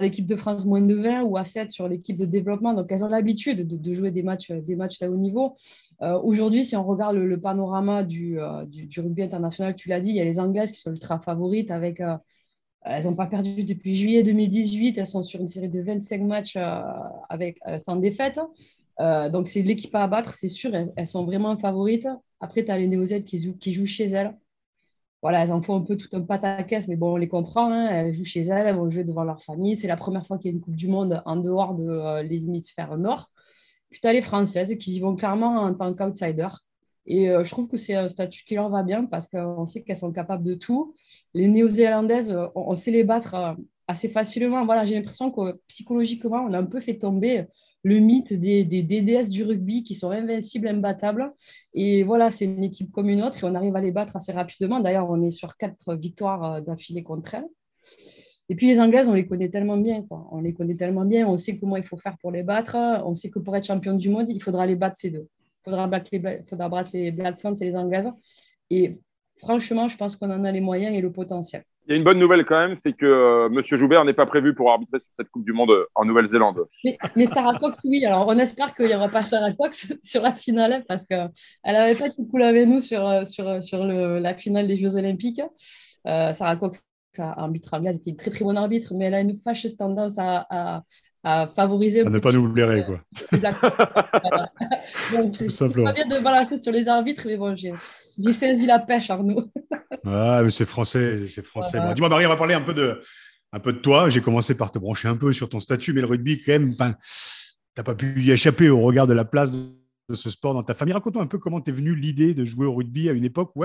l'équipe 0.00 0.26
de 0.26 0.36
France 0.36 0.66
moins 0.66 0.82
de 0.82 0.94
20 0.94 1.22
ou 1.22 1.38
à 1.38 1.44
7 1.44 1.70
sur 1.70 1.88
l'équipe 1.88 2.18
de 2.18 2.26
développement. 2.26 2.74
Donc, 2.74 2.92
elles 2.92 3.02
ont 3.02 3.08
l'habitude 3.08 3.66
de, 3.66 3.94
jouer 3.94 4.10
des 4.10 4.22
matchs, 4.22 4.50
des 4.50 4.76
matchs 4.76 5.00
à 5.00 5.10
haut 5.10 5.16
niveau. 5.16 5.56
Euh, 6.02 6.20
aujourd'hui, 6.20 6.64
si 6.64 6.76
on 6.76 6.84
regarde 6.84 7.16
le, 7.16 7.40
panorama 7.40 8.04
du, 8.04 8.38
euh, 8.38 8.66
du, 8.66 9.00
rugby 9.00 9.22
international, 9.22 9.74
tu 9.74 9.88
l'as 9.88 10.00
dit, 10.00 10.10
il 10.10 10.16
y 10.16 10.20
a 10.20 10.24
les 10.24 10.38
Anglaises 10.38 10.70
qui 10.70 10.80
sont 10.80 10.90
ultra 10.90 11.18
favorites 11.18 11.70
avec 11.70 12.02
euh, 12.02 12.08
euh, 12.10 12.18
elles 12.82 13.04
n'ont 13.04 13.14
pas 13.14 13.26
perdu 13.26 13.64
depuis 13.64 13.94
juillet 13.94 14.22
2018. 14.22 14.98
Elles 14.98 15.06
sont 15.06 15.22
sur 15.22 15.40
une 15.40 15.48
série 15.48 15.68
de 15.68 15.80
25 15.80 16.22
matchs 16.22 16.56
euh, 16.56 16.80
avec, 17.28 17.58
euh, 17.66 17.78
sans 17.78 17.96
défaite. 17.96 18.40
donc, 18.98 19.46
c'est 19.48 19.62
l'équipe 19.62 19.94
à 19.94 20.04
abattre, 20.04 20.34
c'est 20.34 20.48
sûr. 20.48 20.72
Elles, 20.74 21.06
sont 21.06 21.24
vraiment 21.24 21.56
favorites. 21.56 22.08
Après, 22.40 22.64
tu 22.64 22.70
as 22.70 22.78
les 22.78 22.86
néo 22.86 23.04
qui, 23.24 23.72
jouent 23.72 23.86
chez 23.86 24.04
elles. 24.04 24.36
Voilà, 25.22 25.42
elles 25.42 25.52
en 25.52 25.60
font 25.60 25.76
un 25.76 25.82
peu 25.82 25.96
tout 25.96 26.08
un 26.14 26.22
pataquès, 26.22 26.88
mais 26.88 26.96
bon, 26.96 27.14
on 27.14 27.16
les 27.16 27.28
comprend. 27.28 27.70
Hein. 27.70 27.88
Elles 27.90 28.14
jouent 28.14 28.24
chez 28.24 28.40
elles, 28.40 28.66
elles 28.66 28.76
vont 28.76 28.88
jouer 28.88 29.04
devant 29.04 29.24
leur 29.24 29.42
famille. 29.42 29.76
C'est 29.76 29.88
la 29.88 29.96
première 29.96 30.26
fois 30.26 30.38
qu'il 30.38 30.50
y 30.50 30.54
a 30.54 30.56
une 30.56 30.62
Coupe 30.62 30.76
du 30.76 30.88
Monde 30.88 31.22
en 31.26 31.36
dehors 31.36 31.74
de 31.74 32.22
les 32.22 32.44
hémisphères 32.44 32.96
nord. 32.96 33.30
Puis 33.90 34.00
tu 34.00 34.08
as 34.08 34.12
les 34.12 34.22
Françaises 34.22 34.74
qui 34.78 34.92
y 34.92 35.00
vont 35.00 35.16
clairement 35.16 35.62
en 35.62 35.74
tant 35.74 35.92
qu'outsiders. 35.94 36.64
Et 37.10 37.28
euh, 37.28 37.42
je 37.42 37.50
trouve 37.50 37.66
que 37.66 37.76
c'est 37.76 37.94
un 37.94 38.08
statut 38.08 38.44
qui 38.44 38.54
leur 38.54 38.68
va 38.70 38.84
bien 38.84 39.04
parce 39.04 39.26
qu'on 39.26 39.66
sait 39.66 39.82
qu'elles 39.82 39.96
sont 39.96 40.12
capables 40.12 40.44
de 40.44 40.54
tout. 40.54 40.94
Les 41.34 41.48
néo-zélandaises, 41.48 42.30
euh, 42.30 42.46
on, 42.54 42.76
sait 42.76 42.92
les 42.92 43.02
battre 43.02 43.34
euh, 43.34 43.52
assez 43.88 44.08
facilement. 44.08 44.64
Voilà, 44.64 44.84
j'ai 44.84 44.94
l'impression 44.94 45.32
que 45.32 45.58
psychologiquement, 45.66 46.46
on 46.48 46.52
a 46.52 46.58
un 46.60 46.66
peu 46.66 46.78
fait 46.78 46.98
tomber 46.98 47.46
le 47.82 47.98
mythe 47.98 48.32
des, 48.34 48.62
des, 48.62 48.84
DDS 48.84 49.28
du 49.28 49.42
rugby 49.42 49.82
qui 49.82 49.96
sont 49.96 50.12
invincibles, 50.12 50.68
imbattables. 50.68 51.32
Et 51.74 52.04
voilà, 52.04 52.30
c'est 52.30 52.44
une 52.44 52.62
équipe 52.62 52.92
comme 52.92 53.08
une 53.08 53.22
autre 53.24 53.42
et 53.42 53.46
on 53.48 53.56
arrive 53.56 53.74
à 53.74 53.80
les 53.80 53.90
battre 53.90 54.14
assez 54.14 54.30
rapidement. 54.30 54.78
D'ailleurs, 54.78 55.10
on 55.10 55.20
est 55.24 55.32
sur 55.32 55.56
quatre 55.56 55.96
victoires 55.96 56.62
d'affilée 56.62 57.02
contre 57.02 57.34
elles. 57.34 57.48
Et 58.48 58.54
puis 58.54 58.68
les 58.68 58.78
Anglaises, 58.78 59.08
on 59.08 59.14
les 59.14 59.26
connaît 59.26 59.48
tellement 59.48 59.78
bien. 59.78 60.04
On 60.30 60.40
les 60.40 60.54
connaît 60.54 60.76
tellement 60.76 61.04
bien. 61.04 61.26
On 61.26 61.36
sait 61.38 61.56
comment 61.56 61.76
il 61.76 61.84
faut 61.84 61.96
faire 61.96 62.16
pour 62.18 62.30
les 62.30 62.44
battre. 62.44 62.76
On 63.04 63.16
sait 63.16 63.30
que 63.30 63.40
pour 63.40 63.56
être 63.56 63.66
champion 63.66 63.94
du 63.94 64.10
monde, 64.10 64.28
il 64.28 64.40
faudra 64.40 64.64
les 64.64 64.76
battre 64.76 64.96
ces 64.96 65.10
deux. 65.10 65.26
Faudra 65.64 65.86
battre 65.86 66.10
les, 66.12 66.42
faudra 66.48 66.68
battre 66.68 66.90
les 66.94 67.10
Black 67.10 67.44
et 67.44 67.64
les 67.64 67.76
Anglaises. 67.76 68.10
Et 68.70 68.98
franchement, 69.36 69.88
je 69.88 69.96
pense 69.96 70.16
qu'on 70.16 70.30
en 70.30 70.44
a 70.44 70.52
les 70.52 70.60
moyens 70.60 70.94
et 70.94 71.00
le 71.00 71.10
potentiel. 71.10 71.64
Il 71.86 71.92
y 71.92 71.94
a 71.94 71.96
une 71.96 72.04
bonne 72.04 72.18
nouvelle 72.18 72.44
quand 72.44 72.68
même, 72.68 72.78
c'est 72.84 72.92
que 72.92 73.06
euh, 73.06 73.46
M. 73.46 73.62
Joubert 73.64 74.04
n'est 74.04 74.14
pas 74.14 74.26
prévu 74.26 74.54
pour 74.54 74.70
arbitrer 74.70 74.98
sur 75.00 75.08
cette 75.18 75.28
Coupe 75.30 75.44
du 75.44 75.52
Monde 75.52 75.70
euh, 75.70 75.86
en 75.94 76.04
Nouvelle-Zélande. 76.04 76.66
Mais, 77.16 77.26
Sarah 77.26 77.58
Cox, 77.58 77.78
oui. 77.84 78.04
Alors, 78.04 78.28
on 78.28 78.38
espère 78.38 78.74
qu'il 78.74 78.86
n'y 78.86 78.94
aura 78.94 79.08
pas 79.08 79.22
Sarah 79.22 79.52
Cox 79.52 79.92
sur 80.02 80.22
la 80.22 80.32
finale 80.32 80.84
parce 80.86 81.06
qu'elle 81.06 81.30
n'avait 81.64 81.96
pas 81.96 82.10
tout 82.10 82.26
cool 82.26 82.42
avec 82.42 82.68
nous 82.68 82.80
sur, 82.80 83.04
euh, 83.08 83.24
sur, 83.24 83.64
sur 83.64 83.84
la 83.84 84.34
finale 84.34 84.68
des 84.68 84.76
Jeux 84.76 84.94
Olympiques. 84.96 85.42
Sarah 86.04 86.56
Cox, 86.56 86.86
arbitre 87.18 87.74
anglaise, 87.74 87.98
qui 87.98 88.10
est 88.10 88.12
une 88.12 88.16
très 88.16 88.30
très 88.30 88.44
bonne 88.44 88.56
arbitre, 88.56 88.94
mais 88.94 89.06
elle 89.06 89.14
a 89.14 89.20
une 89.20 89.36
fâcheuse 89.36 89.76
tendance 89.76 90.16
à, 90.18 90.46
à 90.48 90.84
favoriser. 91.22 92.00
À 92.00 92.10
ne 92.10 92.18
pas 92.18 92.32
nous 92.32 92.48
blairer, 92.48 92.84
quoi. 92.84 93.00
c'est 93.30 93.40
pas 93.40 93.52
bien 95.92 96.08
de 96.08 96.22
balancer 96.22 96.62
sur 96.62 96.72
les 96.72 96.88
arbitres, 96.88 97.22
mais 97.26 97.36
bon, 97.36 97.54
j'ai 97.56 97.72
saisi 98.32 98.66
la 98.66 98.78
pêche, 98.78 99.10
Arnaud. 99.10 99.50
ah, 100.06 100.40
mais 100.42 100.50
c'est 100.50 100.66
français, 100.66 101.26
c'est 101.26 101.44
français. 101.44 101.78
Dis-moi, 101.94 102.08
Marie, 102.08 102.26
on 102.26 102.30
va 102.30 102.36
parler 102.36 102.54
un 102.54 102.62
peu 102.62 102.74
de, 102.74 103.02
un 103.52 103.60
peu 103.60 103.72
de 103.72 103.78
toi. 103.78 104.08
J'ai 104.08 104.20
commencé 104.20 104.54
par 104.54 104.70
te 104.70 104.78
brancher 104.78 105.08
un 105.08 105.16
peu 105.16 105.32
sur 105.32 105.48
ton 105.48 105.60
statut, 105.60 105.92
mais 105.92 106.00
le 106.00 106.06
rugby, 106.06 106.40
quand 106.40 106.52
même, 106.52 106.74
tu 106.74 106.82
n'as 106.82 107.84
pas 107.84 107.94
pu 107.94 108.22
y 108.22 108.30
échapper 108.30 108.68
au 108.68 108.80
regard 108.80 109.06
de 109.06 109.14
la 109.14 109.24
place 109.24 109.52
de 109.52 109.79
ce 110.14 110.30
sport 110.30 110.54
dans 110.54 110.62
ta 110.62 110.74
famille. 110.74 110.92
Raconte-moi 110.92 111.22
un 111.22 111.26
peu 111.26 111.38
comment 111.38 111.60
t'es 111.60 111.72
venu 111.72 111.94
l'idée 111.94 112.34
de 112.34 112.44
jouer 112.44 112.66
au 112.66 112.74
rugby 112.74 113.08
à 113.08 113.12
une 113.12 113.24
époque 113.24 113.52
où 113.54 113.64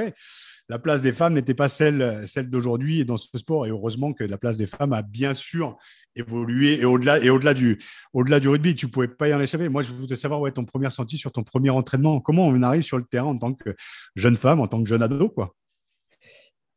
la 0.70 0.80
place 0.80 1.02
des 1.02 1.12
femmes 1.12 1.34
n'était 1.34 1.54
pas 1.54 1.70
celle, 1.70 2.26
d'aujourd'hui 2.50 3.06
dans 3.06 3.18
ce 3.18 3.28
sport. 3.38 3.66
Et 3.66 3.70
heureusement 3.70 4.14
que 4.14 4.24
la 4.24 4.38
place 4.38 4.58
des 4.58 4.68
femmes 4.68 4.94
a 4.94 5.02
bien 5.02 5.34
sûr 5.34 5.78
évolué. 6.16 6.80
Et 6.80 6.86
au-delà, 6.86 7.54
du, 7.54 7.80
rugby, 8.14 8.76
tu 8.76 8.86
ne 8.86 8.92
pouvais 8.92 9.08
pas 9.08 9.28
y 9.28 9.34
en 9.34 9.42
échapper. 9.42 9.70
Moi, 9.70 9.82
je 9.82 9.94
voudrais 9.94 10.16
savoir 10.16 10.40
ouais, 10.42 10.52
ton 10.52 10.66
premier 10.66 10.90
senti 10.90 11.18
sur 11.18 11.32
ton 11.32 11.44
premier 11.44 11.70
entraînement. 11.70 12.20
Comment 12.20 12.48
on 12.48 12.62
arrive 12.62 12.84
sur 12.84 12.98
le 12.98 13.06
terrain 13.06 13.28
en 13.28 13.38
tant 13.38 13.54
que 13.54 13.76
jeune 14.16 14.38
femme, 14.38 14.60
en 14.60 14.68
tant 14.68 14.82
que 14.82 14.90
jeune 14.90 15.04
ado 15.04 15.30
quoi? 15.30 15.56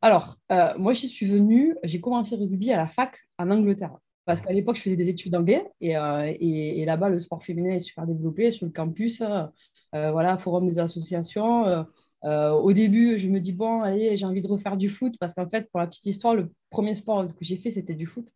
Alors, 0.01 0.37
euh, 0.53 0.75
moi, 0.79 0.93
j'y 0.93 1.09
suis 1.09 1.27
venue, 1.27 1.77
j'ai 1.83 2.01
commencé 2.01 2.37
le 2.37 2.43
rugby 2.43 2.73
à 2.73 2.77
la 2.77 2.87
fac 2.87 3.19
en 3.37 3.51
Angleterre 3.51 3.97
parce 4.29 4.43
qu'à 4.43 4.53
l'époque, 4.53 4.77
je 4.77 4.83
faisais 4.83 4.95
des 4.95 5.09
études 5.09 5.33
d'anglais 5.33 5.65
et, 5.81 5.97
euh, 5.97 6.31
et, 6.39 6.85
là-bas, 6.85 7.09
le 7.09 7.19
sport 7.19 7.43
féminin 7.43 7.73
est 7.73 7.79
super 7.79 8.07
développé 8.07 8.51
sur 8.51 8.67
le 8.67 8.73
campus. 8.73 9.23
Euh, 9.23 10.11
voilà, 10.13 10.37
forum 10.37 10.67
des 10.67 10.79
associations. 10.79 11.87
Euh, 12.25 12.51
au 12.51 12.71
début, 12.75 13.19
je 13.19 13.31
me 13.31 13.41
dis, 13.41 13.55
bon, 13.55 13.81
allez, 13.81 14.17
j'ai 14.17 14.27
envie 14.27 14.43
de 14.43 14.47
refaire 14.47 14.77
du 14.77 14.91
foot 14.91 15.15
parce 15.19 15.33
qu'en 15.33 15.49
fait, 15.49 15.71
pour 15.71 15.81
la 15.81 15.87
petite 15.87 16.05
histoire, 16.05 16.35
le 16.35 16.53
premier 16.69 16.93
sport 16.93 17.27
que 17.27 17.33
j'ai 17.41 17.57
fait, 17.57 17.71
c'était 17.71 17.95
du 17.95 18.05
foot. 18.05 18.29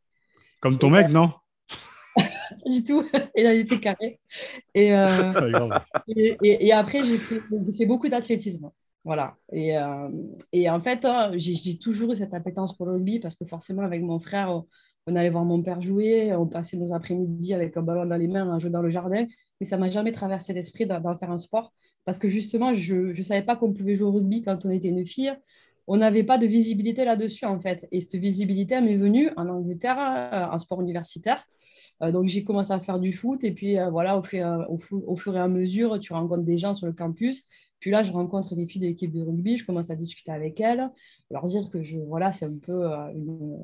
Comme 0.61 0.79
ton 0.79 0.89
mec, 0.89 1.11
non? 1.11 1.31
Du 2.65 2.83
tout. 2.85 3.07
Il 3.37 3.47
a 3.47 3.53
été 3.53 3.79
carré. 3.79 4.19
Et, 4.75 4.95
et, 6.09 6.39
et, 6.43 6.73
après, 6.73 7.05
j'ai 7.05 7.19
fait, 7.19 7.41
fait, 7.77 7.85
beaucoup 7.85 8.09
d'athlétisme. 8.09 8.71
Voilà. 9.05 9.37
Et, 9.53 9.77
et, 10.53 10.71
en 10.71 10.81
fait, 10.81 11.05
hein, 11.05 11.33
j'ai 11.35 11.77
toujours 11.77 12.13
eu 12.13 12.17
cette 12.17 12.33
appétence 12.33 12.75
pour 12.75 12.87
le 12.87 12.93
rugby 12.93 13.19
parce 13.19 13.37
que 13.37 13.45
forcément, 13.45 13.83
avec 13.83 14.03
mon 14.03 14.19
frère, 14.19 14.63
on 15.07 15.17
allait 15.17 15.31
voir 15.31 15.45
mon 15.45 15.63
père 15.63 15.83
jouer, 15.83 16.35
on 16.35 16.47
passait 16.47 16.77
nos 16.77 16.93
après-midi 16.93 17.55
avec 17.55 17.77
un 17.77 17.83
ballon 17.83 18.07
dans 18.07 18.17
les 18.17 18.29
mains, 18.29 18.55
à 18.55 18.59
jouer 18.59 18.71
dans 18.71 18.83
le 18.83 18.91
jardin, 18.91 19.27
mais 19.61 19.67
ça 19.67 19.77
m'a 19.77 19.89
jamais 19.89 20.13
traversé 20.13 20.53
l'esprit 20.53 20.87
d'en 20.87 21.17
faire 21.17 21.31
un 21.31 21.39
sport 21.39 21.73
parce 22.05 22.19
que 22.19 22.29
justement, 22.29 22.75
je 22.75 23.17
ne 23.17 23.23
savais 23.23 23.43
pas 23.43 23.57
qu'on 23.57 23.73
pouvait 23.73 23.95
jouer 23.95 24.09
au 24.09 24.13
rugby 24.13 24.43
quand 24.43 24.65
on 24.65 24.71
était 24.71 24.89
une 24.89 25.07
fille. 25.07 25.33
On 25.87 25.97
n'avait 25.97 26.25
pas 26.25 26.39
de 26.39 26.47
visibilité 26.47 27.05
là-dessus 27.05 27.45
en 27.45 27.61
fait. 27.61 27.87
Et 27.91 28.01
cette 28.01 28.17
visibilité 28.17 28.81
m'est 28.81 28.97
venue 28.97 29.31
en 29.37 29.49
Angleterre, 29.49 29.99
en 29.99 30.55
euh, 30.55 30.59
sport 30.59 30.81
universitaire. 30.81 31.45
Euh, 32.03 32.13
donc 32.13 32.29
j'ai 32.29 32.45
commencé 32.45 32.73
à 32.73 32.81
faire 32.81 33.01
du 33.01 33.13
foot 33.13 33.43
et 33.45 33.53
puis 33.53 33.79
euh, 33.79 33.91
voilà, 33.91 34.19
au 34.19 34.23
fur, 34.23 34.67
au, 34.69 35.17
fur, 35.17 35.37
et 35.37 35.41
à 35.41 35.49
mesure, 35.49 35.99
tu 35.99 36.13
rencontres 36.13 36.45
des 36.45 36.59
gens 36.59 36.75
sur 36.75 36.87
le 36.87 36.93
campus. 36.93 37.45
Puis 37.81 37.91
là, 37.91 38.05
je 38.05 38.13
rencontre 38.13 38.55
des 38.55 38.67
filles 38.67 38.83
de 38.83 38.87
l'équipe 38.87 39.13
de 39.13 39.23
rugby, 39.23 39.57
je 39.57 39.67
commence 39.67 39.91
à 39.91 39.97
discuter 39.97 40.31
avec 40.31 40.61
elles, 40.61 40.89
leur 41.31 41.45
dire 41.47 41.69
que 41.69 41.83
je, 41.83 41.99
voilà, 41.99 42.31
c'est 42.31 42.45
un 42.45 42.57
peu 42.63 42.85
une, 43.13 43.59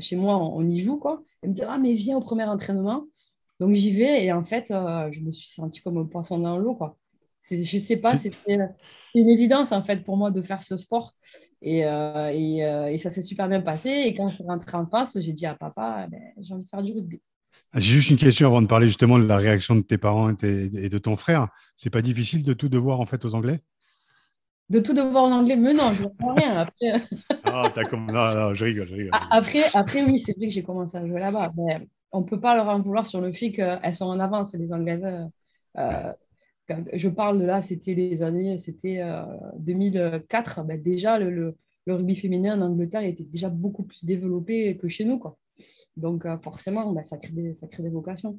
chez 0.00 0.16
moi, 0.16 0.36
on, 0.36 0.68
y 0.68 0.78
joue, 0.78 0.98
quoi. 0.98 1.22
Elle 1.42 1.50
me 1.50 1.54
dit, 1.54 1.62
ah, 1.66 1.78
mais 1.78 1.92
viens 1.94 2.16
au 2.16 2.20
premier 2.20 2.44
entraînement. 2.44 3.06
Donc 3.60 3.72
j'y 3.72 3.92
vais 3.92 4.24
et 4.24 4.32
en 4.32 4.42
fait, 4.42 4.70
euh, 4.70 5.10
je 5.12 5.20
me 5.20 5.30
suis 5.30 5.48
sentie 5.48 5.80
comme 5.80 5.96
un 5.98 6.04
poisson 6.04 6.38
dans 6.38 6.58
l'eau, 6.58 6.74
quoi. 6.74 6.96
Je 7.50 7.78
sais 7.78 7.98
pas, 7.98 8.16
c'était 8.16 8.56
une 9.14 9.28
évidence 9.28 9.72
en 9.72 9.82
fait 9.82 10.02
pour 10.02 10.16
moi 10.16 10.30
de 10.30 10.40
faire 10.40 10.62
ce 10.62 10.76
sport. 10.76 11.14
Et, 11.60 11.84
euh, 11.84 12.32
euh, 12.32 12.86
et, 12.86 12.96
ça 12.96 13.10
s'est 13.10 13.22
super 13.22 13.48
bien 13.48 13.60
passé. 13.60 13.90
Et 13.90 14.14
quand 14.14 14.30
je 14.30 14.36
suis 14.36 14.44
rentrée 14.44 14.76
en 14.78 14.86
face, 14.86 15.18
j'ai 15.20 15.32
dit 15.34 15.44
à 15.44 15.54
papa, 15.54 16.06
ben, 16.10 16.20
j'ai 16.40 16.54
envie 16.54 16.64
de 16.64 16.68
faire 16.68 16.82
du 16.82 16.92
rugby. 16.92 17.20
Ah, 17.72 17.80
j'ai 17.80 17.92
juste 17.92 18.10
une 18.10 18.16
question 18.16 18.46
avant 18.48 18.62
de 18.62 18.66
parler 18.66 18.86
justement 18.86 19.18
de 19.18 19.26
la 19.26 19.36
réaction 19.36 19.76
de 19.76 19.82
tes 19.82 19.98
parents 19.98 20.30
et, 20.42 20.70
et 20.74 20.88
de 20.88 20.98
ton 20.98 21.16
frère. 21.16 21.48
C'est 21.76 21.90
pas 21.90 22.02
difficile 22.02 22.44
de 22.44 22.54
tout 22.54 22.70
devoir 22.70 23.00
en 23.00 23.06
fait 23.06 23.24
aux 23.26 23.34
Anglais? 23.34 23.60
De 24.70 24.78
tout 24.78 24.94
devoir 24.94 25.24
en 25.24 25.32
anglais, 25.32 25.56
mais 25.56 25.74
non, 25.74 25.92
je 25.94 26.02
ne 26.02 26.08
comprends 26.08 26.34
rien. 26.34 26.56
Après... 26.56 26.92
ah, 27.44 27.70
comme... 27.88 28.06
non, 28.06 28.34
non, 28.34 28.54
je 28.54 28.64
rigole, 28.64 28.88
je 28.88 28.94
rigole. 28.94 29.10
Après, 29.30 29.62
après 29.74 30.02
oui, 30.04 30.22
c'est 30.24 30.36
vrai 30.36 30.48
que 30.48 30.52
j'ai 30.52 30.62
commencé 30.62 30.96
à 30.96 31.06
jouer 31.06 31.20
là-bas. 31.20 31.52
Mais 31.56 31.86
on 32.12 32.20
ne 32.20 32.24
peut 32.24 32.40
pas 32.40 32.54
leur 32.54 32.68
en 32.68 32.80
vouloir 32.80 33.06
sur 33.06 33.20
le 33.20 33.32
fait 33.32 33.50
qu'elles 33.50 33.94
sont 33.94 34.06
en 34.06 34.20
avance, 34.20 34.54
les 34.54 34.72
Anglaises. 34.72 35.06
Euh, 35.76 36.12
quand 36.66 36.82
je 36.94 37.08
parle 37.08 37.40
de 37.40 37.44
là, 37.44 37.60
c'était 37.60 37.94
les 37.94 38.22
années, 38.22 38.56
c'était 38.56 39.02
2004. 39.58 40.58
Euh, 40.58 40.62
ben 40.62 40.80
déjà, 40.80 41.18
le, 41.18 41.30
le, 41.86 41.94
rugby 41.94 42.16
féminin 42.16 42.60
en 42.60 42.66
Angleterre 42.66 43.02
était 43.02 43.24
déjà 43.24 43.50
beaucoup 43.50 43.82
plus 43.82 44.04
développé 44.04 44.76
que 44.76 44.88
chez 44.88 45.04
nous. 45.04 45.18
Quoi. 45.18 45.36
Donc, 45.96 46.24
euh, 46.24 46.38
forcément, 46.38 46.90
ben, 46.92 47.02
ça, 47.02 47.18
crée 47.18 47.32
des, 47.32 47.54
ça 47.54 47.66
crée 47.66 47.82
des 47.82 47.90
vocations. 47.90 48.38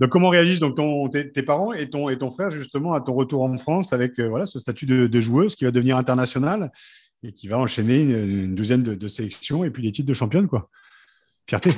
Donc, 0.00 0.10
comment 0.10 0.28
réagissent 0.28 0.60
donc 0.60 0.76
tes, 1.10 1.42
parents 1.42 1.72
et 1.72 1.88
ton, 1.88 2.30
frère 2.30 2.50
justement 2.50 2.92
à 2.92 3.00
ton 3.00 3.14
retour 3.14 3.42
en 3.42 3.56
France 3.56 3.92
avec 3.92 4.18
euh, 4.18 4.28
voilà, 4.28 4.44
ce 4.44 4.58
statut 4.58 4.86
de, 4.86 5.20
joueuse 5.20 5.56
qui 5.56 5.64
va 5.64 5.70
devenir 5.70 5.96
international 5.96 6.70
et 7.22 7.32
qui 7.32 7.48
va 7.48 7.58
enchaîner 7.58 8.00
une, 8.00 8.54
douzaine 8.54 8.82
de, 8.82 9.08
sélections 9.08 9.64
et 9.64 9.70
puis 9.70 9.82
des 9.82 9.92
titres 9.92 10.08
de 10.08 10.14
championne 10.14 10.48
quoi? 10.48 10.68
Fierté. 11.48 11.70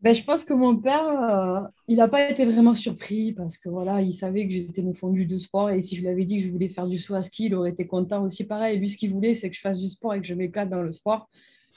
Ben, 0.00 0.12
je 0.12 0.24
pense 0.24 0.42
que 0.42 0.52
mon 0.52 0.76
père, 0.76 1.06
euh, 1.06 1.60
il 1.86 1.98
n'a 1.98 2.08
pas 2.08 2.28
été 2.28 2.44
vraiment 2.44 2.74
surpris 2.74 3.32
parce 3.32 3.56
que 3.56 3.68
voilà, 3.68 4.00
il 4.00 4.12
savait 4.12 4.48
que 4.48 4.52
j'étais 4.52 4.80
une 4.80 4.94
fondue 4.94 5.26
de 5.26 5.38
sport 5.38 5.70
et 5.70 5.80
si 5.80 5.94
je 5.94 6.00
lui 6.00 6.08
avais 6.08 6.24
dit 6.24 6.38
que 6.38 6.46
je 6.46 6.50
voulais 6.50 6.68
faire 6.68 6.88
du 6.88 6.98
saut 6.98 7.14
à 7.14 7.22
ski, 7.22 7.46
il 7.46 7.54
aurait 7.54 7.70
été 7.70 7.86
content 7.86 8.24
aussi. 8.24 8.42
Pareil, 8.42 8.80
lui, 8.80 8.88
ce 8.88 8.96
qu'il 8.96 9.12
voulait, 9.12 9.34
c'est 9.34 9.48
que 9.48 9.54
je 9.54 9.60
fasse 9.60 9.78
du 9.78 9.88
sport 9.88 10.14
et 10.14 10.20
que 10.20 10.26
je 10.26 10.34
m'éclate 10.34 10.68
dans 10.68 10.82
le 10.82 10.90
sport. 10.90 11.28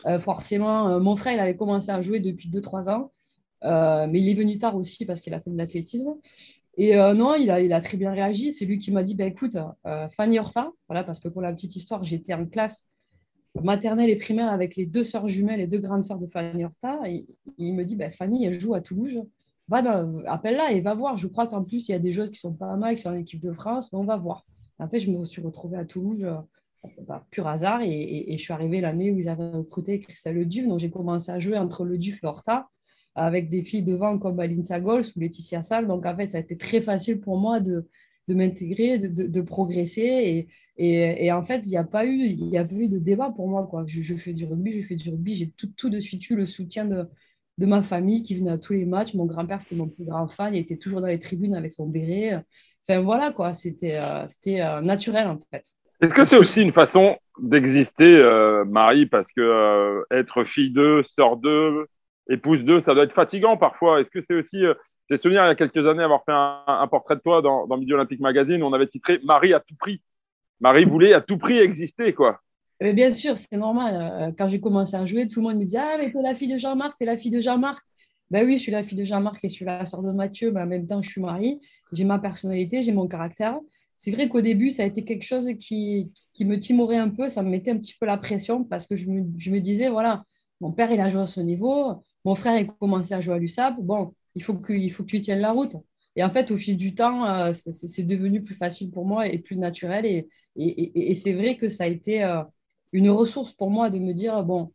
Euh, 0.07 0.17
forcément, 0.17 0.99
mon 0.99 1.15
frère, 1.15 1.33
il 1.33 1.39
avait 1.39 1.55
commencé 1.55 1.91
à 1.91 2.01
jouer 2.01 2.19
depuis 2.19 2.49
2-3 2.49 2.89
ans. 2.89 3.11
Euh, 3.65 4.07
mais 4.09 4.21
il 4.21 4.29
est 4.29 4.33
venu 4.33 4.57
tard 4.57 4.75
aussi 4.75 5.05
parce 5.05 5.21
qu'il 5.21 5.33
a 5.33 5.41
fait 5.41 5.49
de 5.49 5.57
l'athlétisme. 5.57 6.15
Et 6.77 6.97
euh, 6.97 7.13
non, 7.13 7.35
il 7.35 7.49
a, 7.49 7.81
très 7.81 7.97
bien 7.97 8.11
réagi. 8.11 8.51
C'est 8.51 8.65
lui 8.65 8.77
qui 8.77 8.91
m'a 8.91 9.03
dit 9.03 9.15
bah, 9.15 9.25
écoute, 9.25 9.57
euh, 9.85 10.07
Fanny 10.09 10.39
Horta, 10.39 10.71
voilà, 10.87 11.03
parce 11.03 11.19
que 11.19 11.27
pour 11.27 11.41
la 11.41 11.53
petite 11.53 11.75
histoire, 11.75 12.03
j'étais 12.03 12.33
en 12.33 12.45
classe 12.45 12.85
maternelle 13.63 14.09
et 14.09 14.17
primaire 14.17 14.51
avec 14.51 14.75
les 14.75 14.85
deux 14.85 15.05
sœurs 15.05 15.29
jumelles 15.29 15.61
et 15.61 15.67
deux 15.67 15.79
grandes 15.79 16.03
sœurs 16.03 16.19
de 16.19 16.27
Fanny 16.27 16.65
Horta. 16.65 16.99
Et, 17.05 17.25
il 17.57 17.73
me 17.73 17.85
dit 17.85 17.95
bah, 17.95 18.11
Fanny, 18.11 18.45
elle 18.45 18.53
joue 18.53 18.75
à 18.75 18.81
Toulouse. 18.81 19.23
Va 19.67 19.77
appelle-la 20.27 20.73
et 20.73 20.81
va 20.81 20.93
voir. 20.93 21.17
Je 21.17 21.27
crois 21.27 21.47
qu'en 21.47 21.63
plus, 21.63 21.89
il 21.89 21.93
y 21.93 21.95
a 21.95 21.99
des 21.99 22.11
joueuses 22.11 22.29
qui 22.29 22.39
sont 22.39 22.53
pas 22.53 22.75
mal, 22.75 22.95
qui 22.95 23.01
sont 23.01 23.09
en 23.09 23.15
équipe 23.15 23.41
de 23.41 23.51
France. 23.51 23.89
on 23.93 24.03
va 24.03 24.17
voir. 24.17 24.45
En 24.77 24.87
fait, 24.89 24.99
je 24.99 25.09
me 25.09 25.23
suis 25.23 25.41
retrouvée 25.41 25.77
à 25.77 25.85
Toulouse 25.85 26.27
bah, 27.07 27.25
pur 27.31 27.47
hasard. 27.47 27.81
Et, 27.81 28.35
je 28.37 28.43
suis 28.43 28.53
arrivée 28.53 28.81
l'année 28.81 29.11
où 29.11 29.17
ils 29.17 29.29
avaient 29.29 29.49
recruté 29.49 29.99
Christelle 29.99 30.35
Le 30.35 30.45
Duf. 30.45 30.67
Donc, 30.67 30.79
j'ai 30.79 30.91
commencé 30.91 31.31
à 31.31 31.39
jouer 31.39 31.57
entre 31.57 31.85
Le 31.85 31.97
Duf 31.97 32.23
et 32.23 32.27
Horta 32.27 32.67
avec 33.15 33.49
des 33.49 33.63
filles 33.63 33.83
devant 33.83 34.19
comme 34.19 34.39
Alinsa 34.39 34.79
Gols 34.79 35.03
ou 35.15 35.19
Laetitia 35.19 35.63
Salle. 35.63 35.87
Donc, 35.87 36.05
en 36.05 36.15
fait, 36.15 36.27
ça 36.27 36.37
a 36.37 36.41
été 36.41 36.57
très 36.57 36.81
facile 36.81 37.19
pour 37.21 37.37
moi 37.37 37.59
de, 37.59 37.87
de 38.27 38.33
m'intégrer, 38.33 38.97
de, 38.97 39.27
de, 39.27 39.41
progresser. 39.41 40.47
Et, 40.77 41.25
et, 41.25 41.31
en 41.31 41.43
fait, 41.43 41.61
il 41.65 41.69
n'y 41.69 41.77
a, 41.77 41.83
pas 41.83 42.05
eu, 42.05 42.55
a 42.57 42.65
pas 42.65 42.75
eu 42.75 42.87
de 42.89 42.99
débat 42.99 43.31
pour 43.31 43.47
moi. 43.47 43.65
Quoi. 43.69 43.85
Je, 43.87 44.15
fais 44.15 44.33
du 44.33 44.45
rugby, 44.45 44.81
je 44.81 44.85
fais 44.85 44.95
du 44.95 45.09
rugby. 45.09 45.35
J'ai 45.35 45.49
tout, 45.49 45.69
tout 45.77 45.89
de 45.89 45.99
suite 45.99 46.29
eu 46.29 46.35
le 46.35 46.45
soutien 46.45 46.85
de, 46.85 47.07
de 47.57 47.65
ma 47.65 47.81
famille 47.81 48.21
qui 48.23 48.35
venait 48.35 48.51
à 48.51 48.57
tous 48.57 48.73
les 48.73 48.85
matchs. 48.85 49.13
Mon 49.13 49.25
grand-père, 49.25 49.61
c'était 49.61 49.75
mon 49.75 49.87
plus 49.87 50.03
grand 50.03 50.27
fan. 50.27 50.53
Il 50.53 50.59
était 50.59 50.77
toujours 50.77 50.99
dans 50.99 51.07
les 51.07 51.19
tribunes 51.19 51.55
avec 51.55 51.71
son 51.71 51.87
béret. 51.87 52.43
Enfin, 52.87 53.01
voilà, 53.01 53.31
quoi. 53.31 53.53
C'était 53.53 53.97
euh, 53.97 54.25
euh, 54.47 54.81
naturel, 54.81 55.27
en 55.27 55.37
fait. 55.37 55.63
Est-ce 56.01 56.13
que 56.13 56.25
c'est 56.25 56.37
aussi 56.37 56.61
une 56.61 56.73
façon 56.73 57.15
d'exister, 57.39 58.17
euh, 58.17 58.65
Marie, 58.65 59.05
parce 59.05 59.31
que 59.31 60.03
être 60.11 60.43
fille 60.43 60.71
d'eux, 60.71 61.03
sœur 61.17 61.37
d'eux, 61.37 61.87
épouse 62.29 62.63
d'eux, 62.63 62.81
ça 62.85 62.93
doit 62.93 63.03
être 63.03 63.13
fatigant 63.13 63.57
parfois. 63.57 64.01
Est-ce 64.01 64.09
que 64.09 64.23
c'est 64.27 64.35
aussi. 64.35 64.65
Euh, 64.65 64.73
j'ai 65.09 65.17
souvenir 65.17 65.43
il 65.43 65.49
y 65.49 65.51
a 65.51 65.55
quelques 65.55 65.85
années 65.87 66.01
avoir 66.01 66.23
fait 66.25 66.31
un, 66.31 66.87
portrait 66.87 67.15
de 67.15 67.21
toi 67.21 67.41
dans, 67.41 67.67
dans 67.67 67.77
Midi 67.77 67.93
Olympique 67.93 68.19
Magazine 68.19 68.63
on 68.63 68.73
avait 68.73 68.87
titré 68.87 69.19
Marie 69.23 69.53
à 69.53 69.59
tout 69.59 69.75
prix. 69.77 70.01
Marie 70.59 70.85
voulait 70.85 71.13
à 71.13 71.21
tout 71.21 71.37
prix 71.37 71.59
exister, 71.59 72.13
quoi. 72.13 72.39
Mais 72.81 72.93
bien 72.93 73.09
sûr, 73.09 73.37
c'est 73.37 73.55
normal. 73.55 73.95
Euh, 73.95 74.31
quand 74.37 74.47
j'ai 74.47 74.59
commencé 74.59 74.95
à 74.95 75.05
jouer, 75.05 75.27
tout 75.27 75.39
le 75.39 75.47
monde 75.47 75.57
me 75.57 75.63
disait 75.63 75.79
Ah, 75.79 75.97
mais 75.97 76.11
t'es 76.11 76.21
la 76.21 76.35
fille 76.35 76.51
de 76.51 76.57
Jean-Marc, 76.57 76.97
t'es 76.97 77.05
la 77.05 77.17
fille 77.17 77.31
de 77.31 77.39
Jean-Marc. 77.39 77.83
Ben 78.31 78.45
oui, 78.45 78.57
je 78.57 78.63
suis 78.63 78.71
la 78.71 78.83
fille 78.83 78.97
de 78.97 79.03
Jean-Marc 79.03 79.43
et 79.43 79.49
je 79.49 79.53
suis 79.53 79.65
la 79.65 79.85
sœur 79.85 80.01
de 80.01 80.11
Mathieu, 80.11 80.51
mais 80.51 80.61
en 80.61 80.65
même 80.65 80.87
temps, 80.87 81.01
je 81.01 81.09
suis 81.09 81.21
Marie. 81.21 81.59
J'ai 81.91 82.03
ma 82.03 82.19
personnalité, 82.19 82.81
j'ai 82.81 82.91
mon 82.91 83.07
caractère. 83.07 83.59
C'est 83.95 84.11
vrai 84.11 84.27
qu'au 84.27 84.41
début, 84.41 84.71
ça 84.71 84.83
a 84.83 84.85
été 84.87 85.05
quelque 85.05 85.23
chose 85.23 85.49
qui, 85.59 86.11
qui, 86.33 86.43
me 86.43 86.59
timorait 86.59 86.97
un 86.97 87.09
peu, 87.09 87.29
ça 87.29 87.43
me 87.43 87.49
mettait 87.49 87.71
un 87.71 87.77
petit 87.77 87.95
peu 87.97 88.05
la 88.05 88.17
pression 88.17 88.63
parce 88.63 88.87
que 88.87 88.95
je 88.95 89.07
me, 89.07 89.23
je 89.37 89.51
me 89.51 89.59
disais 89.59 89.89
Voilà, 89.89 90.23
mon 90.59 90.71
père, 90.71 90.91
il 90.91 90.99
a 90.99 91.07
joué 91.07 91.21
à 91.21 91.25
ce 91.27 91.39
niveau, 91.39 92.01
mon 92.25 92.35
frère, 92.35 92.55
a 92.55 92.63
commencé 92.63 93.13
à 93.13 93.21
jouer 93.21 93.35
à 93.35 93.37
l'USAP. 93.37 93.75
Bon, 93.79 94.13
il 94.33 94.43
faut, 94.43 94.55
que, 94.55 95.03
tu 95.03 95.21
tiennes 95.21 95.39
la 95.39 95.51
route. 95.51 95.75
Et 96.15 96.23
en 96.23 96.29
fait, 96.29 96.51
au 96.51 96.57
fil 96.57 96.75
du 96.75 96.95
temps, 96.95 97.25
euh, 97.25 97.53
c'est 97.53 98.03
devenu 98.03 98.41
plus 98.41 98.55
facile 98.55 98.89
pour 98.91 99.05
moi 99.05 99.27
et 99.27 99.37
plus 99.37 99.57
naturel. 99.57 100.05
Et, 100.05 100.27
et, 100.55 101.13
c'est 101.13 101.33
vrai 101.33 101.55
que 101.55 101.69
ça 101.69 101.83
a 101.83 101.87
été 101.87 102.23
euh, 102.23 102.41
une 102.91 103.09
ressource 103.09 103.51
pour 103.51 103.69
moi 103.69 103.89
de 103.89 103.99
me 103.99 104.13
dire, 104.13 104.43
bon, 104.43 104.73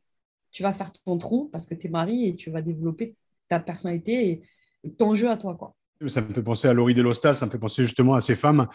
tu 0.52 0.62
vas 0.62 0.72
faire 0.72 0.92
ton 0.92 1.18
trou 1.18 1.48
parce 1.50 1.66
que 1.66 1.74
tu 1.74 1.86
es 1.86 1.90
mari 1.90 2.28
et 2.28 2.36
tu 2.36 2.50
vas 2.50 2.62
développer 2.62 3.16
ta 3.48 3.58
personnalité 3.58 4.42
et, 4.84 4.92
ton 4.96 5.14
jeu 5.14 5.30
à 5.30 5.36
toi. 5.36 5.56
Quoi. 5.56 5.74
Ça 6.08 6.22
me 6.22 6.32
fait 6.32 6.42
penser 6.42 6.68
à 6.68 6.72
Laurie 6.72 6.94
Delostal, 6.94 7.36
ça 7.36 7.44
me 7.44 7.50
fait 7.50 7.58
penser 7.58 7.82
justement 7.82 8.14
à 8.14 8.22
ces 8.22 8.34
femmes 8.34 8.66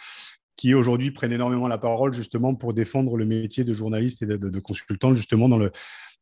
qui 0.57 0.73
aujourd'hui 0.73 1.11
prennent 1.11 1.33
énormément 1.33 1.67
la 1.67 1.77
parole 1.77 2.13
justement 2.13 2.55
pour 2.55 2.73
défendre 2.73 3.17
le 3.17 3.25
métier 3.25 3.63
de 3.63 3.73
journaliste 3.73 4.21
et 4.21 4.25
de, 4.25 4.37
de, 4.37 4.59
consultant 4.59 5.15
justement 5.15 5.49
dans 5.49 5.57
le, 5.57 5.71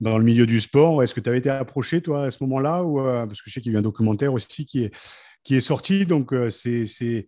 dans 0.02 0.18
le 0.18 0.24
milieu 0.24 0.46
du 0.46 0.60
sport. 0.60 1.04
Est-ce 1.04 1.14
que 1.14 1.20
tu 1.20 1.30
avais 1.30 1.38
été 1.38 1.50
approché 1.50 2.02
toi 2.02 2.26
à 2.26 2.32
ce 2.32 2.44
moment-là 2.44 2.84
ou 2.84 3.00
euh, 3.00 3.26
parce 3.26 3.42
que 3.42 3.50
je 3.50 3.54
sais 3.54 3.62
qu'il 3.62 3.72
y 3.72 3.76
a 3.76 3.78
eu 3.78 3.80
un 3.80 3.84
documentaire 3.84 4.34
aussi 4.34 4.66
qui 4.66 4.86
est, 4.86 4.96
qui 5.44 5.56
est 5.56 5.62
sorti, 5.62 6.06
donc 6.06 6.34
euh, 6.34 6.50
c'est 6.50 7.28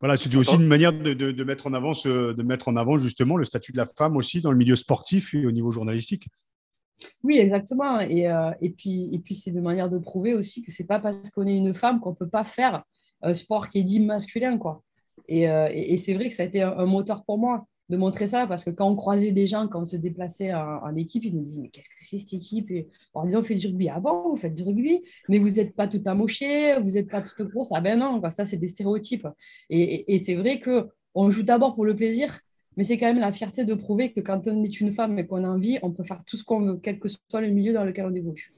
voilà, 0.00 0.14
aussi 0.14 0.54
une 0.54 0.66
manière 0.66 0.94
de, 0.94 1.12
de, 1.12 1.44
mettre 1.44 1.66
en 1.66 1.74
avant 1.74 1.92
de 1.92 2.42
mettre 2.42 2.68
en 2.68 2.76
avant 2.76 2.96
justement 2.96 3.36
le 3.36 3.44
statut 3.44 3.72
de 3.72 3.76
la 3.76 3.84
femme 3.84 4.16
aussi 4.16 4.40
dans 4.40 4.50
le 4.50 4.56
milieu 4.56 4.74
sportif 4.74 5.34
et 5.34 5.44
au 5.44 5.52
niveau 5.52 5.70
journalistique. 5.70 6.26
Oui, 7.22 7.38
exactement. 7.38 8.00
Et, 8.00 8.26
euh, 8.26 8.50
et 8.62 8.70
puis, 8.70 9.14
et 9.14 9.18
puis 9.18 9.34
c'est 9.34 9.50
une 9.50 9.60
manière 9.60 9.90
de 9.90 9.98
prouver 9.98 10.34
aussi 10.34 10.62
que 10.62 10.70
c'est 10.70 10.86
pas 10.86 11.00
parce 11.00 11.28
qu'on 11.30 11.46
est 11.46 11.56
une 11.56 11.74
femme 11.74 12.00
qu'on 12.00 12.14
peut 12.14 12.28
pas 12.28 12.44
faire 12.44 12.82
un 13.22 13.34
sport 13.34 13.68
qui 13.68 13.80
est 13.80 13.82
dit 13.82 14.00
masculin, 14.00 14.56
quoi. 14.56 14.82
Euh, 15.30 15.68
et, 15.72 15.96
c'est 15.96 16.14
vrai 16.14 16.28
que 16.28 16.34
ça 16.34 16.42
a 16.42 16.46
été 16.46 16.62
un, 16.62 16.86
moteur 16.86 17.24
pour 17.24 17.38
moi 17.38 17.66
de 17.88 17.96
montrer 17.96 18.26
ça, 18.26 18.46
parce 18.46 18.62
que 18.62 18.70
quand 18.70 18.88
on 18.88 18.94
croisait 18.94 19.32
des 19.32 19.48
gens, 19.48 19.66
quand 19.66 19.80
on 19.80 19.84
se 19.84 19.96
déplaçait 19.96 20.54
en, 20.54 20.94
équipe, 20.94 21.24
ils 21.24 21.34
nous 21.34 21.42
disaient, 21.42 21.60
mais 21.60 21.70
qu'est-ce 21.70 21.88
que 21.88 21.96
c'est 21.98 22.18
cette 22.18 22.32
équipe? 22.34 22.70
Et 22.70 22.88
On 23.14 23.24
disait, 23.24 23.36
on 23.36 23.42
fait 23.42 23.56
du 23.56 23.66
rugby. 23.66 23.88
Ah 23.88 23.98
bon, 23.98 24.30
vous 24.30 24.36
faites 24.36 24.54
du 24.54 24.62
rugby, 24.62 25.02
mais 25.28 25.38
vous 25.38 25.50
n'êtes 25.50 25.74
pas 25.74 25.88
tout 25.88 26.00
amoché, 26.06 26.78
vous 26.80 26.90
n'êtes 26.90 27.10
pas 27.10 27.20
tout 27.20 27.44
grosse. 27.48 27.72
Ah 27.72 27.80
ben 27.80 27.98
non, 27.98 28.20
ça, 28.30 28.44
c'est 28.44 28.58
des 28.58 28.68
stéréotypes. 28.68 29.26
Et, 29.70 30.18
c'est 30.18 30.36
vrai 30.36 30.60
qu'on 30.60 31.30
joue 31.30 31.42
d'abord 31.42 31.74
pour 31.74 31.84
le 31.84 31.96
plaisir, 31.96 32.38
mais 32.76 32.84
c'est 32.84 32.96
quand 32.96 33.06
même 33.06 33.18
la 33.18 33.32
fierté 33.32 33.64
de 33.64 33.74
prouver 33.74 34.12
que 34.12 34.20
quand 34.20 34.46
on 34.46 34.62
est 34.62 34.80
une 34.80 34.92
femme 34.92 35.18
et 35.18 35.26
qu'on 35.26 35.42
a 35.42 35.48
envie, 35.48 35.78
on 35.82 35.90
peut 35.90 36.04
faire 36.04 36.24
tout 36.24 36.36
ce 36.36 36.44
qu'on 36.44 36.60
veut, 36.60 36.80
quel 36.80 37.00
que 37.00 37.08
soit 37.08 37.40
le 37.40 37.48
milieu 37.48 37.72
dans 37.72 37.84
lequel 37.84 38.06
on 38.06 38.14
évolue. 38.14 38.52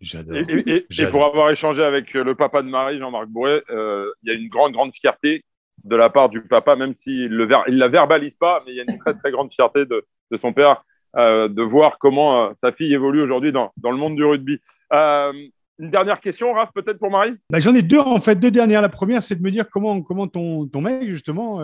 J'adore. 0.00 0.36
Et, 0.38 0.86
pour 1.10 1.24
avoir 1.24 1.50
échangé 1.50 1.82
avec 1.82 2.14
le 2.14 2.34
papa 2.34 2.62
de 2.62 2.68
Marie, 2.68 2.98
Jean-Marc 2.98 3.28
Bourret, 3.28 3.62
euh, 3.70 4.10
il 4.22 4.32
y 4.32 4.32
a 4.32 4.38
une 4.38 4.48
grande, 4.48 4.72
grande 4.72 4.92
fierté 4.94 5.44
de 5.84 5.96
la 5.96 6.10
part 6.10 6.28
du 6.28 6.42
papa, 6.42 6.76
même 6.76 6.94
s'il 7.02 7.30
ne 7.30 7.44
la 7.44 7.88
verbalise 7.88 8.36
pas, 8.36 8.62
mais 8.64 8.72
il 8.72 8.76
y 8.76 8.80
a 8.80 8.84
une 8.88 8.98
très, 8.98 9.14
très 9.14 9.30
grande 9.30 9.52
fierté 9.52 9.84
de, 9.84 10.04
son 10.40 10.52
père 10.52 10.84
euh, 11.16 11.48
de 11.48 11.62
voir 11.62 11.98
comment 11.98 12.44
euh, 12.46 12.52
sa 12.62 12.72
fille 12.72 12.92
évolue 12.92 13.20
aujourd'hui 13.22 13.52
dans, 13.52 13.72
le 13.82 13.96
monde 13.96 14.16
du 14.16 14.24
rugby. 14.24 14.60
Euh, 14.94 15.32
une 15.78 15.90
dernière 15.90 16.20
question, 16.20 16.52
Raph, 16.52 16.70
peut-être 16.74 16.98
pour 16.98 17.10
Marie? 17.10 17.34
Bah, 17.50 17.58
J'en 17.58 17.74
ai 17.74 17.82
deux, 17.82 17.98
en 17.98 18.20
fait, 18.20 18.36
deux 18.36 18.50
dernières. 18.50 18.82
La 18.82 18.88
première, 18.88 19.22
c'est 19.22 19.34
de 19.34 19.42
me 19.42 19.50
dire 19.50 19.68
comment, 19.68 20.00
comment 20.02 20.28
ton, 20.28 20.66
ton 20.68 20.80
mec, 20.80 21.10
justement, 21.10 21.60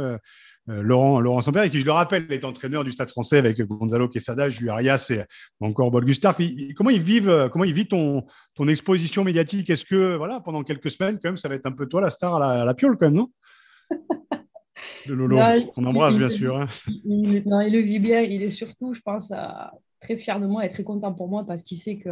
Laurent, 0.67 1.21
Laurent 1.21 1.41
Sampère, 1.41 1.71
qui, 1.71 1.79
je 1.79 1.85
le 1.85 1.93
rappelle, 1.93 2.27
est 2.31 2.45
entraîneur 2.45 2.85
du 2.85 2.91
Stade 2.91 3.11
français 3.11 3.39
avec 3.39 3.61
Gonzalo 3.63 4.09
Quesada, 4.09 4.49
Julien 4.49 4.73
Arias 4.73 5.11
et 5.11 5.23
encore 5.61 5.91
Paul 5.91 6.05
Gustave. 6.05 6.37
Comment 6.75 6.91
ils 6.91 7.03
vivent, 7.03 7.49
comment 7.53 7.65
ils 7.65 7.73
vivent 7.73 7.89
ton, 7.89 8.27
ton 8.55 8.67
exposition 8.67 9.25
médiatique? 9.25 9.71
Est-ce 9.71 9.85
que, 9.85 10.17
voilà, 10.17 10.41
pendant 10.41 10.65
quelques 10.65 10.91
semaines, 10.91 11.19
quand 11.23 11.29
même, 11.29 11.37
ça 11.37 11.49
va 11.49 11.55
être 11.55 11.67
un 11.67 11.73
peu 11.73 11.87
toi 11.87 12.01
la 12.01 12.11
star 12.11 12.37
à 12.37 12.41
la, 12.41 12.63
à 12.63 12.65
la 12.65 12.75
piole, 12.75 12.97
quand 12.99 13.07
même, 13.07 13.15
non? 13.15 13.29
De 15.07 15.15
Lolo, 15.15 15.39
on 15.77 15.85
embrasse 15.85 16.17
bien 16.17 16.29
sûr. 16.29 16.57
Hein. 16.57 16.67
Il, 17.05 17.43
non, 17.47 17.61
il 17.61 17.73
le 17.73 17.81
vit 17.81 17.99
bien. 17.99 18.21
Il 18.21 18.43
est 18.43 18.51
surtout, 18.51 18.95
je 18.95 19.01
pense, 19.01 19.33
très 20.01 20.17
fier 20.17 20.41
de 20.41 20.47
moi 20.47 20.65
et 20.65 20.69
très 20.69 20.85
content 20.85 21.13
pour 21.13 21.29
moi 21.29 21.45
parce 21.45 21.63
qu'il 21.63 21.79
sait 21.79 21.99
que, 21.99 22.11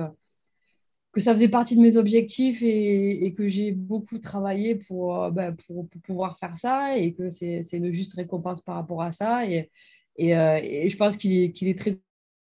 que 1.12 1.20
ça 1.20 1.32
faisait 1.32 1.48
partie 1.48 1.76
de 1.76 1.80
mes 1.80 1.96
objectifs 1.96 2.62
et, 2.62 3.32
que 3.36 3.48
j'ai 3.48 3.72
beaucoup 3.72 4.18
travaillé 4.18 4.76
pour, 4.76 5.22
euh, 5.22 5.30
ben, 5.30 5.54
pour, 5.66 5.88
pouvoir 6.02 6.38
faire 6.38 6.56
ça 6.56 6.98
et 6.98 7.12
que 7.14 7.30
c'est 7.30 7.62
une 7.72 7.92
juste 7.92 8.14
récompense 8.14 8.60
par 8.60 8.76
rapport 8.76 9.02
à 9.02 9.12
ça. 9.12 9.46
Et, 9.46 9.70
et, 10.16 10.36
euh, 10.36 10.88
je 10.88 10.96
pense 10.96 11.16
qu'il 11.16 11.44
est, 11.44 11.78
très 11.78 11.98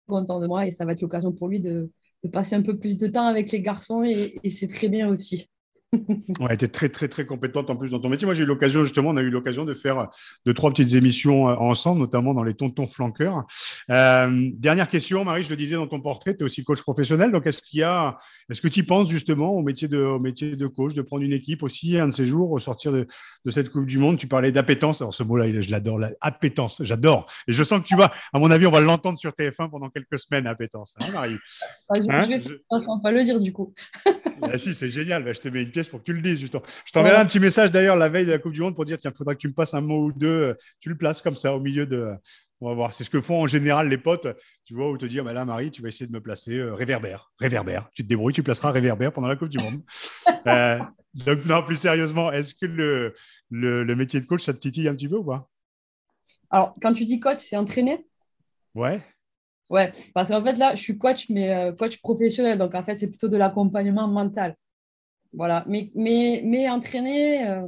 content 0.08 0.40
de 0.40 0.48
moi 0.48 0.66
et 0.68 0.72
ça 0.72 0.86
va 0.86 0.92
être 0.92 1.02
l'occasion 1.02 1.32
pour 1.32 1.48
lui 1.48 1.60
de, 1.60 1.90
de, 2.24 2.30
passer 2.30 2.56
un 2.56 2.62
peu 2.62 2.78
plus 2.78 2.98
de 2.98 3.08
temps 3.08 3.28
avec 3.28 3.52
les 3.52 3.62
garçons 3.62 4.04
et 4.04 4.50
c'est 4.50 4.68
très 4.68 4.90
bien 4.90 5.10
aussi 5.10 5.50
a 6.48 6.54
été 6.54 6.70
très, 6.70 6.90
très, 6.90 7.08
très 7.08 7.26
compétente 7.26 7.70
en 7.70 7.76
plus 7.76 7.92
dans 7.92 8.00
ton 8.00 8.10
métier. 8.10 8.26
Moi, 8.26 8.34
j'ai 8.34 8.44
eu 8.44 8.48
l'occasion, 8.48 8.84
justement, 8.84 9.10
on 9.10 9.18
a 9.18 9.22
eu 9.22 9.30
l'occasion 9.30 9.66
de 9.66 9.74
faire 9.74 10.10
deux, 10.46 10.54
trois 10.54 10.70
petites 10.72 10.96
émissions 10.96 11.50
euh, 11.50 11.56
ensemble, 11.56 12.00
notamment 12.00 12.34
dans 12.34 12.44
les 12.44 12.54
tontons 12.54 12.88
flanqueurs. 12.88 13.46
Euh, 13.90 14.50
dernière 14.54 14.88
question, 14.88 15.26
Marie, 15.26 15.44
je 15.44 15.50
le 15.50 15.58
disais 15.58 15.76
dans 15.76 15.88
ton 15.88 16.00
portrait, 16.00 16.36
tu 16.36 16.42
es 16.42 16.44
aussi 16.44 16.64
coach 16.64 16.82
professionnel. 16.82 17.32
Donc, 17.32 17.46
est-ce 17.46 17.62
qu'il 17.62 17.82
y 17.82 17.84
a, 17.84 18.20
est-ce 18.52 18.62
que 18.62 18.68
tu 18.68 18.84
penses 18.84 19.10
justement 19.10 19.52
au 19.54 19.62
métier, 19.62 19.88
de, 19.88 19.98
au 19.98 20.20
métier 20.20 20.58
de 20.58 20.68
coach, 20.68 20.94
de 20.94 21.02
prendre 21.02 21.24
une 21.24 21.32
équipe 21.32 21.64
aussi 21.64 21.98
un 21.98 22.10
de 22.10 22.14
ces 22.14 22.26
jours, 22.26 22.52
au 22.52 22.60
sortir 22.60 22.92
de, 22.92 23.08
de 23.46 23.52
cette 23.52 23.70
Coupe 23.70 23.86
du 23.86 23.98
Monde? 23.98 24.18
Tu 24.18 24.28
parlais 24.28 24.52
d'appétence. 24.52 25.02
Alors, 25.02 25.14
ce 25.14 25.24
mot-là, 25.24 25.62
je 25.62 25.72
l'adore, 25.72 26.00
l'appétence, 26.00 26.82
j'adore. 26.84 27.32
Et 27.48 27.54
je 27.54 27.64
sens 27.64 27.82
que 27.82 27.88
tu 27.88 27.96
vas, 27.96 28.12
à 28.34 28.40
mon 28.40 28.52
avis, 28.52 28.68
on 28.68 28.72
va 28.72 28.82
l'entendre 28.82 29.18
sur 29.18 29.32
TF1 29.32 29.70
pendant 29.70 29.90
quelques 29.90 30.20
semaines, 30.20 30.48
appétence. 30.48 30.96
Hein, 31.00 31.06
Marie? 31.14 31.38
Ah, 31.88 31.96
Je, 31.96 32.02
hein? 32.10 32.26
vais 32.28 33.02
pas 33.02 33.12
le 33.12 33.24
dire 33.24 33.40
du 33.40 33.54
coup. 33.54 33.74
ah, 34.42 34.58
si, 34.58 34.76
c'est 34.76 34.90
génial. 34.90 35.24
Bah, 35.24 35.32
je 35.32 35.40
te 35.40 35.48
mets 35.48 35.64
une 35.64 35.72
pièce 35.72 35.88
pour 35.88 36.00
que 36.00 36.06
tu 36.06 36.14
le 36.14 36.22
dises. 36.22 36.40
Justement. 36.40 36.64
Je 36.86 36.92
t'enverrai 36.92 37.18
un 37.18 37.26
petit 37.26 37.40
message 37.40 37.72
d'ailleurs 37.72 37.96
la 37.96 38.10
veille 38.10 38.26
de 38.26 38.32
la 38.32 38.38
Coupe 38.38 38.54
du 38.54 38.62
Monde 38.62 38.76
pour 38.76 38.84
dire 38.84 38.98
tiens, 38.98 39.12
il 39.14 39.18
faudra 39.18 39.34
que 39.34 39.40
tu 39.40 39.48
me 39.48 39.54
passes 39.54 39.74
un 39.74 39.82
mot 39.82 40.08
ou 40.08 40.12
deux. 40.12 40.28
Euh, 40.28 40.54
tu 40.82 40.90
le 40.90 40.98
places 40.98 41.22
comme 41.22 41.38
ça 41.38 41.56
au 41.56 41.62
milieu 41.62 41.86
de. 41.86 42.12
On 42.62 42.70
va 42.70 42.76
voir. 42.76 42.94
C'est 42.94 43.04
ce 43.04 43.10
que 43.10 43.22
font 43.22 43.42
en 43.42 43.48
général 43.48 43.90
les 43.90 43.98
potes, 43.98 44.28
tu 44.66 44.76
vois, 44.76 44.90
ou 44.92 44.98
te 44.98 45.08
dire 45.08 45.24
bah 45.24 45.34
là, 45.34 45.44
Marie, 45.46 45.72
tu 45.72 45.82
vas 45.82 45.88
essayer 45.88 46.06
de 46.06 46.12
me 46.12 46.22
placer 46.22 46.58
euh, 46.58 46.74
réverbère. 46.74 47.32
Réverbère. 47.40 47.90
Tu 47.94 48.04
te 48.04 48.08
débrouilles, 48.08 48.34
tu 48.34 48.44
placeras 48.44 48.72
réverbère 48.72 49.12
pendant 49.12 49.28
la 49.28 49.36
Coupe 49.36 49.50
du 49.50 49.58
Monde. 49.58 49.82
Euh, 50.48 50.80
donc, 51.14 51.46
non, 51.46 51.62
plus 51.62 51.76
sérieusement, 51.76 52.32
est-ce 52.32 52.56
que 52.56 52.66
le, 52.66 53.14
le, 53.52 53.96
métier 53.96 54.20
de 54.20 54.26
coach, 54.26 54.42
ça 54.42 54.54
te 54.54 54.58
titille 54.58 54.88
un 54.88 54.96
petit 54.96 55.08
peu 55.08 55.18
ou 55.18 55.24
pas? 55.24 55.48
Alors, 56.50 56.74
quand 56.82 56.94
tu 56.94 57.06
dis 57.06 57.20
coach, 57.20 57.38
c'est 57.38 57.58
entraîner? 57.58 58.08
Ouais. 58.74 59.02
Ouais, 59.70 59.92
parce 60.16 60.30
qu'en 60.30 60.44
fait, 60.44 60.58
là, 60.58 60.76
je 60.76 60.82
suis 60.82 60.98
coach, 60.98 61.30
mais 61.30 61.76
coach 61.78 62.02
professionnel. 62.02 62.58
Donc, 62.58 62.74
en 62.74 62.84
fait, 62.84 62.96
c'est 62.96 63.08
plutôt 63.08 63.28
de 63.28 63.38
l'accompagnement 63.38 64.08
mental. 64.08 64.56
Voilà. 65.34 65.64
Mais, 65.68 65.92
mais, 65.96 66.42
mais 66.44 66.70
entraîner, 66.70 67.48
euh, 67.48 67.68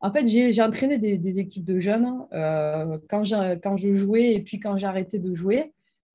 en 0.00 0.12
fait, 0.12 0.26
j'ai 0.26 0.62
entraîné 0.62 0.98
des, 0.98 1.38
équipes 1.38 1.64
de 1.64 1.78
jeunes 1.78 2.26
euh, 2.32 2.98
quand, 3.08 3.24
je 3.24 3.92
jouais 3.92 4.34
et 4.34 4.40
puis 4.40 4.58
quand 4.58 4.82
arrêté 4.82 5.18
de 5.18 5.34
jouer. 5.34 5.72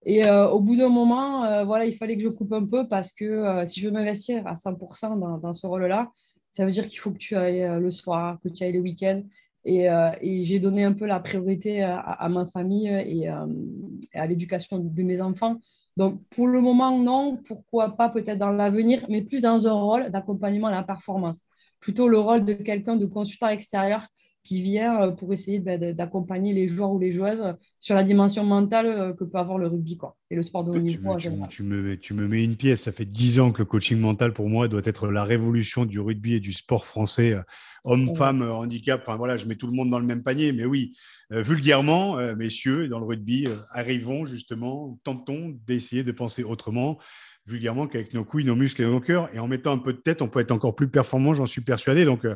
Et 0.08 0.26
euh, 0.26 0.48
au 0.50 0.60
bout 0.60 0.76
d'un 0.76 0.90
moment, 0.90 1.66
voilà, 1.66 1.86
il 1.86 1.96
fallait 1.96 2.18
que 2.18 2.24
je 2.24 2.30
coupe 2.30 2.54
un 2.54 2.66
peu 2.66 2.88
parce 2.88 3.12
que 3.12 3.64
si 3.66 3.80
je 3.80 3.88
veux 3.88 3.94
m'investir 3.94 4.46
à 4.48 4.54
100% 4.54 5.40
dans, 5.40 5.54
ce 5.54 5.68
rôle-là, 5.68 6.12
ça 6.52 6.66
veut 6.66 6.72
dire 6.72 6.88
qu'il 6.88 7.00
faut 7.00 7.12
que 7.12 7.18
tu 7.18 7.36
ailles 7.36 7.80
le 7.80 7.92
soir, 7.92 8.40
que 8.44 8.50
tu 8.50 8.64
ailles 8.64 8.74
le 8.74 8.82
week-end. 8.82 9.22
Et, 9.66 9.88
et 10.22 10.44
j'ai 10.44 10.60
donné 10.60 10.84
un 10.84 10.94
peu 10.94 11.06
la 11.06 11.20
priorité 11.20 11.84
à, 11.84 12.00
à 12.00 12.30
ma 12.30 12.46
famille 12.46 12.88
et 12.88 13.28
à 13.28 14.28
l'éducation 14.28 14.80
de 14.80 15.04
mes 15.04 15.22
enfants. 15.22 15.60
Donc, 15.98 16.22
pour 16.30 16.48
le 16.48 16.60
moment, 16.60 16.98
non. 16.98 17.38
Pourquoi 17.48 17.96
pas 17.96 18.10
peut-être 18.10 18.38
dans 18.38 18.52
l'avenir, 18.52 19.06
mais 19.10 19.22
plus 19.22 19.42
dans 19.42 19.68
un 19.68 19.74
rôle 19.74 20.12
d'accompagnement 20.12 20.68
à 20.68 20.72
la 20.72 20.84
performance. 20.84 21.46
Plutôt 21.80 22.08
le 22.08 22.18
rôle 22.18 22.46
de 22.46 22.54
quelqu'un 22.54 22.96
de 22.96 23.06
consultant 23.06 23.50
extérieur 23.50 24.08
qui 24.46 24.62
vient 24.62 25.02
euh, 25.02 25.12
pour 25.12 25.34
essayer 25.34 25.60
bah, 25.60 25.78
d'accompagner 25.78 26.54
les 26.54 26.68
joueurs 26.68 26.92
ou 26.92 27.00
les 27.00 27.12
joueuses 27.12 27.44
sur 27.80 27.96
la 27.96 28.04
dimension 28.04 28.46
mentale 28.46 28.86
euh, 28.86 29.14
que 29.14 29.24
peut 29.24 29.40
avoir 29.40 29.58
le 29.58 29.68
rugby 29.68 29.98
quoi, 29.98 30.16
et 30.30 30.36
le 30.36 30.44
sport 30.44 30.64
de 30.64 30.72
haut 30.72 30.82
niveau. 30.82 31.18
Tu, 31.18 31.32
tu, 31.50 31.64
me, 31.64 31.98
tu 31.98 32.14
me 32.14 32.28
mets 32.28 32.44
une 32.44 32.56
pièce. 32.56 32.84
Ça 32.84 32.92
fait 32.92 33.06
dix 33.06 33.40
ans 33.40 33.52
que 33.52 33.60
le 33.60 33.66
coaching 33.66 34.00
mental, 34.00 34.34
pour 34.34 34.48
moi, 34.48 34.68
doit 34.68 34.84
être 34.86 35.08
la 35.08 35.24
révolution 35.24 35.86
du 35.86 36.00
rugby 36.00 36.36
et 36.36 36.40
du 36.40 36.54
sport 36.54 36.86
français, 36.86 37.34
euh, 37.34 37.42
homme-femme, 37.84 38.44
handicap. 38.44 39.02
Enfin, 39.02 39.18
voilà, 39.18 39.36
je 39.36 39.48
mets 39.48 39.56
tout 39.56 39.68
le 39.68 39.74
monde 39.74 39.90
dans 39.90 40.00
le 40.00 40.06
même 40.06 40.22
panier. 40.22 40.54
Mais 40.54 40.66
oui, 40.66 40.94
vulgairement, 41.30 42.18
messieurs, 42.36 42.88
dans 42.88 43.00
le 43.00 43.06
rugby, 43.06 43.48
arrivons 43.70 44.26
justement, 44.26 45.00
tentons 45.04 45.56
d'essayer 45.68 46.04
de 46.04 46.12
penser 46.12 46.44
autrement 46.44 46.98
vulgairement 47.46 47.88
qu'avec 47.88 48.14
nos 48.14 48.24
couilles, 48.24 48.46
nos 48.46 48.56
muscles 48.56 48.82
et 48.82 48.86
nos 48.86 49.00
cœurs, 49.00 49.30
et 49.34 49.40
en 49.40 49.48
mettant 49.48 49.72
un 49.72 49.78
peu 49.78 49.94
de 49.94 50.00
tête, 50.00 50.22
on 50.22 50.28
peut 50.28 50.40
être 50.40 50.52
encore 50.52 50.76
plus 50.76 50.88
performant, 50.88 51.34
j'en 51.34 51.46
suis 51.46 51.62
persuadé. 51.62 52.06
Donc, 52.06 52.26
euh, 52.26 52.36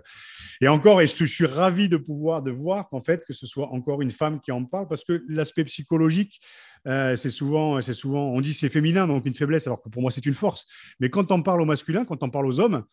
et 0.62 0.68
encore, 0.68 1.02
et 1.02 1.08
je, 1.08 1.26
suis 1.26 1.46
ravi 1.46 1.90
de 1.90 1.98
pouvoir 1.98 2.44
de 2.44 2.52
voir 2.52 2.90
qu'en 2.90 3.02
fait, 3.02 3.24
que 3.26 3.34
ce 3.34 3.48
soit 3.48 3.68
encore 3.74 4.02
une 4.02 4.12
femme 4.12 4.40
qui 4.40 4.52
en 4.52 4.66
parle, 4.66 4.88
parce 4.88 5.04
que 5.04 5.24
l'aspect 5.28 5.64
psychologique, 5.66 6.42
euh, 6.88 7.16
c'est 7.16 7.32
souvent, 7.32 7.82
c'est 7.82 7.94
souvent, 7.94 8.28
on 8.28 8.42
dit 8.42 8.54
c'est 8.54 8.70
féminin, 8.70 9.08
donc 9.08 9.26
une 9.26 9.36
faiblesse, 9.36 9.68
alors 9.68 9.82
que 9.82 9.90
pour 9.90 10.02
moi 10.02 10.12
c'est 10.12 10.26
une 10.26 10.34
force. 10.34 10.66
Mais 11.00 11.10
quand 11.10 11.32
on 11.32 11.42
parle 11.42 11.62
au 11.62 11.66
masculin, 11.66 12.06
quand 12.06 12.22
on 12.24 12.30
parle 12.30 12.46
aux 12.46 12.60
hommes, 12.60 12.84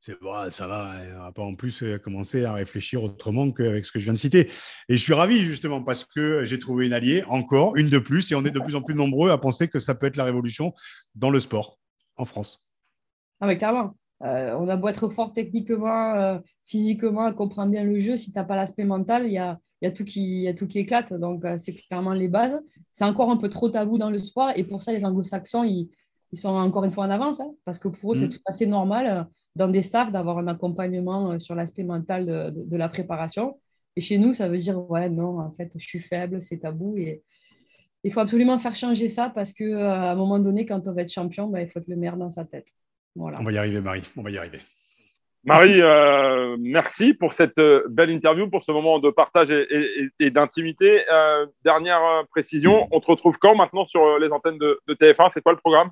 c'est 0.00 0.14
ça 0.50 0.66
va, 0.66 0.94
on 1.16 1.20
va 1.20 1.32
pas 1.32 1.42
en 1.42 1.54
plus 1.54 1.82
euh, 1.82 1.98
commencer 1.98 2.44
à 2.44 2.52
réfléchir 2.52 3.02
autrement 3.02 3.50
qu'avec 3.50 3.84
ce 3.84 3.92
que 3.92 3.98
je 3.98 4.04
viens 4.04 4.12
de 4.12 4.18
citer. 4.18 4.50
Et 4.88 4.96
je 4.96 5.02
suis 5.02 5.14
ravi 5.14 5.44
justement 5.44 5.82
parce 5.82 6.04
que 6.04 6.44
j'ai 6.44 6.58
trouvé 6.58 6.86
une 6.86 6.92
alliée, 6.92 7.24
encore 7.28 7.76
une 7.76 7.88
de 7.88 7.98
plus, 7.98 8.30
et 8.30 8.34
on 8.34 8.44
est 8.44 8.50
de 8.50 8.60
plus 8.60 8.76
en 8.76 8.82
plus 8.82 8.94
nombreux 8.94 9.30
à 9.30 9.38
penser 9.38 9.68
que 9.68 9.78
ça 9.78 9.94
peut 9.94 10.06
être 10.06 10.16
la 10.16 10.24
révolution 10.24 10.74
dans 11.14 11.30
le 11.30 11.40
sport 11.40 11.78
en 12.16 12.24
France. 12.24 12.68
Ah 13.40 13.46
mais 13.46 13.56
clairement, 13.56 13.96
euh, 14.22 14.54
on 14.58 14.68
a 14.68 14.76
beau 14.76 14.88
être 14.88 15.08
fort 15.08 15.32
techniquement, 15.32 16.14
euh, 16.14 16.38
physiquement, 16.64 17.32
comprendre 17.32 17.72
bien 17.72 17.84
le 17.84 17.98
jeu, 17.98 18.16
si 18.16 18.32
tu 18.32 18.38
n'as 18.38 18.44
pas 18.44 18.56
l'aspect 18.56 18.84
mental, 18.84 19.26
il 19.26 19.32
y 19.32 19.38
a, 19.38 19.58
y, 19.82 19.86
a 19.86 19.90
tout 19.90 20.04
qui, 20.04 20.42
y 20.42 20.48
a 20.48 20.54
tout 20.54 20.66
qui 20.66 20.78
éclate. 20.78 21.12
Donc 21.14 21.44
c'est 21.56 21.74
clairement 21.74 22.12
les 22.12 22.28
bases. 22.28 22.60
C'est 22.92 23.04
encore 23.04 23.30
un 23.30 23.36
peu 23.36 23.48
trop 23.48 23.68
tabou 23.68 23.98
dans 23.98 24.10
le 24.10 24.18
sport, 24.18 24.50
et 24.54 24.64
pour 24.64 24.82
ça 24.82 24.92
les 24.92 25.04
anglo-saxons, 25.04 25.64
ils, 25.64 25.90
ils, 26.32 26.38
sont 26.38 26.50
encore 26.50 26.84
une 26.84 26.92
fois 26.92 27.06
en 27.06 27.10
avance, 27.10 27.40
hein, 27.40 27.50
parce 27.64 27.78
que 27.78 27.88
pour 27.88 28.12
eux, 28.12 28.16
c'est 28.16 28.26
mm. 28.26 28.30
tout 28.30 28.42
à 28.46 28.54
fait 28.54 28.66
normal 28.66 29.26
dans 29.56 29.68
des 29.68 29.82
staffs, 29.82 30.12
d'avoir 30.12 30.38
un 30.38 30.46
accompagnement 30.48 31.38
sur 31.38 31.54
l'aspect 31.54 31.82
mental 31.82 32.26
de, 32.54 32.76
la 32.76 32.88
préparation. 32.88 33.58
Et 33.96 34.00
chez 34.00 34.18
nous, 34.18 34.32
ça 34.32 34.48
veut 34.48 34.58
dire, 34.58 34.78
ouais, 34.90 35.08
non, 35.08 35.40
en 35.40 35.50
fait, 35.50 35.72
je 35.78 35.86
suis 35.86 36.00
faible, 36.00 36.42
c'est 36.42 36.58
tabou. 36.58 36.96
Et 36.98 37.22
il 38.04 38.12
faut 38.12 38.20
absolument 38.20 38.58
faire 38.58 38.74
changer 38.74 39.08
ça 39.08 39.30
parce 39.34 39.52
qu'à 39.52 40.10
un 40.12 40.14
moment 40.14 40.38
donné, 40.38 40.66
quand 40.66 40.86
on 40.86 40.92
va 40.92 41.02
être 41.02 41.12
champion, 41.12 41.48
bah, 41.48 41.62
il 41.62 41.68
faut 41.68 41.80
être 41.80 41.88
le 41.88 41.96
meilleur 41.96 42.16
dans 42.16 42.30
sa 42.30 42.44
tête. 42.44 42.68
Voilà. 43.14 43.40
On 43.40 43.44
va 43.44 43.52
y 43.52 43.58
arriver, 43.58 43.80
Marie, 43.80 44.02
on 44.16 44.22
va 44.22 44.30
y 44.30 44.36
arriver. 44.36 44.60
Marie, 45.46 45.80
euh, 45.80 46.56
merci 46.58 47.14
pour 47.14 47.32
cette 47.32 47.56
euh, 47.58 47.84
belle 47.88 48.10
interview, 48.10 48.50
pour 48.50 48.64
ce 48.64 48.72
moment 48.72 48.98
de 48.98 49.10
partage 49.10 49.48
et, 49.50 50.30
d'intimité. 50.30 51.04
Euh, 51.08 51.46
dernière 51.64 52.24
précision, 52.30 52.88
on 52.90 53.00
te 53.00 53.06
retrouve 53.06 53.38
quand 53.38 53.54
maintenant 53.54 53.86
sur 53.86 54.18
les 54.18 54.28
antennes 54.30 54.58
de, 54.58 54.80
TF1 54.88 55.30
C'est 55.32 55.42
quoi 55.42 55.52
le 55.52 55.58
programme? 55.58 55.90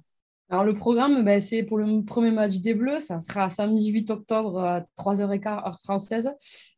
Alors, 0.51 0.65
le 0.65 0.75
programme, 0.75 1.25
ben, 1.25 1.41
c'est 1.41 1.63
pour 1.63 1.79
le 1.79 2.05
premier 2.05 2.31
match 2.31 2.59
des 2.59 2.75
Bleus. 2.75 3.01
Ça 3.01 3.19
sera 3.21 3.49
samedi 3.49 3.91
8 3.91 4.11
octobre 4.11 4.61
à 4.61 4.81
3h15 4.99 5.49
heure 5.49 5.81
française. 5.83 6.31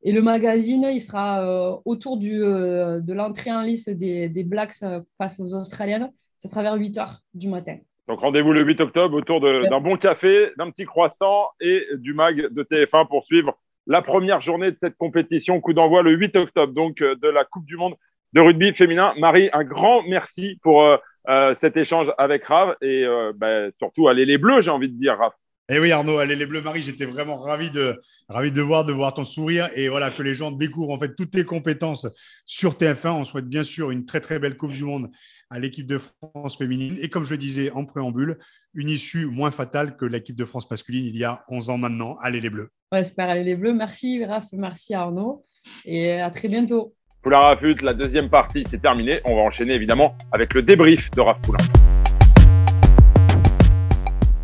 Et 0.03 0.13
le 0.13 0.23
magazine, 0.23 0.87
il 0.91 1.01
sera 1.01 1.81
autour 1.85 2.17
du, 2.17 2.39
de 2.39 3.13
l'entrée 3.13 3.53
en 3.53 3.63
lice 3.63 3.89
des, 3.89 4.29
des 4.29 4.45
Blacks 4.45 4.85
face 5.19 5.41
aux 5.41 5.53
Australiennes. 5.53 6.13
Ça 6.39 6.49
sera 6.49 6.63
vers 6.63 6.77
8h 6.77 7.23
du 7.35 7.49
matin. 7.49 7.79
Donc 8.09 8.21
rendez-vous 8.21 8.53
le 8.53 8.63
8 8.63 8.81
octobre 8.83 9.17
autour 9.17 9.41
d'un 9.41 9.81
bon 9.81 9.97
café, 9.97 10.51
d'un 10.57 10.71
petit 10.71 10.85
croissant 10.85 11.49
et 11.61 11.85
du 11.97 12.15
mag 12.15 12.37
de 12.53 12.63
TF1 12.63 13.09
pour 13.09 13.25
suivre 13.25 13.59
la 13.87 14.01
première 14.01 14.41
journée 14.41 14.71
de 14.71 14.77
cette 14.79 14.97
compétition. 14.97 15.61
Coup 15.61 15.73
d'envoi 15.73 16.03
le 16.03 16.13
8 16.13 16.37
octobre, 16.37 16.73
donc 16.73 17.01
euh, 17.03 17.17
de 17.17 17.29
la 17.29 17.45
Coupe 17.45 17.67
du 17.67 17.77
Monde 17.77 17.95
de 18.33 18.41
rugby 18.41 18.73
féminin. 18.75 19.13
Marie, 19.19 19.49
un 19.53 19.65
grand 19.65 20.03
merci 20.03 20.59
pour 20.63 20.83
euh, 20.83 20.97
euh, 21.29 21.55
cet 21.61 21.77
échange 21.77 22.09
avec 22.19 22.45
Rav 22.45 22.77
et 22.81 23.05
ben, 23.35 23.71
surtout 23.79 24.09
allez 24.09 24.25
les 24.25 24.39
bleus, 24.39 24.63
j'ai 24.63 24.71
envie 24.71 24.89
de 24.89 24.99
dire, 24.99 25.17
Rav. 25.19 25.33
Eh 25.69 25.81
oui, 25.81 25.91
Arnaud, 25.91 26.19
allez 26.19 26.37
les 26.37 26.47
Bleus 26.47 26.63
Marie, 26.63 26.81
j'étais 26.81 27.07
vraiment 27.07 27.39
ravi 27.39 27.73
de, 27.73 28.01
ravi 28.29 28.53
de 28.53 28.63
voir, 28.63 28.85
de 28.85 28.93
voir 28.93 29.15
ton 29.15 29.25
sourire 29.25 29.69
et 29.75 29.89
voilà 29.89 30.13
que 30.13 30.23
les 30.23 30.33
gens 30.33 30.53
découvrent 30.53 30.93
en 30.93 30.99
fait 30.99 31.17
toutes 31.17 31.33
tes 31.33 31.45
compétences 31.45 32.07
sur 32.45 32.75
TF1. 32.75 33.09
On 33.09 33.25
souhaite 33.25 33.49
bien 33.49 33.65
sûr 33.65 33.91
une 33.91 34.05
très 34.05 34.21
très 34.21 34.39
belle 34.39 34.57
Coupe 34.57 34.71
du 34.71 34.85
Monde 34.85 35.11
à 35.51 35.59
l'équipe 35.59 35.87
de 35.87 35.99
France 35.99 36.57
féminine. 36.57 36.97
Et 37.01 37.09
comme 37.09 37.25
je 37.25 37.31
le 37.31 37.39
disais 37.39 37.73
en 37.73 37.85
préambule, 37.85 38.39
une 38.75 38.89
issue 38.89 39.27
moins 39.27 39.51
fatale 39.51 39.97
que 39.97 40.05
l'équipe 40.05 40.37
de 40.37 40.45
France 40.45 40.71
masculine 40.71 41.05
il 41.05 41.17
y 41.17 41.25
a 41.25 41.45
11 41.49 41.71
ans 41.71 41.79
maintenant. 41.79 42.17
Allez 42.21 42.41
les 42.41 42.51
Bleus. 42.51 42.71
On 42.93 42.97
espère 42.97 43.29
aller 43.29 43.43
les 43.43 43.57
Bleus. 43.57 43.73
Merci 43.73 44.25
Raph, 44.25 44.47
merci 44.53 44.95
Arnaud 44.95 45.43
et 45.85 46.13
à 46.13 46.31
très 46.31 46.47
bientôt. 46.47 46.95
Poulain 47.27 47.41
Rafut, 47.41 47.83
la 47.83 47.93
deuxième 47.93 48.31
partie, 48.31 48.63
c'est 48.71 48.81
terminé. 48.81 49.21
On 49.25 49.35
va 49.35 49.43
enchaîner 49.43 49.75
évidemment 49.75 50.17
avec 50.31 50.55
le 50.55 50.63
débrief 50.63 51.11
de 51.11 51.21
Raph 51.21 51.41
Poulain. 51.43 51.59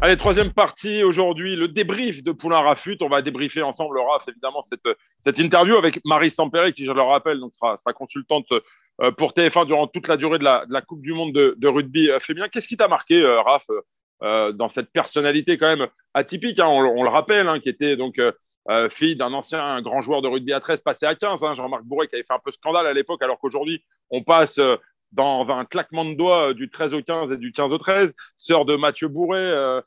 Allez, 0.00 0.16
troisième 0.16 0.50
partie 0.50 1.04
aujourd'hui, 1.04 1.54
le 1.54 1.68
débrief 1.68 2.24
de 2.24 2.32
Poulain 2.32 2.58
Rafut. 2.58 2.96
On 3.00 3.08
va 3.08 3.22
débriefer 3.22 3.62
ensemble, 3.62 4.00
Raph, 4.00 4.24
évidemment, 4.26 4.66
cette, 4.68 4.98
cette 5.20 5.38
interview 5.38 5.76
avec 5.76 6.00
Marie 6.04 6.32
Sampéré, 6.32 6.72
qui, 6.72 6.84
je 6.84 6.90
le 6.90 7.02
rappelle, 7.02 7.38
donc 7.38 7.52
sera, 7.54 7.76
consultante 7.92 8.46
euh, 8.50 9.12
pour 9.12 9.30
TF1 9.30 9.64
durant 9.66 9.86
toute 9.86 10.08
la 10.08 10.16
durée 10.16 10.40
de 10.40 10.44
la, 10.44 10.82
Coupe 10.82 11.02
du 11.02 11.12
Monde 11.12 11.32
de, 11.32 11.68
rugby 11.68 12.10
euh, 12.10 12.18
féminin. 12.18 12.48
Qu'est-ce 12.48 12.66
qui 12.66 12.76
t'a 12.76 12.88
marqué, 12.88 13.14
euh, 13.14 13.42
Raph, 13.42 13.66
dans 14.54 14.70
cette 14.70 14.90
personnalité 14.90 15.56
quand 15.56 15.76
même 15.76 15.86
atypique, 16.14 16.58
hein, 16.58 16.66
on, 16.66 17.04
le 17.04 17.10
rappelle, 17.10 17.46
hein, 17.46 17.60
qui 17.60 17.68
était 17.68 17.96
donc 17.96 18.20
fille 18.90 19.16
d'un 19.16 19.32
ancien 19.32 19.80
grand 19.82 20.00
joueur 20.02 20.22
de 20.22 20.28
rugby 20.28 20.52
à 20.52 20.60
13 20.60 20.80
passé 20.80 21.06
à 21.06 21.14
15, 21.14 21.44
hein, 21.44 21.54
Jean-Marc 21.54 21.84
Bourret, 21.84 22.08
qui 22.08 22.14
avait 22.14 22.24
fait 22.24 22.34
un 22.34 22.40
peu 22.44 22.52
scandale 22.52 22.86
à 22.86 22.92
l'époque, 22.92 23.22
alors 23.22 23.38
qu'aujourd'hui, 23.38 23.82
on 24.10 24.22
passe 24.22 24.60
dans 25.10 25.46
un 25.50 25.64
claquement 25.64 26.04
de 26.04 26.14
doigts 26.14 26.54
du 26.54 26.70
13 26.70 26.94
au 26.94 27.02
15 27.02 27.32
et 27.32 27.36
du 27.36 27.52
15 27.52 27.72
au 27.72 27.78
13, 27.78 28.14
sœur 28.38 28.64
de 28.64 28.76
Mathieu 28.76 29.08
Bourret, 29.08 29.82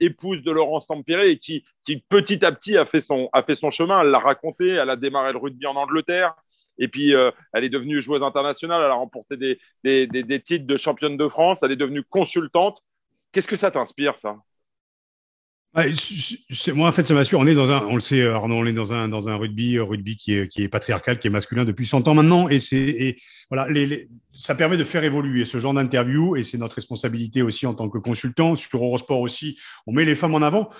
épouse 0.00 0.42
de 0.42 0.50
Laurence 0.50 0.86
Sampéré, 0.86 1.30
et 1.30 1.38
qui, 1.38 1.64
petit 2.08 2.44
à 2.44 2.52
petit 2.52 2.76
a 2.76 2.84
fait 2.84 3.00
son, 3.00 3.30
chemin. 3.70 4.02
Elle 4.02 4.10
l'a 4.10 4.18
raconté, 4.18 4.68
elle 4.68 4.90
a 4.90 4.96
démarré 4.96 5.32
le 5.32 5.38
rugby 5.38 5.66
en 5.66 5.76
Angleterre, 5.76 6.34
et 6.80 6.88
puis, 6.88 7.14
euh, 7.14 7.30
elle 7.52 7.62
est 7.62 7.68
devenue 7.68 8.00
joueuse 8.00 8.22
internationale. 8.22 8.82
Elle 8.82 8.90
a 8.90 8.94
remporté 8.94 9.36
des, 9.36 10.42
titres 10.42 10.66
de 10.66 10.76
championne 10.78 11.16
de 11.16 11.28
France. 11.28 11.60
Elle 11.62 11.72
est 11.72 11.76
devenue 11.76 12.02
consultante. 12.02 12.82
Qu'est-ce 13.32 13.46
que 13.46 13.56
ça 13.56 13.70
t'inspire, 13.70 14.16
ça? 14.18 14.36
Moi, 15.74 16.88
en 16.88 16.92
fait, 16.92 17.06
ça 17.06 17.14
m'assure. 17.14 17.38
On 17.38 17.46
est 17.46 17.54
dans 17.54 17.70
un, 17.70 17.86
on 17.86 17.94
le 17.94 18.00
sait, 18.00 18.26
Arnaud, 18.26 18.56
on 18.56 18.66
est 18.66 18.72
dans 18.72 18.92
un, 18.92 19.08
dans 19.08 19.28
un 19.28 19.36
rugby, 19.36 19.76
euh, 19.76 19.84
rugby 19.84 20.16
qui 20.16 20.34
est, 20.34 20.48
qui 20.48 20.62
est 20.62 20.68
patriarcal, 20.68 21.18
qui 21.18 21.28
est 21.28 21.30
masculin 21.30 21.64
depuis 21.64 21.86
100 21.86 22.08
ans 22.08 22.14
maintenant. 22.14 22.48
Et, 22.48 22.58
c'est, 22.58 23.16
voilà, 23.50 23.68
ça 24.34 24.54
permet 24.54 24.76
de 24.76 24.84
faire 24.84 25.04
évoluer 25.04 25.44
ce 25.44 25.58
genre 25.58 25.74
d'interview. 25.74 26.36
Et 26.36 26.44
c'est 26.44 26.58
notre 26.58 26.74
responsabilité 26.74 27.42
aussi 27.42 27.66
en 27.66 27.74
tant 27.74 27.88
que 27.88 27.98
consultant. 27.98 28.56
Sur 28.56 28.82
Eurosport 28.82 29.20
aussi, 29.20 29.58
on 29.86 29.92
met 29.92 30.04
les 30.04 30.16
femmes 30.16 30.34
en 30.34 30.42
avant. 30.42 30.70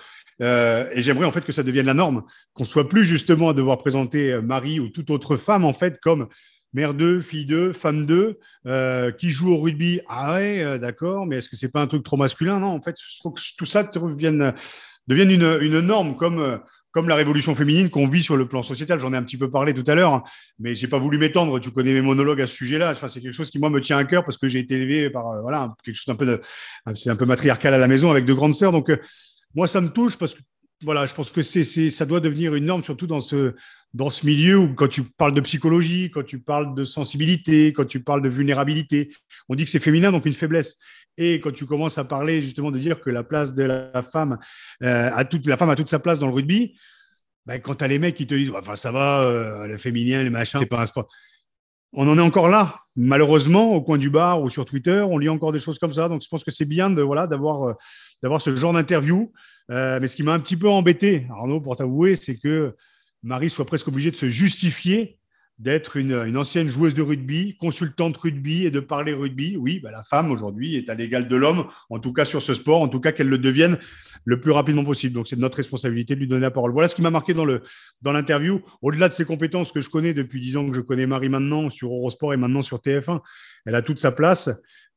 Euh, 0.41 0.89
et 0.93 1.01
j'aimerais 1.01 1.25
en 1.25 1.31
fait 1.31 1.45
que 1.45 1.51
ça 1.51 1.63
devienne 1.63 1.85
la 1.85 1.93
norme, 1.93 2.23
qu'on 2.53 2.63
soit 2.63 2.89
plus 2.89 3.05
justement 3.05 3.49
à 3.49 3.53
devoir 3.53 3.77
présenter 3.77 4.31
euh, 4.31 4.41
Marie 4.41 4.79
ou 4.79 4.89
toute 4.89 5.11
autre 5.11 5.37
femme 5.37 5.63
en 5.65 5.73
fait 5.73 5.99
comme 6.01 6.27
mère 6.73 6.93
d'eux, 6.93 7.21
fille 7.21 7.45
d'eux, 7.45 7.73
femme 7.73 8.05
d'eux, 8.05 8.39
euh, 8.65 9.11
qui 9.11 9.29
joue 9.29 9.51
au 9.51 9.57
rugby. 9.57 10.01
Ah 10.07 10.33
ouais, 10.33 10.79
d'accord, 10.79 11.25
mais 11.25 11.37
est-ce 11.37 11.49
que 11.49 11.55
c'est 11.55 11.69
pas 11.69 11.81
un 11.81 11.87
truc 11.87 12.03
trop 12.03 12.17
masculin? 12.17 12.59
Non, 12.59 12.67
en 12.67 12.81
fait, 12.81 12.95
il 12.99 13.21
faut 13.21 13.31
que 13.31 13.41
tout 13.57 13.65
ça 13.65 13.83
devienne, 13.83 14.53
une, 15.07 15.79
norme 15.79 16.15
comme, 16.15 16.61
comme 16.91 17.09
la 17.09 17.15
révolution 17.15 17.55
féminine 17.55 17.89
qu'on 17.89 18.07
vit 18.07 18.23
sur 18.23 18.37
le 18.37 18.47
plan 18.47 18.63
sociétal. 18.63 18.99
J'en 18.99 19.13
ai 19.13 19.17
un 19.17 19.23
petit 19.23 19.37
peu 19.37 19.49
parlé 19.49 19.73
tout 19.73 19.89
à 19.89 19.95
l'heure, 19.95 20.13
hein, 20.13 20.23
mais 20.59 20.75
j'ai 20.75 20.87
pas 20.87 20.99
voulu 20.99 21.17
m'étendre. 21.17 21.59
Tu 21.59 21.71
connais 21.71 21.93
mes 21.93 22.01
monologues 22.01 22.41
à 22.41 22.47
ce 22.47 22.55
sujet-là. 22.55 22.91
Enfin, 22.91 23.07
c'est 23.07 23.21
quelque 23.21 23.33
chose 23.33 23.49
qui 23.49 23.59
moi 23.59 23.69
me 23.69 23.81
tient 23.81 23.97
à 23.97 24.05
cœur 24.05 24.23
parce 24.23 24.37
que 24.37 24.47
j'ai 24.47 24.59
été 24.59 24.75
élevé 24.75 25.09
par 25.09 25.41
voilà 25.41 25.73
quelque 25.83 25.95
chose 25.95 26.13
un 26.13 26.15
peu 26.15 26.39
c'est 26.93 27.09
un 27.09 27.15
peu 27.15 27.25
matriarcal 27.25 27.73
à 27.73 27.77
la 27.77 27.87
maison 27.87 28.11
avec 28.11 28.25
de 28.25 28.33
grandes 28.33 28.55
sœurs. 28.55 28.71
Donc 28.71 28.91
moi, 29.55 29.67
ça 29.67 29.81
me 29.81 29.89
touche 29.89 30.17
parce 30.17 30.33
que 30.33 30.41
voilà, 30.83 31.05
je 31.05 31.13
pense 31.13 31.31
que 31.31 31.41
ça 31.41 32.05
doit 32.05 32.19
devenir 32.19 32.55
une 32.55 32.65
norme, 32.65 32.83
surtout 32.83 33.07
dans 33.07 33.19
ce, 33.19 33.55
dans 33.93 34.09
ce 34.09 34.25
milieu 34.25 34.57
où 34.57 34.73
quand 34.73 34.87
tu 34.87 35.03
parles 35.03 35.33
de 35.33 35.41
psychologie, 35.41 36.09
quand 36.11 36.23
tu 36.23 36.39
parles 36.39 36.73
de 36.75 36.83
sensibilité, 36.83 37.73
quand 37.73 37.85
tu 37.85 38.01
parles 38.01 38.21
de 38.21 38.29
vulnérabilité, 38.29 39.13
on 39.49 39.55
dit 39.55 39.65
que 39.65 39.69
c'est 39.69 39.79
féminin, 39.79 40.11
donc 40.11 40.25
une 40.25 40.33
faiblesse. 40.33 40.77
Et 41.17 41.39
quand 41.39 41.51
tu 41.51 41.65
commences 41.65 41.97
à 41.97 42.03
parler 42.03 42.41
justement 42.41 42.71
de 42.71 42.79
dire 42.79 43.01
que 43.01 43.09
la 43.09 43.23
place 43.23 43.53
de 43.53 43.63
la 43.63 44.01
femme, 44.01 44.39
euh, 44.81 45.09
a 45.13 45.25
toute, 45.25 45.45
la 45.45 45.57
femme 45.57 45.69
a 45.69 45.75
toute 45.75 45.89
sa 45.89 45.99
place 45.99 46.19
dans 46.19 46.27
le 46.27 46.33
rugby, 46.33 46.77
ben, 47.45 47.59
quand 47.59 47.75
tu 47.75 47.83
as 47.83 47.87
les 47.87 47.99
mecs 47.99 48.15
qui 48.15 48.27
te 48.27 48.35
disent 48.35 48.51
enfin, 48.55 48.75
ça 48.75 48.91
va, 48.91 49.21
euh, 49.21 49.67
le 49.67 49.77
féminin, 49.77 50.23
le 50.23 50.29
machin, 50.29 50.59
c'est 50.59 50.65
pas 50.65 50.81
un 50.81 50.85
sport. 50.85 51.07
On 51.93 52.07
en 52.07 52.17
est 52.17 52.21
encore 52.21 52.47
là. 52.47 52.79
Malheureusement, 52.95 53.73
au 53.73 53.81
coin 53.81 53.97
du 53.97 54.09
bar 54.09 54.41
ou 54.41 54.49
sur 54.49 54.63
Twitter, 54.63 55.05
on 55.09 55.17
lit 55.17 55.27
encore 55.27 55.51
des 55.51 55.59
choses 55.59 55.77
comme 55.77 55.93
ça. 55.93 56.07
Donc, 56.07 56.21
je 56.23 56.29
pense 56.29 56.43
que 56.43 56.51
c'est 56.51 56.65
bien 56.65 56.89
de, 56.89 57.01
voilà, 57.01 57.27
d'avoir, 57.27 57.63
euh, 57.63 57.73
d'avoir 58.21 58.41
ce 58.41 58.55
genre 58.55 58.73
d'interview. 58.73 59.31
Euh, 59.69 59.99
mais 60.01 60.07
ce 60.07 60.15
qui 60.15 60.23
m'a 60.23 60.33
un 60.33 60.39
petit 60.39 60.57
peu 60.57 60.69
embêté, 60.69 61.27
Arnaud, 61.31 61.61
pour 61.61 61.75
t'avouer, 61.75 62.15
c'est 62.15 62.37
que 62.37 62.75
Marie 63.23 63.49
soit 63.49 63.65
presque 63.65 63.87
obligée 63.87 64.11
de 64.11 64.15
se 64.15 64.27
justifier 64.27 65.19
d'être 65.61 65.95
une, 65.95 66.35
ancienne 66.37 66.67
joueuse 66.67 66.95
de 66.95 67.03
rugby, 67.03 67.55
consultante 67.57 68.17
rugby 68.17 68.65
et 68.65 68.71
de 68.71 68.79
parler 68.79 69.13
rugby. 69.13 69.57
Oui, 69.57 69.79
bah, 69.79 69.91
la 69.91 70.01
femme 70.01 70.31
aujourd'hui 70.31 70.75
est 70.75 70.89
à 70.89 70.95
l'égal 70.95 71.27
de 71.27 71.35
l'homme, 71.35 71.67
en 71.91 71.99
tout 71.99 72.13
cas 72.13 72.25
sur 72.25 72.41
ce 72.41 72.55
sport, 72.55 72.81
en 72.81 72.87
tout 72.87 72.99
cas 72.99 73.11
qu'elle 73.11 73.29
le 73.29 73.37
devienne 73.37 73.77
le 74.25 74.39
plus 74.39 74.51
rapidement 74.51 74.83
possible. 74.83 75.13
Donc 75.13 75.27
c'est 75.27 75.37
notre 75.37 75.57
responsabilité 75.57 76.15
de 76.15 76.19
lui 76.19 76.27
donner 76.27 76.41
la 76.41 76.51
parole. 76.51 76.71
Voilà 76.71 76.87
ce 76.87 76.95
qui 76.95 77.03
m'a 77.03 77.11
marqué 77.11 77.35
dans 77.35 77.45
l'interview. 78.11 78.61
Au-delà 78.81 79.07
de 79.07 79.13
ses 79.13 79.23
compétences 79.23 79.71
que 79.71 79.81
je 79.81 79.89
connais 79.91 80.15
depuis 80.15 80.41
dix 80.41 80.57
ans 80.57 80.67
que 80.67 80.75
je 80.75 80.81
connais 80.81 81.05
Marie 81.05 81.29
maintenant 81.29 81.69
sur 81.69 81.89
Eurosport 81.89 82.33
et 82.33 82.37
maintenant 82.37 82.63
sur 82.63 82.79
TF1, 82.79 83.19
elle 83.67 83.75
a 83.75 83.83
toute 83.83 83.99
sa 83.99 84.11
place. 84.11 84.49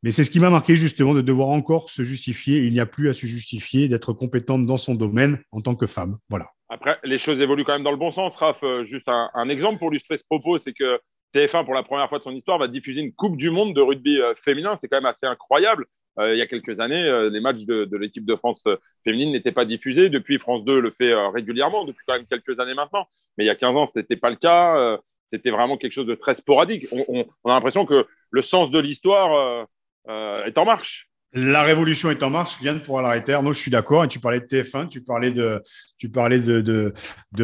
Mais 0.05 0.11
c'est 0.11 0.23
ce 0.23 0.31
qui 0.31 0.39
m'a 0.39 0.51
marqué 0.51 0.77
justement 0.77 1.15
de 1.15 1.23
devoir 1.23 1.49
encore 1.49 1.89
se 1.89 2.03
justifier. 2.03 2.59
Il 2.59 2.75
n'y 2.75 2.81
a 2.81 2.85
plus 2.85 3.09
à 3.09 3.15
se 3.15 3.25
justifier 3.25 3.89
d'être 3.89 4.13
compétente 4.13 4.67
dans 4.67 4.77
son 4.77 4.95
domaine 4.95 5.39
en 5.51 5.63
tant 5.63 5.75
que 5.75 5.87
femme. 5.87 6.19
Voilà. 6.29 6.45
Après, 6.69 6.99
les 7.05 7.17
choses 7.17 7.41
évoluent 7.41 7.65
quand 7.65 7.73
même 7.73 7.85
dans 7.85 7.91
le 7.91 7.97
bon 7.97 8.13
sens, 8.13 8.37
Raph. 8.37 8.63
Euh, 8.65 8.85
juste 8.85 9.09
un, 9.09 9.49
exemple 9.49 9.79
pour 9.79 9.91
illustrer 9.91 10.19
ce 10.19 10.25
propos, 10.29 10.59
c'est 10.59 10.75
que 10.75 11.01
TF1, 11.35 11.65
pour 11.65 11.73
la 11.73 11.83
première 11.83 12.11
fois 12.11 12.19
de 12.19 12.23
son 12.23 12.33
histoire, 12.33 12.59
va 12.59 12.69
diffuser 12.69 13.01
une 13.01 13.15
Coupe 13.15 13.39
du 13.39 13.49
Monde 13.49 13.75
de 13.75 13.81
rugby 13.81 14.21
euh, 14.21 14.35
féminin. 14.45 14.77
C'est 14.79 14.89
quand 14.89 14.99
même 14.99 15.07
assez 15.07 15.25
incroyable. 15.25 15.87
Euh, 16.19 16.35
il 16.35 16.39
y 16.39 16.43
a 16.43 16.47
quelques 16.47 16.81
années, 16.81 17.31
les 17.31 17.41
matchs 17.41 17.65
de, 17.65 17.97
l'équipe 17.97 18.27
de 18.27 18.37
France 18.37 18.63
féminine 19.05 19.33
n'étaient 19.33 19.53
pas 19.53 19.65
diffusés. 19.65 20.11
Depuis, 20.11 20.39
France 20.39 20.67
2 20.67 20.81
le 20.81 20.91
fait 20.91 21.15
régulièrement, 21.31 21.87
depuis 21.87 22.05
quand 22.07 22.15
même 22.15 22.27
quelques 22.27 22.61
années 22.61 22.75
maintenant. 22.75 23.07
Mais 23.39 23.45
il 23.45 23.47
y 23.47 23.51
a 23.51 23.55
15 23.55 23.75
ans, 23.75 23.87
ce 23.87 23.99
n'était 23.99 24.17
pas 24.17 24.29
le 24.29 24.37
cas. 24.37 24.99
C'était 25.33 25.51
vraiment 25.51 25.79
quelque 25.79 25.93
chose 25.93 26.07
de 26.07 26.15
très 26.15 26.35
sporadique. 26.35 26.87
On, 27.09 27.23
a 27.47 27.55
l'impression 27.55 27.87
que 27.87 28.07
le 28.31 28.43
sens 28.43 28.71
de 28.71 28.79
l'histoire 28.79 29.67
est 30.09 30.59
en 30.59 30.65
marche. 30.65 31.09
La 31.37 31.65
révolution 31.65 32.13
est 32.13 32.23
en 32.23 32.31
marche, 32.31 32.55
rien 32.61 32.75
ne 32.75 32.79
pourra 32.79 33.03
l'arrêter. 33.03 33.37
Moi, 33.43 33.53
je 33.53 33.59
suis 33.59 33.71
d'accord. 33.71 34.05
Et 34.05 34.09
tu 34.09 34.21
parlais 34.21 34.39
de 34.39 34.47
TF1, 34.47 34.87
tu 34.87 35.01
parlais 35.01 35.33
de, 35.33 35.61
tu 35.99 36.09
parlais 36.09 36.39
de, 36.39 36.95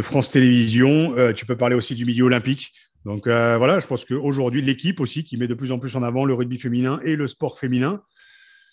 France 0.00 0.30
Télévisions, 0.30 1.16
euh, 1.18 1.32
tu 1.32 1.44
peux 1.44 1.56
parler 1.56 1.74
aussi 1.74 1.96
du 1.96 2.04
milieu 2.04 2.24
olympique. 2.24 2.72
Donc 3.04 3.26
euh, 3.26 3.56
voilà, 3.58 3.80
je 3.80 3.88
pense 3.88 4.04
qu'aujourd'hui, 4.04 4.62
l'équipe 4.62 5.00
aussi 5.00 5.24
qui 5.24 5.36
met 5.36 5.48
de 5.48 5.54
plus 5.54 5.72
en 5.72 5.80
plus 5.80 5.96
en 5.96 6.04
avant 6.04 6.24
le 6.24 6.34
rugby 6.34 6.56
féminin 6.56 7.00
et 7.04 7.16
le 7.16 7.26
sport 7.26 7.58
féminin. 7.58 8.00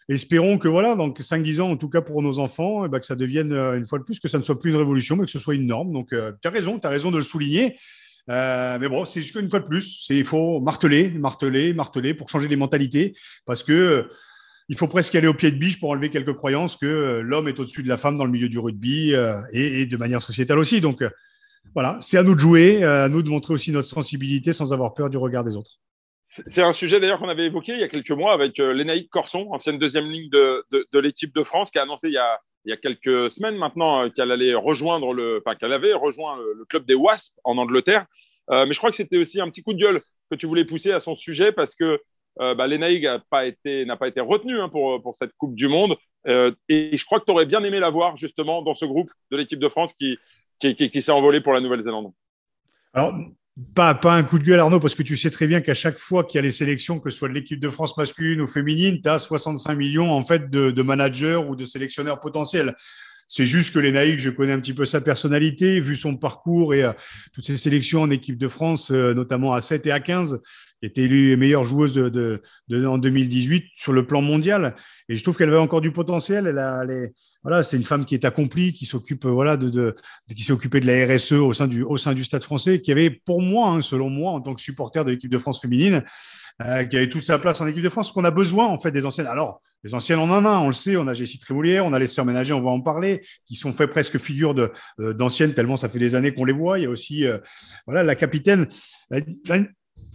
Espérons 0.08 0.60
que 0.60 0.68
voilà, 0.68 0.96
donc 0.96 1.20
5-10 1.20 1.62
ans, 1.62 1.72
en 1.72 1.78
tout 1.78 1.90
cas 1.90 2.02
pour 2.02 2.22
nos 2.22 2.38
enfants, 2.38 2.86
eh 2.86 2.88
ben, 2.88 3.00
que 3.00 3.06
ça 3.06 3.16
devienne 3.16 3.54
une 3.54 3.88
fois 3.88 3.98
de 3.98 4.04
plus, 4.04 4.20
que 4.20 4.28
ça 4.28 4.38
ne 4.38 4.44
soit 4.44 4.60
plus 4.60 4.70
une 4.70 4.78
révolution, 4.78 5.16
mais 5.16 5.26
que 5.26 5.32
ce 5.32 5.40
soit 5.40 5.56
une 5.56 5.66
norme. 5.66 5.92
Donc 5.94 6.10
tu 6.10 6.48
as 6.48 6.52
raison, 6.52 6.78
tu 6.80 6.86
as 6.86 6.92
raison 6.92 7.10
de 7.10 7.18
le 7.18 7.24
souligner. 7.24 7.76
Euh, 8.30 8.78
mais 8.80 8.90
bon, 8.90 9.06
c'est 9.06 9.22
juste 9.22 9.36
une 9.36 9.50
fois 9.50 9.60
de 9.60 9.66
plus, 9.66 10.06
il 10.10 10.26
faut 10.26 10.60
marteler, 10.60 11.10
marteler, 11.10 11.74
marteler 11.74 12.14
pour 12.14 12.30
changer 12.30 12.48
les 12.48 12.56
mentalités. 12.56 13.16
Parce 13.46 13.64
que 13.64 14.10
il 14.70 14.76
faut 14.76 14.88
presque 14.88 15.16
aller 15.16 15.28
au 15.28 15.34
pied 15.34 15.52
de 15.52 15.58
biche 15.58 15.80
pour 15.80 15.92
enlever 15.92 16.10
quelques 16.10 16.34
croyances 16.34 16.76
que 16.76 16.86
euh, 16.86 17.22
l'homme 17.22 17.48
est 17.48 17.60
au-dessus 17.60 17.84
de 17.84 17.88
la 17.88 17.98
femme 17.98 18.18
dans 18.18 18.26
le 18.26 18.32
milieu 18.32 18.50
du 18.50 18.60
rugby 18.60 19.14
euh, 19.14 19.40
et, 19.54 19.86
de 19.86 19.98
manière 19.98 20.22
sociétale 20.22 20.60
aussi. 20.60 20.82
Donc 20.82 21.02
euh, 21.02 21.10
voilà, 21.74 21.98
c'est 22.02 22.18
à 22.18 22.24
nous 22.24 22.36
de 22.36 22.40
jouer, 22.40 22.84
à 22.84 23.08
nous 23.08 23.24
de 23.24 23.30
montrer 23.30 23.54
aussi 23.54 23.72
notre 23.72 23.88
sensibilité 23.88 24.52
sans 24.54 24.74
avoir 24.74 24.94
peur 24.94 25.10
du 25.10 25.18
regard 25.18 25.44
des 25.44 25.56
autres. 25.56 25.72
C'est 26.48 26.62
un 26.62 26.74
sujet 26.74 27.00
d'ailleurs 27.00 27.20
qu'on 27.20 27.30
avait 27.30 27.46
évoqué 27.46 27.74
il 27.74 27.80
y 27.80 27.84
a 27.84 27.88
quelques 27.88 28.12
mois 28.12 28.34
avec 28.34 28.58
Lénaïque 28.58 29.10
Corson, 29.10 29.48
ancienne 29.52 29.80
deuxième 29.80 30.10
ligne 30.10 30.30
de, 30.30 31.00
l'équipe 31.00 31.34
de 31.34 31.44
France, 31.44 31.72
qui 31.72 31.80
a 31.80 31.84
annoncé 31.84 32.08
il 32.08 32.14
y 32.14 32.18
a, 32.18 32.40
il 32.68 32.70
y 32.70 32.74
a 32.74 32.78
quelques 32.78 33.32
semaines 33.32 33.58
maintenant 33.58 34.10
qu'elle 34.10 34.32
allait 34.32 34.54
rejoindre 34.54 35.14
le, 35.14 35.42
enfin 35.44 35.56
qu'elle 35.56 35.74
avait 35.74 35.94
rejoint 35.94 36.38
le, 36.38 36.66
club 36.66 36.86
des 36.86 36.96
Wasps 36.96 37.34
en 37.44 37.58
Angleterre. 37.58 38.06
mais 38.50 38.74
je 38.74 38.78
crois 38.78 38.90
que 38.90 38.96
c'était 38.96 39.18
aussi 39.18 39.40
un 39.40 39.50
petit 39.50 39.64
coup 39.64 39.74
de 39.74 39.80
gueule 39.80 40.02
que 40.30 40.36
tu 40.36 40.46
voulais 40.46 40.66
pousser 40.66 40.92
à 40.92 41.00
son 41.00 41.16
sujet 41.16 41.52
parce 41.52 41.76
que 41.76 42.00
euh, 42.40 42.54
bah, 42.54 42.68
n'a 42.68 43.20
pas 43.30 43.46
été, 43.46 43.86
pas 43.86 44.08
été 44.08 44.22
retenu 44.22 44.60
hein, 44.60 44.70
pour, 44.70 45.02
pour 45.02 45.16
cette 45.16 45.34
Coupe 45.38 45.56
du 45.56 45.68
Monde. 45.68 45.96
Euh, 46.28 46.52
et 46.70 46.98
je 46.98 47.06
crois 47.06 47.20
que 47.20 47.26
tu 47.26 47.32
aurais 47.32 47.46
bien 47.46 47.64
aimé 47.64 47.80
la 47.80 47.90
voir 47.90 48.18
justement 48.18 48.62
dans 48.62 48.76
ce 48.76 48.86
groupe 48.86 49.12
de 49.32 49.38
l'équipe 49.38 49.60
de 49.60 49.70
France 49.70 49.94
qui, 49.94 50.18
qui, 50.60 51.02
s'est 51.02 51.12
envolé 51.12 51.42
pour 51.42 51.54
la 51.54 51.62
Nouvelle-Zélande. 51.62 52.12
Pas, 53.74 54.00
un 54.04 54.24
coup 54.24 54.38
de 54.38 54.44
gueule, 54.44 54.60
Arnaud, 54.60 54.80
parce 54.80 54.94
que 54.94 55.04
tu 55.04 55.18
sais 55.18 55.30
très 55.30 55.48
bien 55.48 55.62
qu'à 55.62 55.74
chaque 55.74 55.98
fois 55.98 56.24
qu'il 56.24 56.38
y 56.38 56.40
a 56.40 56.42
les 56.42 56.52
sélections, 56.52 57.00
que 57.00 57.10
ce 57.10 57.18
soit 57.18 57.30
de 57.30 57.34
l'équipe 57.34 57.60
de 57.60 57.70
France 57.70 57.98
masculine 57.98 58.42
ou 58.42 58.48
féminine, 58.48 59.00
tu 59.02 59.10
as 59.10 59.20
65 59.20 59.76
millions 59.76 60.12
en 60.12 60.24
fait 60.24 60.50
de, 60.50 60.82
managers 60.82 61.36
ou 61.36 61.56
de 61.56 61.66
sélectionneurs 61.66 62.20
potentiels. 62.20 62.76
C'est 63.28 63.46
juste 63.46 63.74
que 63.74 63.80
Lénaïque, 63.80 64.20
je 64.20 64.30
connais 64.30 64.54
un 64.54 64.60
petit 64.60 64.74
peu 64.74 64.86
sa 64.86 65.02
personnalité, 65.02 65.82
vu 65.82 65.98
son 65.98 66.16
parcours 66.16 66.74
et 66.74 66.84
euh, 66.84 66.94
toutes 67.34 67.46
ses 67.46 67.58
sélections 67.58 68.04
en 68.04 68.10
équipe 68.10 68.38
de 68.38 68.48
France, 68.48 68.90
euh, 68.92 69.14
notamment 69.14 69.54
à 69.54 69.60
7 69.60 69.86
et 69.88 69.92
à 69.92 70.00
15, 70.00 70.40
qui 70.80 70.86
était 70.86 71.04
élue 71.04 71.38
meilleure 71.38 71.66
joueuse 71.66 71.98
en 71.98 72.98
2018 72.98 73.66
sur 73.76 73.94
le 73.94 74.06
plan 74.06 74.22
mondial. 74.22 74.76
Et 75.10 75.16
je 75.16 75.24
trouve 75.24 75.38
qu'elle 75.38 75.50
avait 75.50 75.58
encore 75.58 75.82
du 75.82 75.92
potentiel. 75.92 76.48
Elle 76.48 76.60
a, 76.60 76.86
voilà, 77.44 77.64
c'est 77.64 77.78
une 77.78 77.84
femme 77.84 78.06
qui 78.06 78.14
est 78.14 78.26
accomplie, 78.26 78.74
qui 78.74 78.86
s'occupe, 78.86 79.26
voilà, 79.26 79.58
de, 79.58 79.96
qui 80.36 80.44
s'est 80.44 80.52
occupée 80.52 80.80
de 80.80 80.88
la 80.88 81.16
RSE 81.16 81.34
au 81.34 81.54
sein 81.54 81.68
du, 81.68 81.84
au 81.84 81.98
sein 81.98 82.14
du 82.14 82.24
Stade 82.24 82.44
Français, 82.44 82.82
qui 82.82 82.92
avait, 82.92 83.10
pour 83.10 83.42
moi, 83.42 83.70
hein, 83.70 83.82
selon 83.82 84.10
moi, 84.10 84.32
en 84.32 84.42
tant 84.42 84.54
que 84.54 84.62
supporter 84.62 85.04
de 85.06 85.12
l'équipe 85.12 85.32
de 85.32 85.38
France 85.38 85.62
féminine, 85.62 86.04
euh, 86.66 86.84
qui 86.84 86.98
avait 86.98 87.10
toute 87.10 87.24
sa 87.24 87.40
place 87.40 87.62
en 87.62 87.68
équipe 87.68 87.84
de 87.84 87.90
France. 87.90 88.12
Qu'on 88.12 88.26
a 88.26 88.32
besoin, 88.32 88.68
en 88.68 88.80
fait, 88.80 88.92
des 88.92 89.06
anciennes. 89.06 89.28
Alors, 89.28 89.62
les 89.84 89.94
anciennes, 89.94 90.20
on 90.20 90.30
en 90.30 90.44
a, 90.44 90.60
on 90.60 90.68
le 90.68 90.74
sait. 90.74 90.98
On 90.98 91.08
a 91.08 91.14
Jessie 91.14 91.40
Trémoulière, 91.40 91.86
on 91.86 91.94
a 91.94 92.00
les 92.00 92.08
sœurs 92.08 92.26
ménagers, 92.26 92.54
on 92.54 92.62
va 92.62 92.72
en 92.72 92.82
parler, 92.82 93.24
qui 93.46 93.56
sont 93.56 93.72
fait 93.72 93.88
presque 93.88 94.18
figure 94.18 94.54
de 94.54 94.72
euh, 95.00 95.14
d'anciennes 95.14 95.54
tellement 95.54 95.78
ça 95.78 95.88
fait 95.88 96.00
des 96.00 96.16
années 96.16 96.34
qu'on 96.34 96.46
les 96.46 96.54
voit. 96.54 96.80
Il 96.80 96.84
y 96.84 96.86
a 96.86 96.90
aussi, 96.90 97.26
euh, 97.26 97.38
voilà, 97.86 98.04
la 98.04 98.16
capitaine 98.16 98.68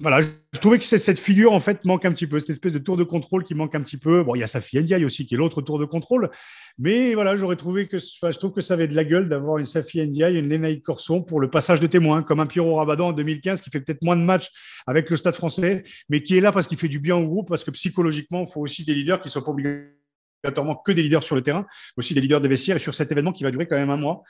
voilà, 0.03 0.21
je 0.21 0.59
trouvais 0.59 0.79
que 0.79 0.85
cette 0.85 1.19
figure 1.21 1.53
en 1.53 1.61
fait 1.61 1.85
manque 1.85 2.05
un 2.05 2.13
petit 2.13 2.27
peu, 2.27 2.41
cette 2.41 2.51
espèce 2.51 2.73
de 2.73 2.81
tour 2.81 2.97
de 2.97 3.05
contrôle 3.05 3.45
qui 3.45 3.55
manque 3.55 3.77
un 3.77 3.81
petit 3.81 3.97
peu. 3.97 4.25
Bon, 4.25 4.35
il 4.35 4.41
y 4.41 4.43
a 4.43 4.49
Safi 4.49 4.79
Ndiaye 4.81 5.05
aussi 5.05 5.27
qui 5.27 5.35
est 5.35 5.39
l'autre 5.39 5.63
tour 5.63 5.79
de 5.79 5.85
contrôle, 5.85 6.29
mais 6.77 7.15
voilà, 7.15 7.37
j'aurais 7.37 7.55
trouvé 7.55 7.87
que, 7.87 7.99
je 7.99 8.39
trouve 8.39 8.53
que 8.53 8.61
ça 8.61 8.75
avait 8.75 8.89
de 8.89 8.97
la 8.97 9.05
gueule 9.05 9.29
d'avoir 9.29 9.59
une 9.59 9.65
Safi 9.65 10.05
Ndiaye, 10.05 10.37
une 10.37 10.49
Lénaïque 10.49 10.83
Corson 10.83 11.23
pour 11.23 11.41
le 11.41 11.49
passage 11.49 11.79
de 11.79 11.87
témoin, 11.87 12.25
comme 12.25 12.41
un 12.41 12.47
Pierrot 12.47 12.75
Rabadan 12.75 13.09
en 13.09 13.13
2015 13.13 13.63
qui 13.63 13.71
fait 13.71 13.81
peut-être 13.81 14.03
moins 14.03 14.17
de 14.17 14.23
matchs 14.23 14.51
avec 14.89 15.09
le 15.09 15.17
Stade 15.17 15.37
Français, 15.37 15.85
mais 16.09 16.25
qui 16.25 16.37
est 16.37 16.41
là 16.41 16.51
parce 16.51 16.67
qu'il 16.67 16.79
fait 16.79 16.89
du 16.89 16.99
bien 16.99 17.15
au 17.17 17.27
groupe, 17.27 17.49
parce 17.49 17.63
que 17.63 17.71
psychologiquement, 17.71 18.45
il 18.45 18.53
faut 18.53 18.61
aussi 18.61 18.85
des 18.85 18.95
leaders 18.95 19.21
qui 19.21 19.29
soient 19.29 19.45
pas 19.45 19.53
obligatoirement 19.53 20.75
que 20.85 20.91
des 20.91 21.05
leaders 21.05 21.23
sur 21.23 21.37
le 21.37 21.43
terrain, 21.43 21.65
aussi 21.97 22.13
des 22.13 22.21
leaders 22.21 22.41
de 22.41 22.49
vestiaires 22.49 22.77
et 22.77 22.81
sur 22.81 22.93
cet 22.93 23.13
événement 23.13 23.33
qui 23.33 23.45
va 23.45 23.53
durer 23.53 23.69
quand 23.69 23.77
même 23.77 23.91
un 23.91 23.97
mois. 23.97 24.25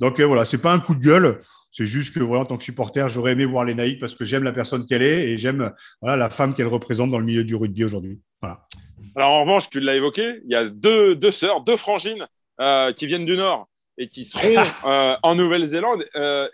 Donc 0.00 0.20
euh, 0.20 0.26
voilà, 0.26 0.44
c'est 0.44 0.60
pas 0.60 0.72
un 0.72 0.78
coup 0.78 0.94
de 0.94 1.04
gueule. 1.04 1.40
C'est 1.70 1.86
juste 1.86 2.14
que 2.14 2.20
voilà, 2.20 2.42
en 2.42 2.44
tant 2.46 2.56
que 2.56 2.64
supporter, 2.64 3.08
j'aurais 3.08 3.32
aimé 3.32 3.44
voir 3.44 3.64
Lénaïque 3.64 4.00
parce 4.00 4.14
que 4.14 4.24
j'aime 4.24 4.44
la 4.44 4.52
personne 4.52 4.86
qu'elle 4.86 5.02
est 5.02 5.28
et 5.28 5.38
j'aime 5.38 5.72
voilà 6.00 6.16
la 6.16 6.30
femme 6.30 6.54
qu'elle 6.54 6.66
représente 6.66 7.10
dans 7.10 7.18
le 7.18 7.24
milieu 7.24 7.44
du 7.44 7.56
rugby 7.56 7.84
aujourd'hui. 7.84 8.20
Voilà. 8.40 8.60
Alors 9.16 9.30
en 9.30 9.40
revanche, 9.42 9.68
tu 9.68 9.80
l'as 9.80 9.96
évoqué, 9.96 10.40
il 10.44 10.50
y 10.50 10.54
a 10.54 10.64
deux, 10.64 11.14
deux 11.14 11.32
sœurs, 11.32 11.62
deux 11.62 11.76
frangines 11.76 12.26
euh, 12.60 12.92
qui 12.92 13.06
viennent 13.06 13.26
du 13.26 13.36
Nord 13.36 13.68
et 13.98 14.08
qui 14.08 14.24
seront 14.24 14.62
euh, 14.86 15.16
en 15.22 15.34
Nouvelle-Zélande 15.34 16.04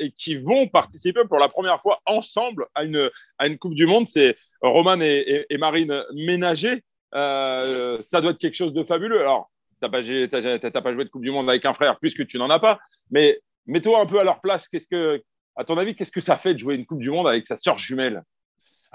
et 0.00 0.10
qui 0.12 0.36
vont 0.36 0.66
participer 0.68 1.20
pour 1.28 1.38
la 1.38 1.48
première 1.48 1.80
fois 1.80 2.00
ensemble 2.06 2.66
à 2.74 2.84
une, 2.84 3.10
à 3.38 3.46
une 3.46 3.58
Coupe 3.58 3.74
du 3.74 3.86
Monde. 3.86 4.08
C'est 4.08 4.36
Roman 4.62 5.00
et, 5.00 5.46
et, 5.48 5.58
Marine 5.58 6.02
Ménager. 6.14 6.82
ça 7.12 8.20
doit 8.20 8.30
être 8.30 8.38
quelque 8.38 8.56
chose 8.56 8.72
de 8.72 8.82
fabuleux. 8.82 9.20
Alors, 9.20 9.50
tu 9.88 10.30
n'as 10.32 10.82
pas, 10.82 10.92
joué 10.92 11.04
de 11.04 11.10
Coupe 11.10 11.22
du 11.22 11.30
Monde 11.30 11.48
avec 11.48 11.64
un 11.64 11.74
frère 11.74 11.98
puisque 12.00 12.26
tu 12.26 12.38
n'en 12.38 12.50
as 12.50 12.58
pas. 12.58 12.78
Mais 13.10 13.40
mets-toi 13.66 14.00
un 14.00 14.06
peu 14.06 14.18
à 14.18 14.24
leur 14.24 14.40
place. 14.40 14.68
Qu'est-ce 14.68 14.88
que, 14.88 15.22
à 15.56 15.64
ton 15.64 15.78
avis, 15.78 15.94
qu'est-ce 15.94 16.12
que 16.12 16.20
ça 16.20 16.36
fait 16.36 16.54
de 16.54 16.58
jouer 16.58 16.74
une 16.74 16.86
Coupe 16.86 17.00
du 17.00 17.10
Monde 17.10 17.28
avec 17.28 17.46
sa 17.46 17.56
sœur 17.56 17.78
jumelle? 17.78 18.22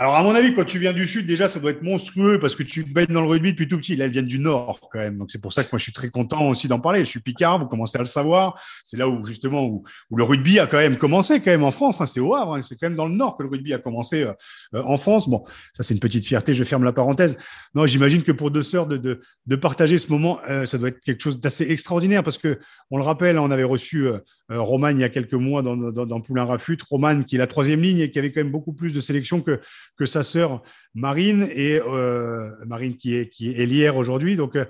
Alors, 0.01 0.15
à 0.15 0.23
mon 0.23 0.33
avis, 0.33 0.53
quand 0.53 0.63
tu 0.63 0.79
viens 0.79 0.93
du 0.93 1.05
Sud, 1.05 1.27
déjà, 1.27 1.49
ça 1.49 1.59
doit 1.59 1.71
être 1.71 1.81
monstrueux 1.81 2.39
parce 2.39 2.55
que 2.55 2.63
tu 2.63 2.85
baignes 2.85 3.13
dans 3.13 3.19
le 3.19 3.27
rugby 3.27 3.51
depuis 3.51 3.67
tout 3.67 3.77
petit. 3.77 3.97
Là, 3.97 4.05
elles 4.05 4.11
viennent 4.11 4.27
du 4.27 4.39
Nord, 4.39 4.79
quand 4.89 4.97
même. 4.97 5.17
Donc, 5.17 5.29
c'est 5.29 5.41
pour 5.41 5.51
ça 5.51 5.65
que 5.65 5.69
moi, 5.73 5.77
je 5.77 5.83
suis 5.83 5.91
très 5.91 6.09
content 6.09 6.47
aussi 6.47 6.69
d'en 6.69 6.79
parler. 6.79 7.01
Je 7.01 7.09
suis 7.09 7.19
Picard, 7.19 7.59
vous 7.59 7.65
commencez 7.65 7.97
à 7.97 7.99
le 7.99 8.07
savoir. 8.07 8.57
C'est 8.85 8.95
là 8.95 9.09
où, 9.09 9.25
justement, 9.25 9.65
où, 9.65 9.83
le 10.15 10.23
rugby 10.23 10.57
a 10.57 10.67
quand 10.67 10.77
même 10.77 10.95
commencé, 10.95 11.41
quand 11.41 11.51
même, 11.51 11.65
en 11.65 11.71
France. 11.71 11.99
Hein. 11.99 12.05
C'est 12.05 12.21
au 12.21 12.33
Havre. 12.33 12.55
Hein. 12.55 12.63
C'est 12.63 12.77
quand 12.77 12.87
même 12.87 12.95
dans 12.95 13.09
le 13.09 13.13
Nord 13.13 13.35
que 13.35 13.43
le 13.43 13.49
rugby 13.49 13.73
a 13.73 13.77
commencé 13.77 14.23
euh, 14.23 14.31
euh, 14.73 14.81
en 14.83 14.95
France. 14.95 15.27
Bon, 15.27 15.43
ça, 15.73 15.83
c'est 15.83 15.93
une 15.93 15.99
petite 15.99 16.25
fierté. 16.25 16.53
Je 16.53 16.63
ferme 16.63 16.85
la 16.85 16.93
parenthèse. 16.93 17.37
Non, 17.75 17.85
j'imagine 17.85 18.23
que 18.23 18.31
pour 18.31 18.51
deux 18.51 18.63
sœurs, 18.63 18.87
de, 18.87 19.19
partager 19.57 19.97
ce 19.97 20.09
moment, 20.13 20.39
euh, 20.49 20.65
ça 20.65 20.77
doit 20.77 20.87
être 20.87 21.01
quelque 21.01 21.21
chose 21.21 21.41
d'assez 21.41 21.69
extraordinaire 21.69 22.23
parce 22.23 22.37
que, 22.37 22.57
on 22.89 22.97
le 22.97 23.03
rappelle, 23.03 23.37
on 23.37 23.51
avait 23.51 23.65
reçu 23.65 24.07
Roman 24.49 24.89
il 24.89 24.99
y 24.99 25.03
a 25.03 25.09
quelques 25.09 25.33
mois 25.33 25.61
dans, 25.61 25.75
dans, 25.75 26.21
Poulain 26.21 26.45
Rafut. 26.45 26.77
Roman 26.89 27.23
qui 27.23 27.35
est 27.35 27.37
la 27.37 27.47
troisième 27.47 27.81
ligne 27.81 27.99
et 27.99 28.11
qui 28.11 28.19
avait 28.19 28.31
quand 28.31 28.41
même 28.41 28.51
beaucoup 28.51 28.73
plus 28.73 28.93
de 28.93 28.99
sélection 28.99 29.41
que, 29.41 29.59
que 29.95 30.05
sa 30.05 30.23
sœur 30.23 30.63
Marine 30.95 31.47
et 31.53 31.79
euh, 31.79 32.49
Marine 32.65 32.97
qui 32.97 33.15
est, 33.15 33.29
qui 33.29 33.51
est 33.51 33.65
lière 33.65 33.97
aujourd'hui. 33.97 34.35
Donc 34.35 34.55
euh, 34.55 34.65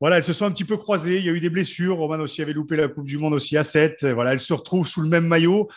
voilà, 0.00 0.18
elles 0.18 0.24
se 0.24 0.32
sont 0.32 0.46
un 0.46 0.50
petit 0.50 0.64
peu 0.64 0.76
croisées. 0.76 1.18
Il 1.18 1.24
y 1.24 1.28
a 1.28 1.32
eu 1.32 1.40
des 1.40 1.50
blessures. 1.50 1.98
Roman 1.98 2.18
aussi 2.18 2.42
avait 2.42 2.52
loupé 2.52 2.76
la 2.76 2.88
Coupe 2.88 3.06
du 3.06 3.18
Monde 3.18 3.34
aussi 3.34 3.56
à 3.56 3.64
7. 3.64 4.04
Voilà, 4.06 4.32
elles 4.32 4.40
se 4.40 4.54
retrouvent 4.54 4.86
sous 4.86 5.02
le 5.02 5.08
même 5.08 5.26
maillot. 5.26 5.68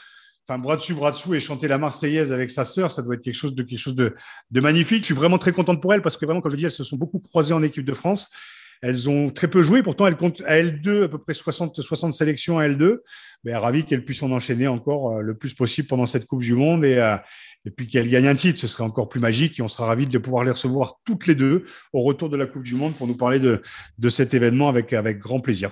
Enfin, 0.47 0.59
bras 0.59 0.75
dessus, 0.75 0.93
bras 0.93 1.11
dessous 1.11 1.35
et 1.35 1.39
chanter 1.39 1.69
la 1.69 1.77
Marseillaise 1.77 2.33
avec 2.33 2.51
sa 2.51 2.65
sœur, 2.65 2.91
ça 2.91 3.01
doit 3.01 3.15
être 3.15 3.21
quelque 3.21 3.33
chose 3.33 3.55
de 3.55 3.63
quelque 3.63 3.79
chose 3.79 3.95
de, 3.95 4.13
de 4.51 4.59
magnifique. 4.59 5.03
Je 5.03 5.05
suis 5.05 5.13
vraiment 5.13 5.37
très 5.37 5.53
contente 5.53 5.81
pour 5.81 5.93
elles 5.93 6.01
parce 6.01 6.17
que 6.17 6.25
vraiment, 6.25 6.41
comme 6.41 6.51
je 6.51 6.57
dis, 6.57 6.65
elles 6.65 6.71
se 6.71 6.83
sont 6.83 6.97
beaucoup 6.97 7.19
croisées 7.19 7.53
en 7.53 7.63
équipe 7.63 7.85
de 7.85 7.93
France. 7.93 8.29
Elles 8.83 9.09
ont 9.09 9.29
très 9.29 9.47
peu 9.47 9.61
joué, 9.61 9.81
pourtant 9.81 10.07
elles 10.07 10.17
comptent 10.17 10.41
à 10.45 10.61
L2 10.61 11.05
à 11.05 11.07
peu 11.07 11.17
près 11.17 11.33
60, 11.33 11.81
60 11.81 12.13
sélections 12.13 12.59
à 12.59 12.67
L2. 12.67 12.97
Mais 13.45 13.55
ravi 13.55 13.85
qu'elles 13.85 14.03
puissent 14.03 14.23
en 14.23 14.31
enchaîner 14.31 14.67
encore 14.67 15.13
euh, 15.13 15.21
le 15.21 15.37
plus 15.37 15.53
possible 15.53 15.87
pendant 15.87 16.05
cette 16.05 16.25
Coupe 16.25 16.41
du 16.41 16.53
Monde 16.53 16.83
et, 16.83 16.97
euh, 16.97 17.15
puis 17.77 17.87
qu'elles 17.87 18.09
gagnent 18.09 18.27
un 18.27 18.35
titre. 18.35 18.59
Ce 18.59 18.67
serait 18.67 18.83
encore 18.83 19.07
plus 19.07 19.21
magique 19.21 19.57
et 19.57 19.61
on 19.61 19.69
sera 19.69 19.85
ravis 19.85 20.05
de 20.05 20.17
pouvoir 20.17 20.43
les 20.43 20.51
recevoir 20.51 20.99
toutes 21.05 21.27
les 21.27 21.35
deux 21.35 21.63
au 21.93 22.01
retour 22.01 22.29
de 22.29 22.35
la 22.35 22.45
Coupe 22.45 22.63
du 22.63 22.75
Monde 22.75 22.93
pour 22.95 23.07
nous 23.07 23.15
parler 23.15 23.39
de, 23.39 23.61
cet 24.09 24.33
événement 24.33 24.67
avec, 24.67 24.93
grand 25.17 25.39
plaisir. 25.39 25.71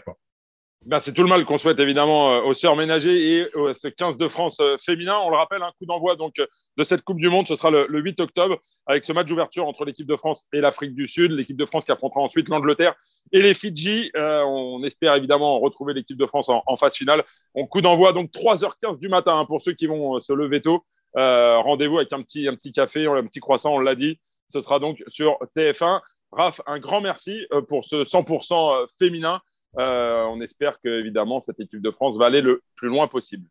Ben, 0.83 0.99
c'est 0.99 1.13
tout 1.13 1.21
le 1.21 1.29
mal 1.29 1.45
qu'on 1.45 1.59
souhaite 1.59 1.79
évidemment 1.79 2.33
euh, 2.33 2.41
aux 2.41 2.55
sœurs 2.55 2.75
ménagers 2.75 3.37
et 3.37 3.55
au 3.55 3.71
15 3.71 4.17
de 4.17 4.27
France 4.27 4.57
euh, 4.61 4.77
féminin. 4.79 5.15
On 5.23 5.29
le 5.29 5.35
rappelle, 5.35 5.61
un 5.61 5.71
coup 5.77 5.85
d'envoi 5.85 6.15
donc 6.15 6.39
euh, 6.39 6.47
de 6.75 6.83
cette 6.83 7.03
Coupe 7.03 7.19
du 7.19 7.29
Monde, 7.29 7.47
ce 7.47 7.53
sera 7.53 7.69
le, 7.69 7.85
8 7.87 8.19
octobre 8.19 8.57
avec 8.87 9.05
ce 9.05 9.11
match 9.11 9.27
d'ouverture 9.27 9.67
entre 9.67 9.85
l'équipe 9.85 10.07
de 10.07 10.15
France 10.15 10.47
et 10.51 10.59
l'Afrique 10.59 10.95
du 10.95 11.07
Sud. 11.07 11.33
L'équipe 11.33 11.55
de 11.55 11.67
France 11.67 11.85
qui 11.85 11.91
affrontera 11.91 12.21
ensuite 12.21 12.49
l'Angleterre 12.49 12.95
et 13.31 13.41
les 13.41 13.53
Fidji. 13.53 14.11
on 14.15 14.81
espère 14.83 15.13
évidemment 15.13 15.59
retrouver 15.59 15.93
l'équipe 15.93 16.17
de 16.17 16.25
France 16.25 16.49
en, 16.49 16.75
phase 16.77 16.95
finale. 16.95 17.23
On 17.53 17.67
coup 17.67 17.81
d'envoi 17.81 18.11
donc 18.11 18.31
3h15 18.31 18.97
du 18.97 19.07
matin 19.07 19.37
hein, 19.37 19.45
pour 19.45 19.61
ceux 19.61 19.73
qui 19.73 19.85
vont 19.85 20.19
se 20.19 20.33
lever 20.33 20.63
tôt. 20.63 20.83
Rendez-vous 21.13 21.97
avec 21.97 22.11
un 22.11 22.23
petit, 22.23 22.47
un 22.47 22.55
petit 22.55 22.71
café, 22.71 23.05
un 23.05 23.27
petit 23.27 23.39
croissant, 23.39 23.75
on 23.75 23.79
l'a 23.79 23.93
dit. 23.93 24.19
Ce 24.49 24.59
sera 24.61 24.79
donc 24.79 25.03
sur 25.09 25.37
TF1. 25.55 26.01
Raph, 26.31 26.59
un 26.65 26.79
grand 26.79 27.01
merci 27.01 27.45
pour 27.67 27.85
ce 27.85 28.03
100% 28.03 28.87
féminin. 28.97 29.41
Euh, 29.77 30.25
on 30.25 30.41
espère 30.41 30.77
que 30.83 30.99
évidemment 30.99 31.41
cette 31.45 31.59
équipe 31.59 31.81
de 31.81 31.91
France 31.91 32.17
va 32.17 32.25
aller 32.25 32.41
le 32.41 32.61
plus 32.75 32.89
loin 32.89 33.07
possible. 33.07 33.47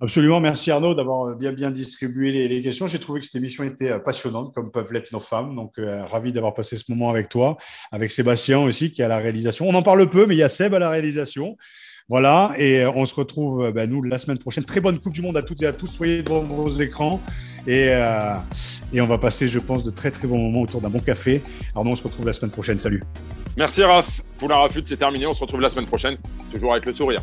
Absolument, 0.00 0.40
merci 0.40 0.70
Arnaud 0.70 0.94
d'avoir 0.94 1.36
bien 1.36 1.52
bien 1.52 1.70
distribué 1.70 2.48
les, 2.48 2.62
questions. 2.62 2.86
J'ai 2.86 2.98
trouvé 2.98 3.20
que 3.20 3.26
cette 3.26 3.36
émission 3.36 3.62
était 3.64 3.90
euh, 3.90 3.98
passionnante, 3.98 4.52
comme 4.54 4.70
peuvent 4.70 4.92
l'être 4.92 5.12
nos 5.12 5.20
femmes. 5.20 5.54
Donc, 5.54 5.78
euh, 5.78 6.04
ravi 6.04 6.32
d'avoir 6.32 6.54
passé 6.54 6.76
ce 6.76 6.90
moment 6.90 7.10
avec 7.10 7.28
toi, 7.28 7.56
avec 7.92 8.10
Sébastien 8.10 8.58
aussi, 8.58 8.92
qui 8.92 9.02
est 9.02 9.04
à 9.04 9.08
la 9.08 9.18
réalisation. 9.18 9.68
On 9.68 9.74
en 9.74 9.82
parle 9.82 10.08
peu, 10.10 10.26
mais 10.26 10.34
il 10.34 10.38
y 10.38 10.42
a 10.42 10.48
Seb 10.48 10.74
à 10.74 10.78
la 10.80 10.90
réalisation. 10.90 11.56
Voilà, 12.08 12.52
et 12.58 12.84
on 12.84 13.06
se 13.06 13.14
retrouve, 13.14 13.70
ben, 13.72 13.88
nous, 13.88 14.02
la 14.02 14.18
semaine 14.18 14.38
prochaine. 14.38 14.64
Très 14.64 14.80
bonne 14.80 14.98
Coupe 14.98 15.12
du 15.12 15.22
Monde 15.22 15.36
à 15.36 15.42
toutes 15.42 15.62
et 15.62 15.66
à 15.66 15.72
tous. 15.72 15.86
Soyez 15.86 16.22
devant 16.24 16.42
vos 16.42 16.68
écrans. 16.68 17.20
Et, 17.66 17.92
et 18.92 19.00
on 19.00 19.06
va 19.06 19.18
passer, 19.18 19.46
je 19.46 19.60
pense, 19.60 19.84
de 19.84 19.90
très 19.90 20.10
très 20.10 20.26
bons 20.26 20.36
moments 20.36 20.62
autour 20.62 20.80
d'un 20.80 20.90
bon 20.90 20.98
café. 20.98 21.42
Nous, 21.76 21.90
on 21.90 21.96
se 21.96 22.02
retrouve 22.02 22.26
la 22.26 22.32
semaine 22.32 22.50
prochaine. 22.50 22.78
Salut. 22.78 23.04
Merci 23.56 23.82
Raph. 23.82 24.20
Pour 24.38 24.48
la 24.48 24.58
Rafute, 24.58 24.88
c'est 24.88 24.96
terminé. 24.96 25.26
On 25.26 25.34
se 25.34 25.40
retrouve 25.40 25.60
la 25.60 25.70
semaine 25.70 25.86
prochaine, 25.86 26.16
toujours 26.50 26.72
avec 26.72 26.86
le 26.86 26.94
sourire. 26.94 27.22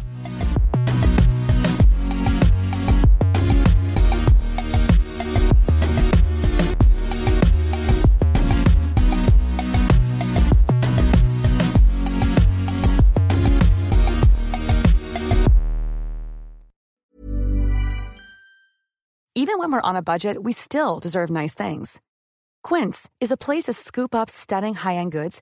Even 19.36 19.58
when 19.58 19.72
we're 19.72 19.82
on 19.82 19.96
a 19.96 20.02
budget, 20.02 20.44
we 20.44 20.54
still 20.54 21.00
deserve 21.00 21.30
nice 21.32 21.54
things. 21.54 22.00
Quince 22.62 23.10
is 23.20 23.32
a 23.32 23.38
place 23.38 23.64
to 23.64 23.74
scoop 23.74 24.14
up 24.14 24.30
stunning 24.30 24.76
high-end 24.76 25.12
goods 25.12 25.42